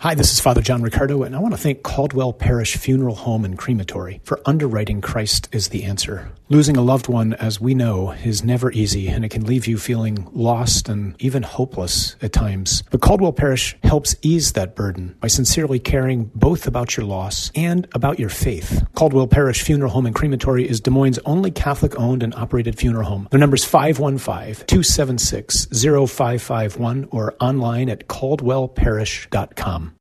Hi, 0.00 0.14
this 0.14 0.30
is 0.30 0.38
Father 0.38 0.62
John 0.62 0.80
Riccardo, 0.80 1.24
and 1.24 1.34
I 1.34 1.40
want 1.40 1.54
to 1.54 1.60
thank 1.60 1.82
Caldwell 1.82 2.32
Parrish 2.32 2.76
Funeral 2.76 3.16
Home 3.16 3.44
and 3.44 3.58
Crematory 3.58 4.20
for 4.22 4.40
underwriting 4.46 5.00
Christ 5.00 5.48
is 5.50 5.70
the 5.70 5.82
answer. 5.82 6.30
Losing 6.50 6.78
a 6.78 6.82
loved 6.82 7.08
one, 7.08 7.34
as 7.34 7.60
we 7.60 7.74
know, 7.74 8.12
is 8.24 8.42
never 8.42 8.72
easy, 8.72 9.06
and 9.06 9.22
it 9.22 9.28
can 9.28 9.44
leave 9.44 9.66
you 9.66 9.76
feeling 9.76 10.26
lost 10.32 10.88
and 10.88 11.14
even 11.18 11.42
hopeless 11.42 12.16
at 12.22 12.32
times. 12.32 12.82
But 12.90 13.02
Caldwell 13.02 13.34
Parrish 13.34 13.76
helps 13.82 14.16
ease 14.22 14.52
that 14.52 14.74
burden 14.74 15.14
by 15.20 15.28
sincerely 15.28 15.78
caring 15.78 16.30
both 16.34 16.66
about 16.66 16.96
your 16.96 17.04
loss 17.04 17.52
and 17.54 17.86
about 17.92 18.18
your 18.18 18.30
faith. 18.30 18.82
Caldwell 18.94 19.26
Parrish 19.26 19.60
Funeral 19.60 19.90
Home 19.90 20.06
and 20.06 20.14
Crematory 20.14 20.66
is 20.66 20.80
Des 20.80 20.90
Moines' 20.90 21.18
only 21.26 21.50
Catholic 21.50 21.94
owned 22.00 22.22
and 22.22 22.34
operated 22.34 22.78
funeral 22.78 23.04
home. 23.04 23.28
Their 23.30 23.40
number 23.40 23.56
is 23.56 23.66
515 23.66 24.64
276 24.66 25.66
0551 25.66 27.08
or 27.10 27.34
online 27.40 27.90
at 27.90 28.08
caldwellparrish.com. 28.08 29.92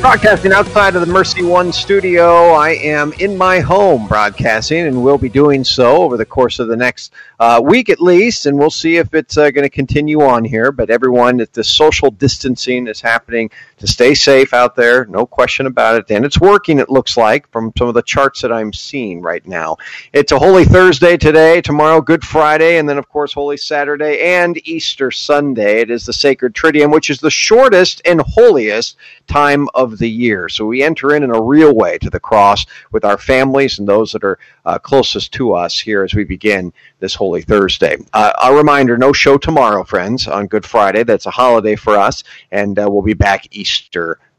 Broadcasting 0.00 0.52
outside 0.52 0.94
of 0.94 1.02
the 1.06 1.12
Mercy 1.12 1.42
One 1.42 1.72
studio, 1.72 2.52
I 2.52 2.70
am 2.70 3.12
in 3.14 3.36
my 3.36 3.60
home 3.60 4.08
broadcasting, 4.08 4.86
and 4.86 5.04
will 5.04 5.18
be 5.18 5.28
doing 5.28 5.62
so 5.62 5.98
over 5.98 6.16
the 6.16 6.24
course 6.24 6.58
of 6.58 6.68
the 6.68 6.76
next 6.76 7.12
uh, 7.38 7.60
week 7.62 7.90
at 7.90 8.00
least. 8.00 8.46
And 8.46 8.58
we'll 8.58 8.70
see 8.70 8.96
if 8.96 9.12
it's 9.12 9.36
uh, 9.36 9.50
going 9.50 9.64
to 9.64 9.70
continue 9.70 10.22
on 10.22 10.42
here. 10.42 10.72
But 10.72 10.88
everyone, 10.88 11.46
the 11.52 11.62
social 11.62 12.10
distancing 12.10 12.86
is 12.86 13.02
happening 13.02 13.50
to 13.80 13.86
stay 13.86 14.14
safe 14.14 14.52
out 14.52 14.76
there. 14.76 15.06
No 15.06 15.26
question 15.26 15.66
about 15.66 15.96
it. 15.96 16.10
And 16.10 16.24
it's 16.24 16.38
working, 16.38 16.78
it 16.78 16.90
looks 16.90 17.16
like, 17.16 17.50
from 17.50 17.72
some 17.76 17.88
of 17.88 17.94
the 17.94 18.02
charts 18.02 18.42
that 18.42 18.52
I'm 18.52 18.72
seeing 18.72 19.22
right 19.22 19.44
now. 19.46 19.78
It's 20.12 20.32
a 20.32 20.38
Holy 20.38 20.66
Thursday 20.66 21.16
today, 21.16 21.62
tomorrow, 21.62 22.02
Good 22.02 22.22
Friday, 22.22 22.76
and 22.76 22.88
then, 22.88 22.98
of 22.98 23.08
course, 23.08 23.32
Holy 23.32 23.56
Saturday 23.56 24.20
and 24.20 24.60
Easter 24.68 25.10
Sunday. 25.10 25.80
It 25.80 25.90
is 25.90 26.04
the 26.04 26.12
Sacred 26.12 26.54
Triduum, 26.54 26.92
which 26.92 27.08
is 27.08 27.20
the 27.20 27.30
shortest 27.30 28.02
and 28.04 28.20
holiest 28.20 28.96
time 29.26 29.66
of 29.74 29.96
the 29.96 30.10
year. 30.10 30.50
So 30.50 30.66
we 30.66 30.82
enter 30.82 31.14
in 31.14 31.22
in 31.22 31.34
a 31.34 31.40
real 31.40 31.74
way 31.74 31.96
to 31.98 32.10
the 32.10 32.20
cross 32.20 32.66
with 32.92 33.06
our 33.06 33.16
families 33.16 33.78
and 33.78 33.88
those 33.88 34.12
that 34.12 34.24
are 34.24 34.38
uh, 34.66 34.78
closest 34.78 35.32
to 35.32 35.54
us 35.54 35.78
here 35.78 36.04
as 36.04 36.14
we 36.14 36.24
begin 36.24 36.70
this 36.98 37.14
Holy 37.14 37.40
Thursday. 37.40 37.96
Uh, 38.12 38.32
a 38.42 38.54
reminder 38.54 38.98
no 38.98 39.14
show 39.14 39.38
tomorrow, 39.38 39.84
friends, 39.84 40.28
on 40.28 40.48
Good 40.48 40.66
Friday. 40.66 41.02
That's 41.02 41.24
a 41.24 41.30
holiday 41.30 41.76
for 41.76 41.96
us, 41.96 42.22
and 42.50 42.78
uh, 42.78 42.86
we'll 42.90 43.00
be 43.00 43.14
back 43.14 43.46
Easter 43.52 43.69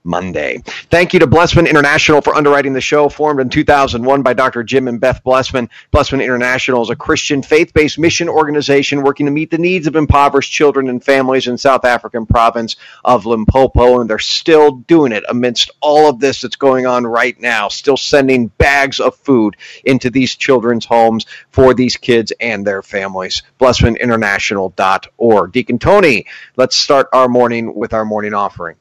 Monday. 0.04 0.62
Thank 0.90 1.14
you 1.14 1.20
to 1.20 1.28
Blessman 1.28 1.68
International 1.68 2.22
for 2.22 2.36
underwriting 2.36 2.74
the 2.74 2.82
show, 2.82 3.08
formed 3.10 3.40
in 3.40 3.50
2001 3.50 4.24
by 4.24 4.34
Dr. 4.34 4.64
Jim 4.64 4.88
and 4.88 5.00
Beth 5.00 5.24
Blessman. 5.24 5.70
Blessman 5.92 6.22
International 6.22 6.82
is 6.82 6.90
a 6.90 6.96
Christian 6.96 7.44
faith 7.44 7.74
based 7.74 8.00
mission 8.00 8.28
organization 8.28 9.04
working 9.04 9.28
to 9.28 9.32
meet 9.32 9.52
the 9.52 9.58
needs 9.58 9.88
of 9.88 9.96
impoverished 9.96 10.52
children 10.52 10.90
and 10.90 11.04
families 11.04 11.48
in 11.48 11.58
South 11.58 11.86
African 11.86 12.26
province 12.26 12.76
of 13.06 13.26
Limpopo, 13.26 14.02
and 14.02 14.10
they're 14.10 14.20
still 14.20 14.72
doing 14.72 15.12
it 15.12 15.24
amidst 15.30 15.70
all 15.82 16.10
of 16.10 16.20
this 16.20 16.42
that's 16.42 16.56
going 16.56 16.88
on 16.88 17.06
right 17.06 17.40
now, 17.40 17.68
still 17.68 17.98
sending 17.98 18.48
bags 18.48 19.00
of 19.00 19.16
food 19.16 19.56
into 19.86 20.10
these 20.10 20.36
children's 20.36 20.86
homes 20.86 21.26
for 21.52 21.74
these 21.74 21.98
kids 21.98 22.34
and 22.40 22.66
their 22.66 22.82
families. 22.82 23.44
BlessmanInternational.org. 23.60 25.52
Deacon 25.52 25.78
Tony, 25.80 26.26
let's 26.56 26.76
start 26.76 27.08
our 27.14 27.28
morning 27.28 27.76
with 27.76 27.94
our 27.94 28.06
morning 28.06 28.34
offering. 28.34 28.76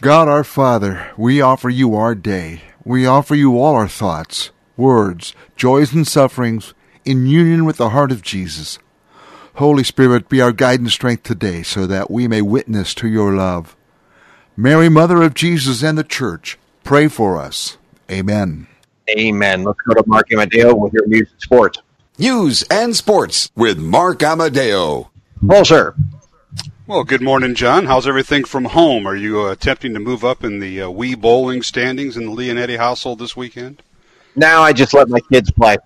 God 0.00 0.28
our 0.28 0.44
Father, 0.44 1.10
we 1.16 1.40
offer 1.40 1.68
you 1.68 1.96
our 1.96 2.14
day. 2.14 2.62
We 2.84 3.04
offer 3.04 3.34
you 3.34 3.58
all 3.58 3.74
our 3.74 3.88
thoughts, 3.88 4.52
words, 4.76 5.34
joys, 5.56 5.92
and 5.92 6.06
sufferings 6.06 6.72
in 7.04 7.26
union 7.26 7.64
with 7.64 7.78
the 7.78 7.88
heart 7.90 8.12
of 8.12 8.22
Jesus. 8.22 8.78
Holy 9.54 9.82
Spirit, 9.82 10.28
be 10.28 10.40
our 10.40 10.52
guide 10.52 10.78
and 10.78 10.88
strength 10.88 11.24
today 11.24 11.64
so 11.64 11.84
that 11.88 12.12
we 12.12 12.28
may 12.28 12.42
witness 12.42 12.94
to 12.94 13.08
your 13.08 13.34
love. 13.34 13.76
Mary, 14.56 14.88
Mother 14.88 15.20
of 15.20 15.34
Jesus 15.34 15.82
and 15.82 15.98
the 15.98 16.04
Church, 16.04 16.58
pray 16.84 17.08
for 17.08 17.36
us. 17.36 17.76
Amen. 18.08 18.68
Amen. 19.10 19.64
Let's 19.64 19.80
go 19.80 19.94
to 19.94 20.04
Mark 20.06 20.32
Amadeo 20.32 20.76
with 20.76 20.92
your 20.92 21.08
news 21.08 21.28
and 21.32 21.42
sports. 21.42 21.80
News 22.18 22.62
and 22.70 22.94
sports 22.94 23.50
with 23.56 23.78
Mark 23.78 24.22
Amadeo. 24.22 25.10
Well, 25.42 25.64
sir. 25.64 25.96
Well, 26.88 27.04
good 27.04 27.20
morning, 27.20 27.54
John. 27.54 27.84
How's 27.84 28.08
everything 28.08 28.44
from 28.44 28.64
home? 28.64 29.06
Are 29.06 29.14
you 29.14 29.42
uh, 29.42 29.50
attempting 29.52 29.92
to 29.92 30.00
move 30.00 30.24
up 30.24 30.42
in 30.42 30.58
the 30.58 30.80
uh, 30.80 30.88
Wii 30.88 31.20
bowling 31.20 31.60
standings 31.60 32.16
in 32.16 32.24
the 32.24 32.32
Leonetti 32.32 32.78
household 32.78 33.18
this 33.18 33.36
weekend? 33.36 33.82
Now 34.34 34.62
I 34.62 34.72
just 34.72 34.94
let 34.94 35.10
my 35.10 35.20
kids 35.30 35.50
play. 35.50 35.76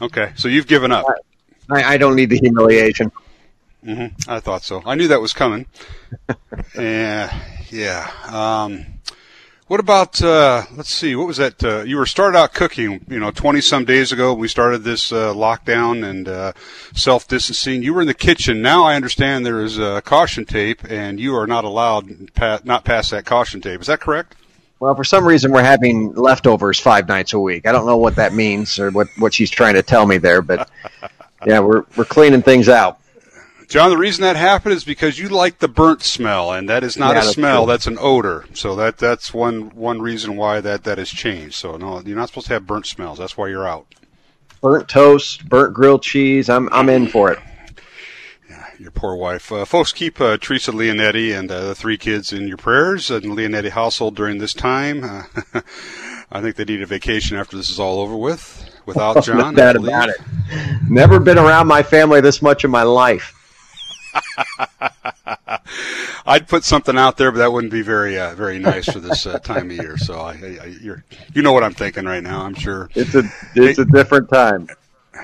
Okay, 0.00 0.30
so 0.36 0.46
you've 0.46 0.68
given 0.68 0.92
up. 0.92 1.04
I, 1.68 1.94
I 1.94 1.96
don't 1.96 2.14
need 2.14 2.30
the 2.30 2.38
humiliation. 2.38 3.10
hmm 3.84 4.06
I 4.28 4.38
thought 4.38 4.62
so. 4.62 4.82
I 4.86 4.94
knew 4.94 5.08
that 5.08 5.20
was 5.20 5.32
coming. 5.32 5.66
yeah, 6.78 7.36
yeah. 7.70 8.08
Um, 8.28 8.86
what 9.66 9.80
about? 9.80 10.20
Uh, 10.22 10.64
let's 10.76 10.90
see. 10.90 11.16
What 11.16 11.26
was 11.26 11.38
that? 11.38 11.62
Uh, 11.62 11.82
you 11.82 11.96
were 11.96 12.06
started 12.06 12.36
out 12.38 12.52
cooking. 12.52 13.04
You 13.08 13.18
know, 13.18 13.30
twenty 13.30 13.60
some 13.60 13.84
days 13.84 14.12
ago. 14.12 14.34
We 14.34 14.48
started 14.48 14.84
this 14.84 15.12
uh, 15.12 15.32
lockdown 15.32 16.08
and 16.08 16.28
uh, 16.28 16.52
self 16.94 17.26
distancing. 17.26 17.82
You 17.82 17.94
were 17.94 18.02
in 18.02 18.06
the 18.06 18.14
kitchen. 18.14 18.62
Now 18.62 18.84
I 18.84 18.94
understand 18.94 19.46
there 19.46 19.62
is 19.62 19.78
a 19.78 20.02
caution 20.04 20.44
tape, 20.44 20.82
and 20.88 21.18
you 21.18 21.34
are 21.36 21.46
not 21.46 21.64
allowed 21.64 22.34
pa- 22.34 22.60
not 22.64 22.84
past 22.84 23.10
that 23.12 23.24
caution 23.24 23.60
tape. 23.60 23.80
Is 23.80 23.86
that 23.86 24.00
correct? 24.00 24.36
Well, 24.80 24.94
for 24.94 25.04
some 25.04 25.24
reason, 25.24 25.50
we're 25.50 25.62
having 25.62 26.12
leftovers 26.14 26.78
five 26.78 27.08
nights 27.08 27.32
a 27.32 27.38
week. 27.38 27.66
I 27.66 27.72
don't 27.72 27.86
know 27.86 27.96
what 27.96 28.16
that 28.16 28.34
means 28.34 28.78
or 28.78 28.90
what, 28.90 29.08
what 29.18 29.32
she's 29.32 29.50
trying 29.50 29.74
to 29.74 29.82
tell 29.82 30.04
me 30.04 30.18
there, 30.18 30.42
but 30.42 30.68
yeah, 31.46 31.60
we're 31.60 31.84
we're 31.96 32.04
cleaning 32.04 32.42
things 32.42 32.68
out. 32.68 32.98
John, 33.68 33.90
the 33.90 33.96
reason 33.96 34.22
that 34.22 34.36
happened 34.36 34.74
is 34.74 34.84
because 34.84 35.18
you 35.18 35.28
like 35.28 35.58
the 35.58 35.68
burnt 35.68 36.02
smell, 36.02 36.52
and 36.52 36.68
that 36.68 36.84
is 36.84 36.96
not 36.96 37.14
Yeah, 37.14 37.20
a 37.20 37.24
that's 37.24 37.34
smell; 37.34 37.64
true. 37.64 37.72
that's 37.72 37.86
an 37.86 37.98
odor. 38.00 38.44
So 38.54 38.76
that 38.76 38.98
that's 38.98 39.32
one 39.34 39.70
one 39.74 40.00
reason 40.02 40.36
why 40.36 40.60
that 40.60 40.84
that 40.84 40.98
has 40.98 41.08
changed. 41.10 41.54
So 41.54 41.76
no, 41.76 42.00
you're 42.00 42.16
not 42.16 42.28
supposed 42.28 42.46
to 42.48 42.52
have 42.54 42.66
burnt 42.66 42.86
smells. 42.86 43.18
That's 43.18 43.36
why 43.36 43.48
you're 43.48 43.66
out. 43.66 43.86
Burnt 44.60 44.88
toast, 44.88 45.48
burnt 45.48 45.74
grilled 45.74 46.02
cheese. 46.02 46.48
I'm 46.48 46.68
I'm 46.72 46.88
in 46.88 47.06
for 47.08 47.32
it. 47.32 47.38
Your 48.78 48.90
poor 48.90 49.14
wife. 49.14 49.52
Uh, 49.52 49.64
folks, 49.64 49.92
keep 49.92 50.20
uh, 50.20 50.36
Teresa 50.36 50.72
Leonetti 50.72 51.36
and 51.36 51.50
uh, 51.50 51.68
the 51.68 51.74
three 51.76 51.96
kids 51.96 52.32
in 52.32 52.48
your 52.48 52.56
prayers 52.56 53.08
and 53.10 53.22
the 53.22 53.28
Leonetti 53.28 53.70
household 53.70 54.16
during 54.16 54.38
this 54.38 54.52
time. 54.52 55.04
Uh, 55.04 55.22
I 56.32 56.40
think 56.40 56.56
they 56.56 56.64
need 56.64 56.82
a 56.82 56.86
vacation 56.86 57.36
after 57.36 57.56
this 57.56 57.70
is 57.70 57.78
all 57.78 58.00
over 58.00 58.16
with. 58.16 58.68
Without 58.84 59.22
John, 59.24 59.38
no 59.38 59.52
doubt 59.52 59.76
about 59.76 60.08
it. 60.08 60.16
Never 60.90 61.20
been 61.20 61.38
around 61.38 61.68
my 61.68 61.82
family 61.84 62.20
this 62.20 62.42
much 62.42 62.64
in 62.64 62.70
my 62.70 62.82
life. 62.82 63.40
I'd 66.26 66.48
put 66.48 66.64
something 66.64 66.96
out 66.96 67.16
there, 67.16 67.30
but 67.30 67.38
that 67.38 67.52
wouldn't 67.52 67.72
be 67.72 67.82
very 67.82 68.18
uh, 68.18 68.34
very 68.34 68.58
nice 68.58 68.90
for 68.90 69.00
this 69.00 69.26
uh, 69.26 69.38
time 69.40 69.70
of 69.70 69.76
year. 69.76 69.98
So 69.98 70.20
I, 70.20 70.32
I, 70.32 70.76
you 71.34 71.42
know 71.42 71.52
what 71.52 71.62
I'm 71.62 71.74
thinking 71.74 72.06
right 72.06 72.22
now. 72.22 72.42
I'm 72.42 72.54
sure. 72.54 72.88
It's 72.94 73.14
a 73.14 73.24
it's 73.54 73.78
a 73.78 73.84
different 73.84 74.30
time. 74.30 74.68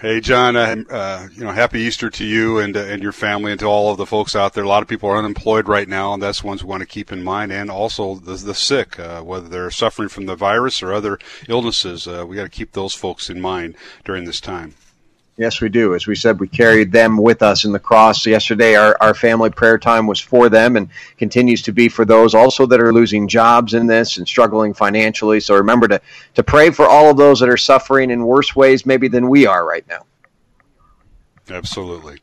Hey, 0.01 0.21
John, 0.21 0.57
uh, 0.57 0.77
uh, 0.89 1.29
you 1.35 1.45
know, 1.45 1.51
happy 1.51 1.81
Easter 1.81 2.11
to 2.11 2.25
you 2.25 2.59
and 2.59 2.77
uh, 2.77 2.81
and 2.81 3.03
your 3.03 3.13
family 3.13 3.51
and 3.51 3.61
to 3.61 3.67
all 3.67 3.91
of 3.91 3.99
the 3.99 4.07
folks 4.07 4.37
out 4.37 4.55
there. 4.55 4.65
A 4.65 4.69
lot 4.69 4.83
of 4.83 4.89
people 4.89 5.11
are 5.11 5.19
unemployed 5.19 5.69
right 5.69 5.89
now, 5.89 6.15
and 6.15 6.23
that's 6.23 6.45
ones 6.45 6.63
we 6.63 6.71
want 6.71 6.81
to 6.81 6.87
keep 6.87 7.13
in 7.13 7.25
mind. 7.25 7.53
And 7.53 7.71
also 7.71 8.15
the 8.15 8.35
the 8.35 8.55
sick, 8.55 8.99
uh, 8.99 9.23
whether 9.23 9.49
they're 9.49 9.71
suffering 9.71 10.09
from 10.09 10.27
the 10.27 10.37
virus 10.37 10.83
or 10.83 10.93
other 10.93 11.19
illnesses, 11.49 12.07
uh, 12.07 12.25
we 12.27 12.37
got 12.37 12.45
to 12.45 12.49
keep 12.49 12.73
those 12.73 12.95
folks 12.95 13.29
in 13.29 13.41
mind 13.41 13.77
during 14.05 14.25
this 14.25 14.41
time. 14.41 14.75
Yes, 15.37 15.61
we 15.61 15.71
do. 15.71 15.95
As 15.95 16.07
we 16.07 16.17
said, 16.17 16.39
we 16.39 16.49
carried 16.49 16.93
them 16.93 17.17
with 17.17 17.43
us 17.43 17.65
in 17.65 17.73
the 17.73 17.79
cross. 17.79 18.27
Yesterday, 18.27 18.75
our, 18.75 18.97
our 19.01 19.15
family 19.15 19.49
prayer 19.49 19.79
time 19.79 20.07
was 20.07 20.21
for 20.21 20.51
them 20.51 20.77
and 20.77 20.91
continues 21.17 21.63
to 21.63 21.73
be 21.73 21.89
for 21.89 22.05
those 22.05 22.35
also 22.35 22.67
that 22.67 22.81
are 22.81 22.93
losing 22.93 23.27
jobs 23.27 23.73
in 23.73 23.87
this 23.87 24.19
and 24.19 24.29
struggling 24.29 24.75
financially. 24.75 25.41
So 25.41 25.55
remember 25.55 25.89
to, 25.89 26.01
to 26.35 26.43
pray 26.43 26.71
for 26.71 26.87
all 26.87 27.11
of 27.11 27.17
those 27.17 27.41
that 27.41 27.49
are 27.49 27.57
suffering 27.57 28.11
in 28.11 28.27
worse 28.27 28.55
ways 28.55 28.85
maybe 28.85 29.09
than 29.09 29.29
we 29.29 29.47
are 29.47 29.67
right 29.67 29.87
now. 29.89 30.05
Absolutely. 31.51 32.19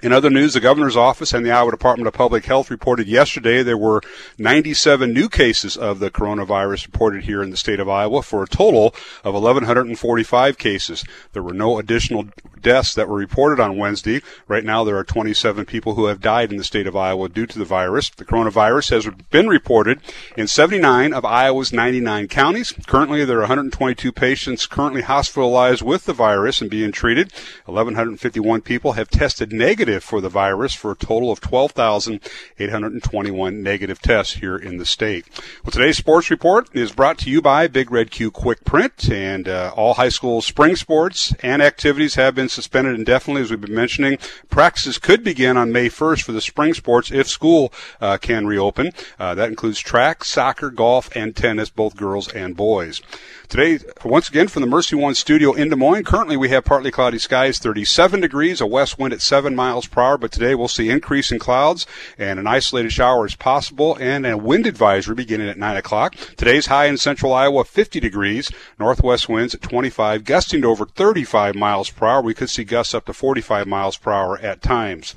In 0.00 0.12
other 0.12 0.30
news, 0.30 0.54
the 0.54 0.60
governor's 0.60 0.96
office 0.96 1.32
and 1.32 1.44
the 1.44 1.50
Iowa 1.50 1.72
Department 1.72 2.06
of 2.06 2.14
Public 2.14 2.44
Health 2.44 2.70
reported 2.70 3.08
yesterday 3.08 3.64
there 3.64 3.76
were 3.76 4.00
97 4.38 5.12
new 5.12 5.28
cases 5.28 5.76
of 5.76 5.98
the 5.98 6.08
coronavirus 6.08 6.86
reported 6.86 7.24
here 7.24 7.42
in 7.42 7.50
the 7.50 7.56
state 7.56 7.80
of 7.80 7.88
Iowa 7.88 8.22
for 8.22 8.44
a 8.44 8.46
total 8.46 8.94
of 9.24 9.34
1,145 9.34 10.56
cases. 10.56 11.04
There 11.32 11.42
were 11.42 11.52
no 11.52 11.80
additional 11.80 12.28
deaths 12.60 12.94
that 12.94 13.08
were 13.08 13.16
reported 13.16 13.58
on 13.58 13.76
Wednesday. 13.76 14.22
Right 14.46 14.64
now, 14.64 14.84
there 14.84 14.96
are 14.96 15.04
27 15.04 15.64
people 15.64 15.96
who 15.96 16.06
have 16.06 16.20
died 16.20 16.52
in 16.52 16.58
the 16.58 16.64
state 16.64 16.86
of 16.86 16.94
Iowa 16.94 17.28
due 17.28 17.46
to 17.46 17.58
the 17.58 17.64
virus. 17.64 18.08
The 18.10 18.24
coronavirus 18.24 18.90
has 18.90 19.08
been 19.30 19.48
reported 19.48 20.00
in 20.36 20.46
79 20.46 21.12
of 21.12 21.24
Iowa's 21.24 21.72
99 21.72 22.28
counties. 22.28 22.72
Currently, 22.86 23.24
there 23.24 23.38
are 23.38 23.42
122 23.42 24.12
patients 24.12 24.66
currently 24.66 25.02
hospitalized 25.02 25.82
with 25.82 26.04
the 26.04 26.12
virus 26.12 26.60
and 26.60 26.70
being 26.70 26.92
treated. 26.92 27.32
1,151 27.66 28.60
people 28.60 28.92
have 28.92 29.08
tested 29.08 29.52
negative 29.52 29.87
for 29.88 30.20
the 30.20 30.28
virus 30.28 30.74
for 30.74 30.90
a 30.92 30.96
total 30.96 31.32
of 31.32 31.40
12,821 31.40 33.62
negative 33.62 33.98
tests 34.00 34.34
here 34.34 34.56
in 34.56 34.76
the 34.76 34.84
state. 34.84 35.24
Well, 35.64 35.70
today's 35.70 35.96
sports 35.96 36.30
report 36.30 36.68
is 36.74 36.92
brought 36.92 37.16
to 37.18 37.30
you 37.30 37.40
by 37.40 37.66
Big 37.66 37.90
Red 37.90 38.10
Q 38.10 38.30
Quick 38.30 38.62
Print, 38.64 39.10
and 39.10 39.48
uh, 39.48 39.72
all 39.74 39.94
high 39.94 40.10
school 40.10 40.42
spring 40.42 40.76
sports 40.76 41.34
and 41.42 41.62
activities 41.62 42.16
have 42.16 42.34
been 42.34 42.50
suspended 42.50 42.94
indefinitely, 42.94 43.40
as 43.42 43.50
we've 43.50 43.60
been 43.60 43.74
mentioning. 43.74 44.18
Practices 44.50 44.98
could 44.98 45.24
begin 45.24 45.56
on 45.56 45.72
May 45.72 45.88
1st 45.88 46.22
for 46.22 46.32
the 46.32 46.42
spring 46.42 46.74
sports 46.74 47.10
if 47.10 47.26
school 47.26 47.72
uh, 48.00 48.18
can 48.18 48.46
reopen. 48.46 48.92
Uh, 49.18 49.34
that 49.34 49.48
includes 49.48 49.80
track, 49.80 50.24
soccer, 50.24 50.70
golf, 50.70 51.08
and 51.16 51.34
tennis, 51.34 51.70
both 51.70 51.96
girls 51.96 52.28
and 52.28 52.56
boys. 52.56 53.00
Today, 53.48 53.78
once 54.04 54.28
again, 54.28 54.46
from 54.48 54.60
the 54.60 54.68
Mercy 54.68 54.94
One 54.94 55.14
studio 55.14 55.54
in 55.54 55.70
Des 55.70 55.76
Moines, 55.76 56.04
currently 56.04 56.36
we 56.36 56.50
have 56.50 56.66
partly 56.66 56.90
cloudy 56.90 57.18
skies, 57.18 57.58
37 57.58 58.20
degrees, 58.20 58.60
a 58.60 58.66
west 58.66 58.98
wind 58.98 59.14
at 59.14 59.22
7 59.22 59.56
miles 59.56 59.86
per 59.86 60.02
hour, 60.02 60.18
but 60.18 60.30
today 60.30 60.54
we'll 60.54 60.68
see 60.68 60.90
increase 60.90 61.32
in 61.32 61.38
clouds 61.38 61.86
and 62.18 62.38
an 62.38 62.46
isolated 62.46 62.92
shower 62.92 63.24
is 63.24 63.34
possible 63.34 63.96
and 63.98 64.26
a 64.26 64.36
wind 64.36 64.66
advisory 64.66 65.14
beginning 65.14 65.48
at 65.48 65.56
9 65.56 65.78
o'clock. 65.78 66.14
Today's 66.36 66.66
high 66.66 66.88
in 66.88 66.98
central 66.98 67.32
Iowa, 67.32 67.64
50 67.64 67.98
degrees, 68.00 68.52
northwest 68.78 69.30
winds 69.30 69.54
at 69.54 69.62
25, 69.62 70.24
gusting 70.24 70.60
to 70.60 70.68
over 70.68 70.84
35 70.84 71.54
miles 71.54 71.88
per 71.88 72.06
hour. 72.06 72.20
We 72.20 72.34
could 72.34 72.50
see 72.50 72.64
gusts 72.64 72.92
up 72.92 73.06
to 73.06 73.14
45 73.14 73.66
miles 73.66 73.96
per 73.96 74.12
hour 74.12 74.38
at 74.40 74.60
times. 74.60 75.14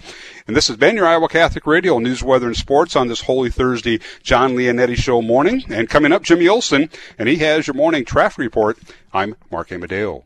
And 0.51 0.55
this 0.57 0.67
has 0.67 0.75
been 0.75 0.97
your 0.97 1.07
Iowa 1.07 1.29
Catholic 1.29 1.65
Radio 1.65 1.97
News, 1.99 2.21
Weather, 2.21 2.47
and 2.47 2.57
Sports 2.57 2.97
on 2.97 3.07
this 3.07 3.21
Holy 3.21 3.49
Thursday 3.49 4.01
John 4.21 4.53
Leonetti 4.53 4.97
Show 4.97 5.21
morning. 5.21 5.63
And 5.69 5.89
coming 5.89 6.11
up, 6.11 6.23
Jimmy 6.23 6.49
Olson, 6.49 6.89
and 7.17 7.29
he 7.29 7.37
has 7.37 7.67
your 7.67 7.73
morning 7.73 8.03
traffic 8.03 8.39
report. 8.39 8.77
I'm 9.13 9.37
Mark 9.49 9.71
Amadeo. 9.71 10.25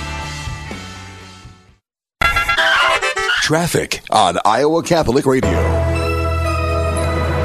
Traffic 3.51 4.01
on 4.09 4.37
Iowa 4.45 4.81
Catholic 4.81 5.25
Radio. 5.25 5.90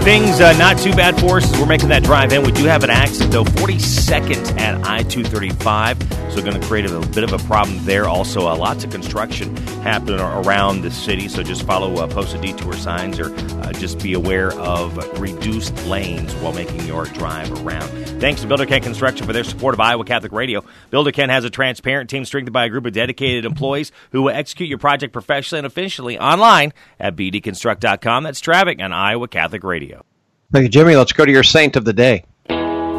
Things 0.07 0.41
uh, 0.41 0.53
not 0.53 0.79
too 0.79 0.93
bad 0.93 1.19
for 1.19 1.39
us 1.39 1.59
we're 1.59 1.67
making 1.67 1.89
that 1.89 2.05
drive 2.05 2.33
in. 2.33 2.45
We 2.45 2.53
do 2.53 2.63
have 2.67 2.85
an 2.85 2.91
accident, 2.91 3.33
though, 3.33 3.43
42nd 3.43 4.57
at 4.57 4.77
I 4.87 5.03
235. 5.03 6.01
So, 6.33 6.43
going 6.43 6.61
to 6.61 6.65
create 6.65 6.89
a, 6.89 7.01
bit 7.09 7.25
of 7.25 7.33
a 7.33 7.39
problem 7.39 7.85
there. 7.85 8.07
Also, 8.07 8.47
uh, 8.47 8.57
lots 8.57 8.85
of 8.85 8.91
construction 8.91 9.57
happening 9.83 10.21
around 10.21 10.83
the 10.83 10.93
city. 10.93 11.27
So, 11.27 11.43
just 11.43 11.65
follow 11.65 11.93
uh, 11.97 12.07
posted 12.07 12.43
detour 12.43 12.75
signs 12.75 13.19
or 13.19 13.35
uh, 13.35 13.73
just 13.73 14.01
be 14.01 14.13
aware 14.13 14.53
of 14.53 14.97
reduced 15.21 15.75
lanes 15.87 16.33
while 16.35 16.53
making 16.53 16.87
your 16.87 17.07
drive 17.07 17.51
around. 17.67 17.89
Thanks 18.21 18.43
to 18.43 18.47
Builder 18.47 18.67
Ken 18.67 18.83
Construction 18.83 19.27
for 19.27 19.33
their 19.33 19.45
support 19.45 19.75
of 19.75 19.81
Iowa 19.81 20.05
Catholic 20.05 20.31
Radio. 20.31 20.63
Builder 20.91 21.11
Ken 21.11 21.31
has 21.31 21.45
a 21.45 21.51
transparent 21.51 22.11
team 22.11 22.25
strengthened 22.25 22.53
by 22.53 22.67
a 22.67 22.69
group 22.69 22.87
of 22.87 22.93
dedicated 22.93 23.45
employees 23.45 23.91
who 24.13 24.23
will 24.23 24.31
execute 24.31 24.69
your 24.69 24.79
project 24.79 25.13
professionally 25.13 25.59
and 25.59 25.67
efficiently 25.67 26.17
online 26.17 26.73
at 27.01 27.17
bdconstruct.com. 27.17 28.23
That's 28.23 28.41
traffic 28.41 28.81
on 28.81 28.93
Iowa 28.93 29.27
Catholic 29.27 29.65
Radio. 29.65 29.96
Thank 30.53 30.63
you, 30.63 30.69
Jimmy. 30.69 30.95
Let's 30.95 31.13
go 31.13 31.25
to 31.25 31.33
your 31.33 31.43
saint 31.43 31.75
of 31.75 31.85
the 31.85 31.93
day. 31.93 32.25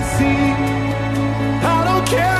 I 1.62 2.39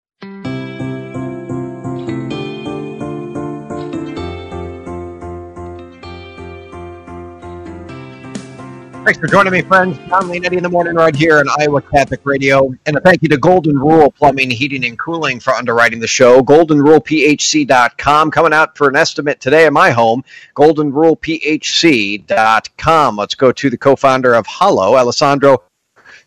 Thanks 9.03 9.19
for 9.19 9.27
joining 9.27 9.51
me, 9.51 9.61
friends. 9.61 9.97
John 10.09 10.23
Leonetti 10.23 10.57
in 10.57 10.63
the 10.63 10.69
morning 10.69 10.95
right 10.95 11.15
here 11.15 11.39
on 11.39 11.45
Iowa 11.59 11.81
Catholic 11.81 12.21
Radio. 12.23 12.73
And 12.85 12.97
a 12.97 13.01
thank 13.01 13.23
you 13.23 13.29
to 13.29 13.37
Golden 13.37 13.77
Rule 13.77 14.11
Plumbing, 14.11 14.51
Heating, 14.51 14.85
and 14.85 14.97
Cooling 14.97 15.39
for 15.39 15.53
underwriting 15.53 15.99
the 15.99 16.07
show. 16.07 16.41
GoldenRulePHC.com. 16.41 18.31
Coming 18.31 18.53
out 18.53 18.77
for 18.77 18.89
an 18.89 18.95
estimate 18.95 19.39
today 19.39 19.65
in 19.65 19.73
my 19.73 19.89
home. 19.89 20.23
GoldenRulePHC.com. 20.55 23.17
Let's 23.17 23.35
go 23.35 23.51
to 23.51 23.69
the 23.69 23.77
co 23.77 23.95
founder 23.95 24.33
of 24.33 24.45
Hallow, 24.45 24.95
Alessandro 24.95 25.63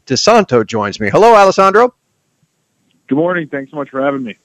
DiSanto 0.07 0.67
joins 0.67 1.01
me. 1.01 1.11
Hello, 1.11 1.35
Alessandro. 1.35 1.95
Good 3.07 3.17
morning. 3.17 3.49
Thanks 3.49 3.71
so 3.71 3.77
much 3.77 3.91
for 3.91 4.03
having 4.03 4.23
me. 4.23 4.37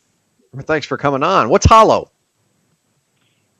Thanks 0.61 0.87
for 0.87 0.97
coming 0.97 1.23
on. 1.23 1.49
What's 1.49 1.65
Hallow? 1.65 2.11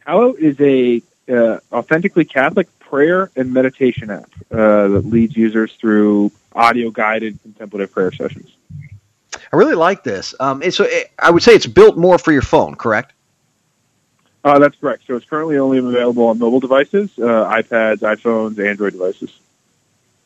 Hallow 0.05 0.33
is 0.33 0.59
a 0.59 1.01
uh, 1.31 1.59
authentically 1.71 2.25
Catholic 2.25 2.67
prayer 2.89 3.29
and 3.35 3.53
meditation 3.53 4.09
app 4.09 4.29
uh, 4.51 4.87
that 4.87 5.05
leads 5.05 5.37
users 5.37 5.73
through 5.73 6.31
audio 6.53 6.89
guided 6.89 7.41
contemplative 7.43 7.91
prayer 7.91 8.11
sessions. 8.11 8.51
I 9.51 9.55
really 9.55 9.75
like 9.75 10.03
this. 10.03 10.33
Um, 10.39 10.69
so 10.71 10.85
it, 10.85 11.11
I 11.19 11.29
would 11.29 11.43
say 11.43 11.53
it's 11.53 11.67
built 11.67 11.97
more 11.97 12.17
for 12.17 12.31
your 12.31 12.41
phone, 12.41 12.75
correct? 12.75 13.13
Uh, 14.43 14.57
that's 14.57 14.75
correct. 14.77 15.03
So 15.05 15.15
it's 15.15 15.25
currently 15.25 15.57
only 15.57 15.77
available 15.77 16.27
on 16.27 16.39
mobile 16.39 16.59
devices, 16.59 17.11
uh, 17.19 17.49
iPads, 17.51 17.97
iPhones, 17.99 18.63
Android 18.63 18.93
devices. 18.93 19.37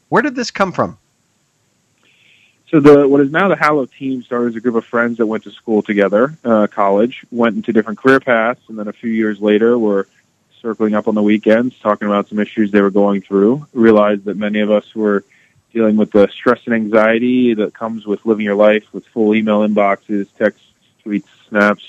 Where 0.09 0.21
did 0.21 0.35
this 0.35 0.51
come 0.51 0.71
from? 0.71 0.97
So 2.69 2.79
the 2.79 3.07
what 3.07 3.21
is 3.21 3.31
now 3.31 3.49
the 3.49 3.55
Hallow 3.55 3.85
team 3.85 4.23
started 4.23 4.49
as 4.49 4.55
a 4.55 4.59
group 4.59 4.75
of 4.75 4.85
friends 4.85 5.17
that 5.17 5.27
went 5.27 5.43
to 5.43 5.51
school 5.51 5.83
together, 5.83 6.35
uh, 6.43 6.67
college, 6.67 7.23
went 7.31 7.55
into 7.55 7.71
different 7.71 7.99
career 7.99 8.19
paths, 8.19 8.61
and 8.67 8.79
then 8.79 8.87
a 8.87 8.93
few 8.93 9.11
years 9.11 9.39
later 9.39 9.77
were 9.77 10.07
circling 10.63 10.95
up 10.95 11.07
on 11.07 11.13
the 11.13 11.21
weekends, 11.21 11.77
talking 11.79 12.07
about 12.07 12.29
some 12.29 12.39
issues 12.39 12.71
they 12.71 12.81
were 12.81 12.89
going 12.89 13.21
through. 13.21 13.67
Realized 13.73 14.23
that 14.23 14.37
many 14.37 14.61
of 14.61 14.71
us 14.71 14.95
were 14.95 15.23
dealing 15.73 15.97
with 15.97 16.11
the 16.11 16.27
stress 16.29 16.61
and 16.65 16.73
anxiety 16.73 17.53
that 17.53 17.73
comes 17.73 18.07
with 18.07 18.25
living 18.25 18.45
your 18.45 18.55
life 18.55 18.85
with 18.93 19.05
full 19.07 19.35
email 19.35 19.67
inboxes, 19.67 20.27
texts, 20.37 20.65
tweets, 21.05 21.27
snaps, 21.49 21.83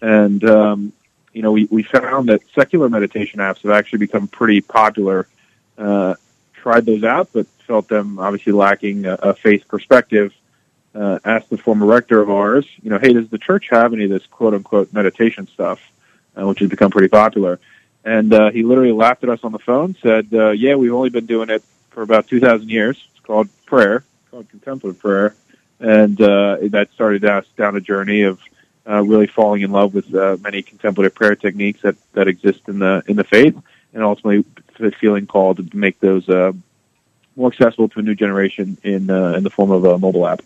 and 0.00 0.44
um, 0.44 0.92
you 1.32 1.42
know 1.42 1.50
we 1.52 1.64
we 1.66 1.82
found 1.82 2.28
that 2.28 2.40
secular 2.54 2.88
meditation 2.88 3.40
apps 3.40 3.62
have 3.62 3.72
actually 3.72 3.98
become 3.98 4.28
pretty 4.28 4.60
popular. 4.60 5.26
Uh, 5.76 6.14
tried 6.54 6.86
those 6.86 7.02
out, 7.02 7.28
but 7.32 7.46
felt 7.66 7.88
them 7.88 8.18
obviously 8.18 8.52
lacking 8.52 9.06
a, 9.06 9.14
a 9.14 9.34
faith 9.34 9.66
perspective. 9.68 10.32
Uh, 10.94 11.18
asked 11.24 11.50
the 11.50 11.58
former 11.58 11.86
rector 11.86 12.20
of 12.20 12.30
ours, 12.30 12.64
you 12.80 12.88
know, 12.88 13.00
hey, 13.00 13.12
does 13.12 13.28
the 13.28 13.38
church 13.38 13.66
have 13.68 13.92
any 13.92 14.04
of 14.04 14.10
this 14.10 14.24
quote 14.26 14.54
unquote 14.54 14.92
meditation 14.92 15.48
stuff, 15.48 15.80
uh, 16.40 16.46
which 16.46 16.60
has 16.60 16.70
become 16.70 16.88
pretty 16.88 17.08
popular? 17.08 17.58
And 18.04 18.32
uh, 18.32 18.50
he 18.50 18.62
literally 18.62 18.92
laughed 18.92 19.24
at 19.24 19.30
us 19.30 19.40
on 19.42 19.52
the 19.52 19.58
phone, 19.58 19.96
said, 20.02 20.28
uh, 20.32 20.50
yeah, 20.50 20.74
we've 20.74 20.92
only 20.92 21.10
been 21.10 21.26
doing 21.26 21.48
it 21.48 21.62
for 21.90 22.02
about 22.02 22.28
2,000 22.28 22.68
years. 22.68 23.02
It's 23.12 23.24
called 23.24 23.48
prayer, 23.64 23.96
it's 23.96 24.30
called 24.30 24.48
contemplative 24.50 25.00
prayer. 25.00 25.34
And 25.80 26.20
uh, 26.20 26.58
that 26.70 26.90
started 26.94 27.24
us 27.24 27.46
down 27.56 27.76
a 27.76 27.80
journey 27.80 28.22
of 28.22 28.40
uh, 28.86 29.02
really 29.02 29.26
falling 29.26 29.62
in 29.62 29.70
love 29.72 29.94
with 29.94 30.14
uh, 30.14 30.36
many 30.40 30.62
contemplative 30.62 31.14
prayer 31.14 31.34
techniques 31.34 31.80
that, 31.82 31.96
that 32.12 32.28
exist 32.28 32.60
in 32.68 32.78
the 32.78 33.02
in 33.06 33.16
the 33.16 33.24
faith, 33.24 33.56
and 33.92 34.02
ultimately 34.02 34.44
feeling 35.00 35.26
called 35.26 35.56
to 35.70 35.76
make 35.76 35.98
those 36.00 36.28
uh, 36.28 36.52
more 37.36 37.50
accessible 37.50 37.88
to 37.88 38.00
a 38.00 38.02
new 38.02 38.14
generation 38.14 38.76
in 38.82 39.10
uh, 39.10 39.32
in 39.32 39.42
the 39.42 39.50
form 39.50 39.70
of 39.70 39.84
a 39.84 39.98
mobile 39.98 40.26
app. 40.26 40.42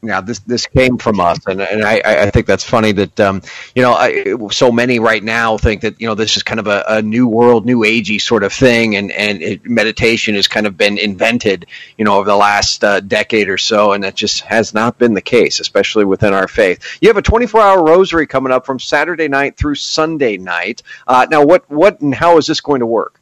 Yeah, 0.00 0.20
this 0.20 0.38
this 0.40 0.66
came 0.66 0.96
from 0.96 1.18
us, 1.18 1.38
and 1.48 1.60
and 1.60 1.84
I, 1.84 2.00
I 2.04 2.30
think 2.30 2.46
that's 2.46 2.62
funny 2.62 2.92
that 2.92 3.18
um, 3.18 3.42
you 3.74 3.82
know 3.82 3.94
I, 3.94 4.36
so 4.52 4.70
many 4.70 5.00
right 5.00 5.22
now 5.22 5.58
think 5.58 5.80
that 5.80 6.00
you 6.00 6.06
know 6.06 6.14
this 6.14 6.36
is 6.36 6.44
kind 6.44 6.60
of 6.60 6.68
a, 6.68 6.84
a 6.86 7.02
new 7.02 7.26
world, 7.26 7.66
new 7.66 7.80
agey 7.80 8.20
sort 8.20 8.44
of 8.44 8.52
thing, 8.52 8.94
and 8.94 9.10
and 9.10 9.42
it, 9.42 9.68
meditation 9.68 10.36
has 10.36 10.46
kind 10.46 10.68
of 10.68 10.76
been 10.76 10.98
invented 10.98 11.66
you 11.96 12.04
know 12.04 12.14
over 12.14 12.30
the 12.30 12.36
last 12.36 12.84
uh, 12.84 13.00
decade 13.00 13.48
or 13.48 13.58
so, 13.58 13.92
and 13.92 14.04
that 14.04 14.14
just 14.14 14.42
has 14.42 14.72
not 14.72 14.98
been 14.98 15.14
the 15.14 15.20
case, 15.20 15.58
especially 15.58 16.04
within 16.04 16.32
our 16.32 16.46
faith. 16.46 16.98
You 17.00 17.08
have 17.08 17.16
a 17.16 17.22
24 17.22 17.60
hour 17.60 17.82
rosary 17.82 18.28
coming 18.28 18.52
up 18.52 18.66
from 18.66 18.78
Saturday 18.78 19.26
night 19.26 19.56
through 19.56 19.74
Sunday 19.74 20.36
night. 20.36 20.80
Uh, 21.08 21.26
now, 21.28 21.44
what 21.44 21.68
what 21.68 22.00
and 22.02 22.14
how 22.14 22.38
is 22.38 22.46
this 22.46 22.60
going 22.60 22.80
to 22.80 22.86
work? 22.86 23.17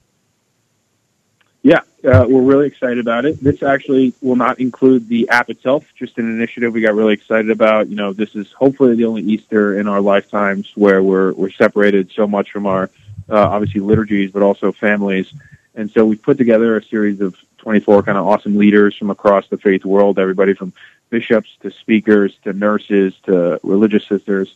Uh, 2.07 2.25
we're 2.29 2.43
really 2.43 2.69
excited 2.69 2.99
about 2.99 3.25
it. 3.25 3.43
This 3.43 3.65
actually 3.65 4.15
will 4.21 4.37
not 4.37 4.61
include 4.61 5.09
the 5.09 5.29
app 5.29 5.51
itself, 5.51 5.85
just 5.99 6.19
an 6.19 6.31
initiative 6.31 6.73
we 6.73 6.81
got 6.81 6.95
really 6.95 7.15
excited 7.15 7.51
about. 7.51 7.89
You 7.89 7.97
know, 7.97 8.13
this 8.13 8.37
is 8.37 8.53
hopefully 8.53 8.95
the 8.95 9.07
only 9.07 9.23
Easter 9.23 9.81
in 9.81 9.89
our 9.89 10.01
lifetimes 10.01 10.71
where 10.77 11.03
we're 11.03 11.33
we're 11.33 11.51
separated 11.51 12.13
so 12.13 12.29
much 12.29 12.53
from 12.53 12.65
our 12.65 12.91
uh, 13.29 13.49
obviously 13.49 13.81
liturgies, 13.81 14.31
but 14.31 14.43
also 14.43 14.71
families. 14.71 15.33
And 15.75 15.91
so 15.91 16.07
we've 16.07 16.23
put 16.23 16.39
together 16.39 16.77
a 16.77 16.85
series 16.85 17.21
of 17.21 17.35
24 17.59 18.05
kind 18.05 18.17
of 18.17 18.25
awesome 18.25 18.57
leaders 18.57 18.97
from 18.97 19.11
across 19.11 19.49
the 19.49 19.59
faith 19.59 19.85
world, 19.85 20.21
everybody 20.21 20.55
from 20.55 20.73
bishops 21.11 21.51
to 21.63 21.73
speakers 21.73 22.37
to 22.45 22.53
nurses 22.53 23.15
to 23.25 23.59
religious 23.65 24.07
sisters, 24.07 24.55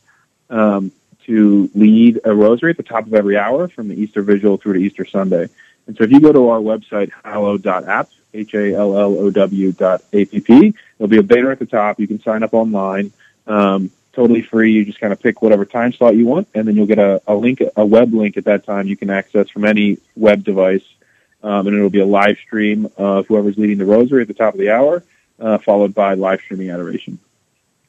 um, 0.51 0.93
to 1.27 1.69
lead 1.75 2.21
a 2.25 2.33
rosary 2.33 2.71
at 2.71 2.77
the 2.77 2.85
top 2.85 3.07
of 3.07 3.15
every 3.15 3.37
hour 3.37 3.67
from 3.67 3.89
the 3.89 4.01
Easter 4.01 4.23
Vigil 4.23 4.57
through 4.57 4.75
to 4.75 4.81
Easter 4.81 5.05
Sunday. 5.05 5.49
And 5.91 5.97
so 5.97 6.05
if 6.05 6.13
you 6.13 6.21
go 6.21 6.33
to 6.33 6.51
our 6.51 6.61
website, 6.61 7.11
hallow.app, 7.25 8.11
H-A-L-L-O-W 8.33 9.73
dot 9.73 10.05
A-P-P, 10.13 10.75
there'll 10.97 11.09
be 11.09 11.19
a 11.19 11.23
banner 11.25 11.51
at 11.51 11.59
the 11.59 11.67
top. 11.67 11.99
You 11.99 12.07
can 12.07 12.23
sign 12.23 12.45
up 12.45 12.55
online. 12.55 13.13
Um, 13.49 13.91
totally 14.13 14.43
free. 14.43 14.71
You 14.71 14.85
just 14.85 15.01
kind 15.01 15.13
of 15.13 15.21
pick 15.21 15.43
whatever 15.43 15.65
time 15.65 15.93
slot 15.93 16.15
you 16.15 16.27
want, 16.27 16.47
and 16.55 16.69
then 16.69 16.77
you'll 16.77 16.87
get 16.87 17.01
a, 17.01 17.21
a 17.27 17.35
link, 17.35 17.61
a 17.75 17.85
web 17.85 18.15
link 18.15 18.37
at 18.37 18.45
that 18.45 18.65
time 18.65 18.87
you 18.87 18.97
can 18.97 19.11
access 19.11 19.51
from 19.51 19.65
any 19.65 19.99
web 20.15 20.45
device. 20.45 20.85
Um, 21.43 21.67
and 21.67 21.75
it'll 21.75 21.91
be 21.91 21.99
a 21.99 22.07
live 22.07 22.39
stream 22.39 22.89
of 22.97 23.27
whoever's 23.27 23.59
leading 23.59 23.79
the 23.79 23.85
rosary 23.85 24.23
at 24.23 24.29
the 24.29 24.35
top 24.35 24.55
of 24.55 24.61
the 24.61 24.71
hour, 24.71 25.03
uh, 25.41 25.59
followed 25.59 25.93
by 25.93 26.15
live 26.15 26.41
streaming 26.41 26.71
adoration. 26.71 27.19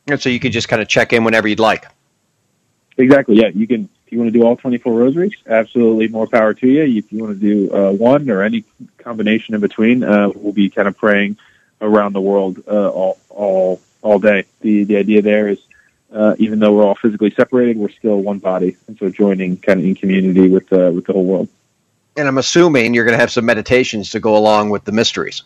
And 0.08 0.20
so 0.20 0.30
you 0.30 0.40
could 0.40 0.54
just 0.54 0.70
kind 0.70 0.82
of 0.82 0.88
check 0.88 1.14
in 1.14 1.24
whenever 1.24 1.48
you'd 1.48 1.60
like. 1.60 1.86
Exactly. 2.98 3.36
Yeah, 3.36 3.50
you 3.54 3.68
can. 3.68 3.90
You 4.12 4.20
want 4.20 4.28
to 4.32 4.38
do 4.38 4.46
all 4.46 4.58
24 4.58 4.94
rosaries, 4.94 5.36
absolutely 5.48 6.10
more 6.10 6.28
power 6.28 6.54
to 6.54 6.68
you. 6.68 6.84
If 6.84 7.14
you 7.14 7.24
want 7.24 7.40
to 7.40 7.40
do 7.40 7.74
uh, 7.74 7.92
one 7.94 8.30
or 8.30 8.44
any 8.44 8.66
combination 8.98 9.56
in 9.56 9.62
between, 9.62 10.04
uh, 10.04 10.30
we'll 10.36 10.52
be 10.52 10.70
kind 10.70 10.90
of 10.90 10.98
praying 10.98 11.38
around 11.80 12.12
the 12.12 12.20
world 12.22 12.62
uh, 12.68 12.90
all 12.90 13.18
all 13.30 13.82
all 14.02 14.20
day. 14.20 14.44
The 14.60 14.84
the 14.84 14.98
idea 14.98 15.22
there 15.22 15.48
is, 15.48 15.60
uh, 16.14 16.36
even 16.40 16.60
though 16.60 16.74
we're 16.74 16.84
all 16.84 16.96
physically 16.96 17.32
separated, 17.32 17.78
we're 17.78 17.90
still 17.90 18.18
one 18.18 18.40
body, 18.40 18.76
and 18.88 18.98
so 18.98 19.10
joining 19.10 19.56
kind 19.56 19.80
of 19.80 19.86
in 19.86 19.96
community 19.96 20.50
with 20.50 20.72
uh, 20.74 20.92
with 20.94 21.06
the 21.06 21.14
whole 21.14 21.26
world. 21.26 21.48
And 22.18 22.28
I'm 22.28 22.38
assuming 22.38 22.94
you're 22.94 23.06
going 23.06 23.18
to 23.18 23.22
have 23.22 23.32
some 23.32 23.46
meditations 23.46 24.12
to 24.12 24.20
go 24.20 24.36
along 24.36 24.72
with 24.72 24.84
the 24.84 24.92
mysteries. 24.92 25.44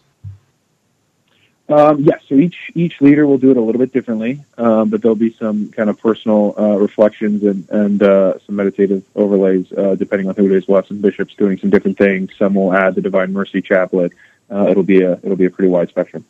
Um, 1.68 2.01
yes, 2.01 2.22
so 2.30 2.36
each 2.36 2.72
each 2.76 3.01
leader 3.01 3.26
will 3.26 3.39
do 3.39 3.49
it 3.49 3.57
a 3.57 3.61
little 3.61 3.80
bit 3.80 3.91
differently, 3.91 4.43
um, 4.57 4.89
but 4.89 5.01
there'll 5.01 5.16
be 5.16 5.34
some 5.34 5.72
kind 5.72 5.89
of 5.89 5.99
personal 5.99 6.53
uh, 6.59 6.78
reflections 6.78 7.43
and 7.43 7.68
and 7.70 8.03
uh, 8.03 8.38
some 8.45 8.55
meditative 8.55 9.03
overlays 9.16 9.72
uh, 9.74 9.95
depending 9.95 10.30
on 10.30 10.36
who 10.36 10.45
it 10.45 10.51
is. 10.51 10.68
We'll 10.68 10.78
have 10.78 10.86
some 10.86 11.01
bishops 11.01 11.34
doing 11.34 11.57
some 11.57 11.72
different 11.72 11.97
things. 11.97 12.32
Some 12.38 12.53
will 12.53 12.72
add 12.72 12.93
the 12.93 13.01
Divine 13.01 13.34
Mercy 13.34 13.63
Chaplet. 13.63 14.11
Uh, 14.51 14.68
it'll 14.70 14.84
be 14.84 15.01
a 15.01 15.13
it'll 15.24 15.36
be 15.36 15.45
a 15.45 15.49
pretty 15.49 15.70
wide 15.70 15.89
spectrum. 15.89 16.24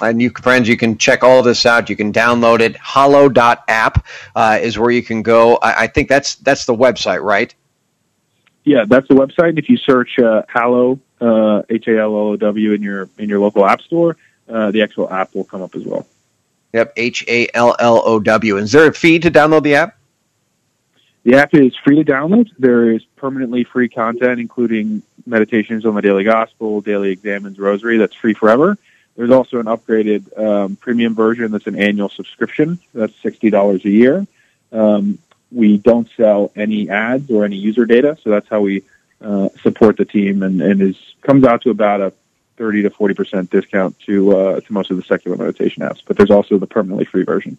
And 0.00 0.22
you 0.22 0.30
friends, 0.30 0.68
you 0.68 0.76
can 0.76 0.96
check 0.96 1.24
all 1.24 1.42
this 1.42 1.66
out. 1.66 1.90
You 1.90 1.96
can 1.96 2.12
download 2.12 2.60
it. 2.60 2.76
Hallow.app 2.76 4.06
uh, 4.36 4.58
is 4.62 4.78
where 4.78 4.92
you 4.92 5.02
can 5.02 5.22
go. 5.22 5.56
I, 5.56 5.82
I 5.82 5.86
think 5.88 6.08
that's 6.08 6.36
that's 6.36 6.64
the 6.64 6.76
website, 6.76 7.22
right? 7.22 7.52
Yeah, 8.64 8.84
that's 8.86 9.08
the 9.08 9.14
website. 9.14 9.58
If 9.58 9.68
you 9.68 9.76
search 9.78 10.18
uh, 10.20 10.42
Hallow 10.46 11.00
uh, 11.20 11.62
H 11.68 11.88
A 11.88 11.98
L 11.98 12.14
L 12.14 12.14
O 12.14 12.36
W 12.36 12.72
in 12.72 12.82
your 12.82 13.08
in 13.18 13.28
your 13.28 13.40
local 13.40 13.66
app 13.66 13.80
store, 13.80 14.16
uh, 14.50 14.70
the 14.70 14.82
actual 14.82 15.10
app 15.10 15.34
will 15.34 15.44
come 15.44 15.62
up 15.62 15.74
as 15.74 15.84
well. 15.84 16.06
Yep, 16.72 16.92
H 16.96 17.24
A 17.28 17.48
L 17.54 17.74
L 17.78 18.02
O 18.04 18.20
W. 18.20 18.56
Is 18.56 18.72
there 18.72 18.86
a 18.88 18.92
fee 18.92 19.18
to 19.18 19.30
download 19.30 19.62
the 19.62 19.74
app? 19.76 19.96
The 21.24 21.34
app 21.34 21.54
is 21.54 21.76
free 21.76 22.02
to 22.02 22.04
download. 22.04 22.48
There 22.58 22.90
is 22.90 23.04
permanently 23.16 23.64
free 23.64 23.88
content, 23.88 24.40
including 24.40 25.02
meditations 25.26 25.84
on 25.84 25.94
the 25.94 26.00
daily 26.00 26.24
gospel, 26.24 26.80
daily 26.80 27.10
examines, 27.10 27.58
rosary. 27.58 27.98
That's 27.98 28.14
free 28.14 28.34
forever. 28.34 28.78
There's 29.16 29.30
also 29.30 29.58
an 29.58 29.66
upgraded 29.66 30.38
um, 30.38 30.76
premium 30.76 31.14
version 31.14 31.52
that's 31.52 31.66
an 31.66 31.78
annual 31.78 32.08
subscription. 32.08 32.78
That's 32.94 33.14
sixty 33.20 33.50
dollars 33.50 33.84
a 33.84 33.90
year. 33.90 34.26
Um, 34.72 35.18
we 35.52 35.78
don't 35.78 36.08
sell 36.16 36.52
any 36.54 36.88
ads 36.88 37.30
or 37.30 37.44
any 37.44 37.56
user 37.56 37.84
data, 37.84 38.16
so 38.22 38.30
that's 38.30 38.48
how 38.48 38.60
we 38.60 38.84
uh, 39.20 39.48
support 39.62 39.96
the 39.96 40.04
team, 40.04 40.42
and, 40.42 40.62
and 40.62 40.80
is 40.80 40.96
comes 41.20 41.44
out 41.44 41.62
to 41.62 41.70
about 41.70 42.00
a 42.00 42.12
thirty 42.60 42.82
to 42.82 42.90
forty 42.90 43.14
percent 43.14 43.50
discount 43.50 43.98
to 44.00 44.36
uh, 44.36 44.60
to 44.60 44.72
most 44.72 44.90
of 44.90 44.98
the 44.98 45.02
secular 45.02 45.36
meditation 45.36 45.82
apps. 45.82 46.02
But 46.06 46.18
there's 46.18 46.30
also 46.30 46.58
the 46.58 46.66
permanently 46.66 47.06
free 47.06 47.24
version. 47.24 47.56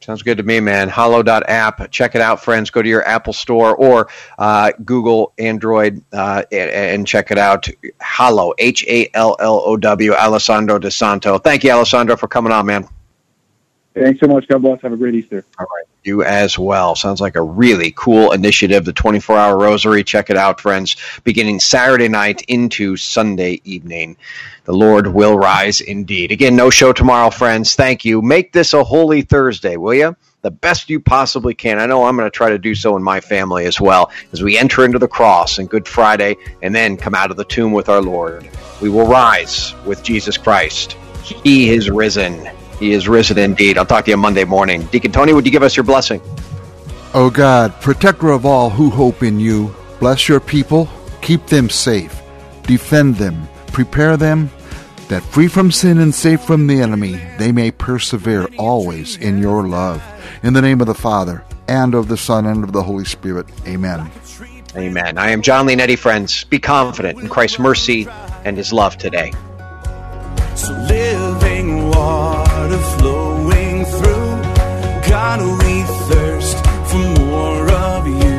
Sounds 0.00 0.22
good 0.22 0.38
to 0.38 0.42
me, 0.42 0.60
man. 0.60 0.88
Hallow.app. 0.88 1.90
Check 1.90 2.14
it 2.14 2.20
out, 2.20 2.42
friends. 2.42 2.70
Go 2.70 2.82
to 2.82 2.88
your 2.88 3.06
Apple 3.06 3.32
Store 3.32 3.74
or 3.74 4.08
uh, 4.38 4.72
Google 4.84 5.32
Android 5.38 6.02
uh, 6.12 6.42
and, 6.52 6.70
and 6.70 7.06
check 7.06 7.30
it 7.30 7.38
out. 7.38 7.68
Hallow, 8.00 8.52
H 8.58 8.84
A 8.86 9.08
L 9.14 9.36
L 9.40 9.62
O 9.64 9.76
W, 9.76 10.12
Alessandro 10.12 10.78
DiSanto. 10.78 11.42
Thank 11.42 11.64
you, 11.64 11.70
Alessandro, 11.70 12.16
for 12.16 12.28
coming 12.28 12.52
on, 12.52 12.66
man. 12.66 12.88
Thanks 13.94 14.18
so 14.18 14.26
much. 14.26 14.48
God 14.48 14.62
bless. 14.62 14.82
Have 14.82 14.92
a 14.92 14.96
great 14.96 15.14
Easter. 15.14 15.44
All 15.58 15.66
right. 15.66 15.84
You 16.02 16.24
as 16.24 16.58
well. 16.58 16.96
Sounds 16.96 17.20
like 17.20 17.36
a 17.36 17.42
really 17.42 17.92
cool 17.96 18.32
initiative, 18.32 18.84
the 18.84 18.92
24 18.92 19.38
hour 19.38 19.56
rosary. 19.56 20.02
Check 20.02 20.30
it 20.30 20.36
out, 20.36 20.60
friends. 20.60 20.96
Beginning 21.22 21.60
Saturday 21.60 22.08
night 22.08 22.42
into 22.48 22.96
Sunday 22.96 23.60
evening. 23.64 24.16
The 24.64 24.72
Lord 24.72 25.06
will 25.06 25.38
rise 25.38 25.80
indeed. 25.80 26.32
Again, 26.32 26.56
no 26.56 26.70
show 26.70 26.92
tomorrow, 26.92 27.30
friends. 27.30 27.76
Thank 27.76 28.04
you. 28.04 28.20
Make 28.20 28.52
this 28.52 28.74
a 28.74 28.82
holy 28.82 29.22
Thursday, 29.22 29.76
will 29.76 29.94
you? 29.94 30.16
The 30.42 30.50
best 30.50 30.90
you 30.90 31.00
possibly 31.00 31.54
can. 31.54 31.78
I 31.78 31.86
know 31.86 32.04
I'm 32.04 32.16
going 32.16 32.26
to 32.26 32.36
try 32.36 32.50
to 32.50 32.58
do 32.58 32.74
so 32.74 32.96
in 32.96 33.02
my 33.02 33.20
family 33.20 33.64
as 33.64 33.80
well 33.80 34.10
as 34.32 34.42
we 34.42 34.58
enter 34.58 34.84
into 34.84 34.98
the 34.98 35.08
cross 35.08 35.58
and 35.58 35.70
Good 35.70 35.86
Friday 35.86 36.36
and 36.62 36.74
then 36.74 36.96
come 36.96 37.14
out 37.14 37.30
of 37.30 37.36
the 37.36 37.44
tomb 37.44 37.72
with 37.72 37.88
our 37.88 38.02
Lord. 38.02 38.46
We 38.82 38.90
will 38.90 39.06
rise 39.06 39.72
with 39.86 40.02
Jesus 40.02 40.36
Christ. 40.36 40.98
He 41.22 41.70
is 41.70 41.88
risen. 41.88 42.50
He 42.84 42.92
is 42.92 43.08
risen 43.08 43.38
indeed. 43.38 43.78
I'll 43.78 43.86
talk 43.86 44.04
to 44.04 44.10
you 44.10 44.18
Monday 44.18 44.44
morning. 44.44 44.82
Deacon 44.82 45.10
Tony, 45.10 45.32
would 45.32 45.46
you 45.46 45.50
give 45.50 45.62
us 45.62 45.74
your 45.74 45.84
blessing? 45.84 46.20
Oh 47.14 47.30
God, 47.30 47.72
protector 47.80 48.28
of 48.28 48.44
all 48.44 48.68
who 48.68 48.90
hope 48.90 49.22
in 49.22 49.40
you, 49.40 49.74
bless 50.00 50.28
your 50.28 50.38
people, 50.38 50.90
keep 51.22 51.46
them 51.46 51.70
safe, 51.70 52.20
defend 52.64 53.14
them, 53.16 53.48
prepare 53.68 54.18
them, 54.18 54.50
that 55.08 55.22
free 55.22 55.48
from 55.48 55.72
sin 55.72 55.96
and 55.96 56.14
safe 56.14 56.42
from 56.42 56.66
the 56.66 56.82
enemy, 56.82 57.18
they 57.38 57.52
may 57.52 57.70
persevere 57.70 58.48
always 58.58 59.16
in 59.16 59.38
your 59.38 59.66
love. 59.66 60.02
In 60.42 60.52
the 60.52 60.60
name 60.60 60.82
of 60.82 60.86
the 60.86 60.94
Father, 60.94 61.42
and 61.66 61.94
of 61.94 62.08
the 62.08 62.18
Son, 62.18 62.44
and 62.44 62.64
of 62.64 62.72
the 62.72 62.82
Holy 62.82 63.06
Spirit. 63.06 63.46
Amen. 63.66 64.10
Amen. 64.76 65.16
I 65.16 65.30
am 65.30 65.40
John 65.40 65.66
Leonetti, 65.66 65.96
friends. 65.96 66.44
Be 66.44 66.58
confident 66.58 67.18
in 67.18 67.30
Christ's 67.30 67.58
mercy 67.58 68.06
and 68.44 68.58
his 68.58 68.74
love 68.74 68.98
today. 68.98 69.32
So 70.54 70.70
living 70.86 71.88
water 71.88 72.43
flowing 72.72 73.84
through. 73.84 74.30
God, 75.10 75.40
we 75.62 75.82
thirst 76.08 76.56
for 76.88 77.04
more 77.20 77.70
of 77.70 78.06
you. 78.06 78.36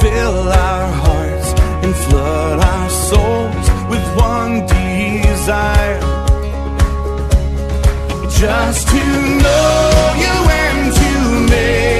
Fill 0.00 0.48
our 0.48 0.86
hearts 1.04 1.48
and 1.84 1.94
flood 1.94 2.58
our 2.60 2.90
souls 2.90 3.66
with 3.90 4.04
one 4.16 4.66
desire. 4.66 6.00
Just 8.30 8.88
to 8.88 9.04
know 9.44 10.14
you 10.24 10.36
and 10.64 10.94
to 11.00 11.50
make 11.50 11.99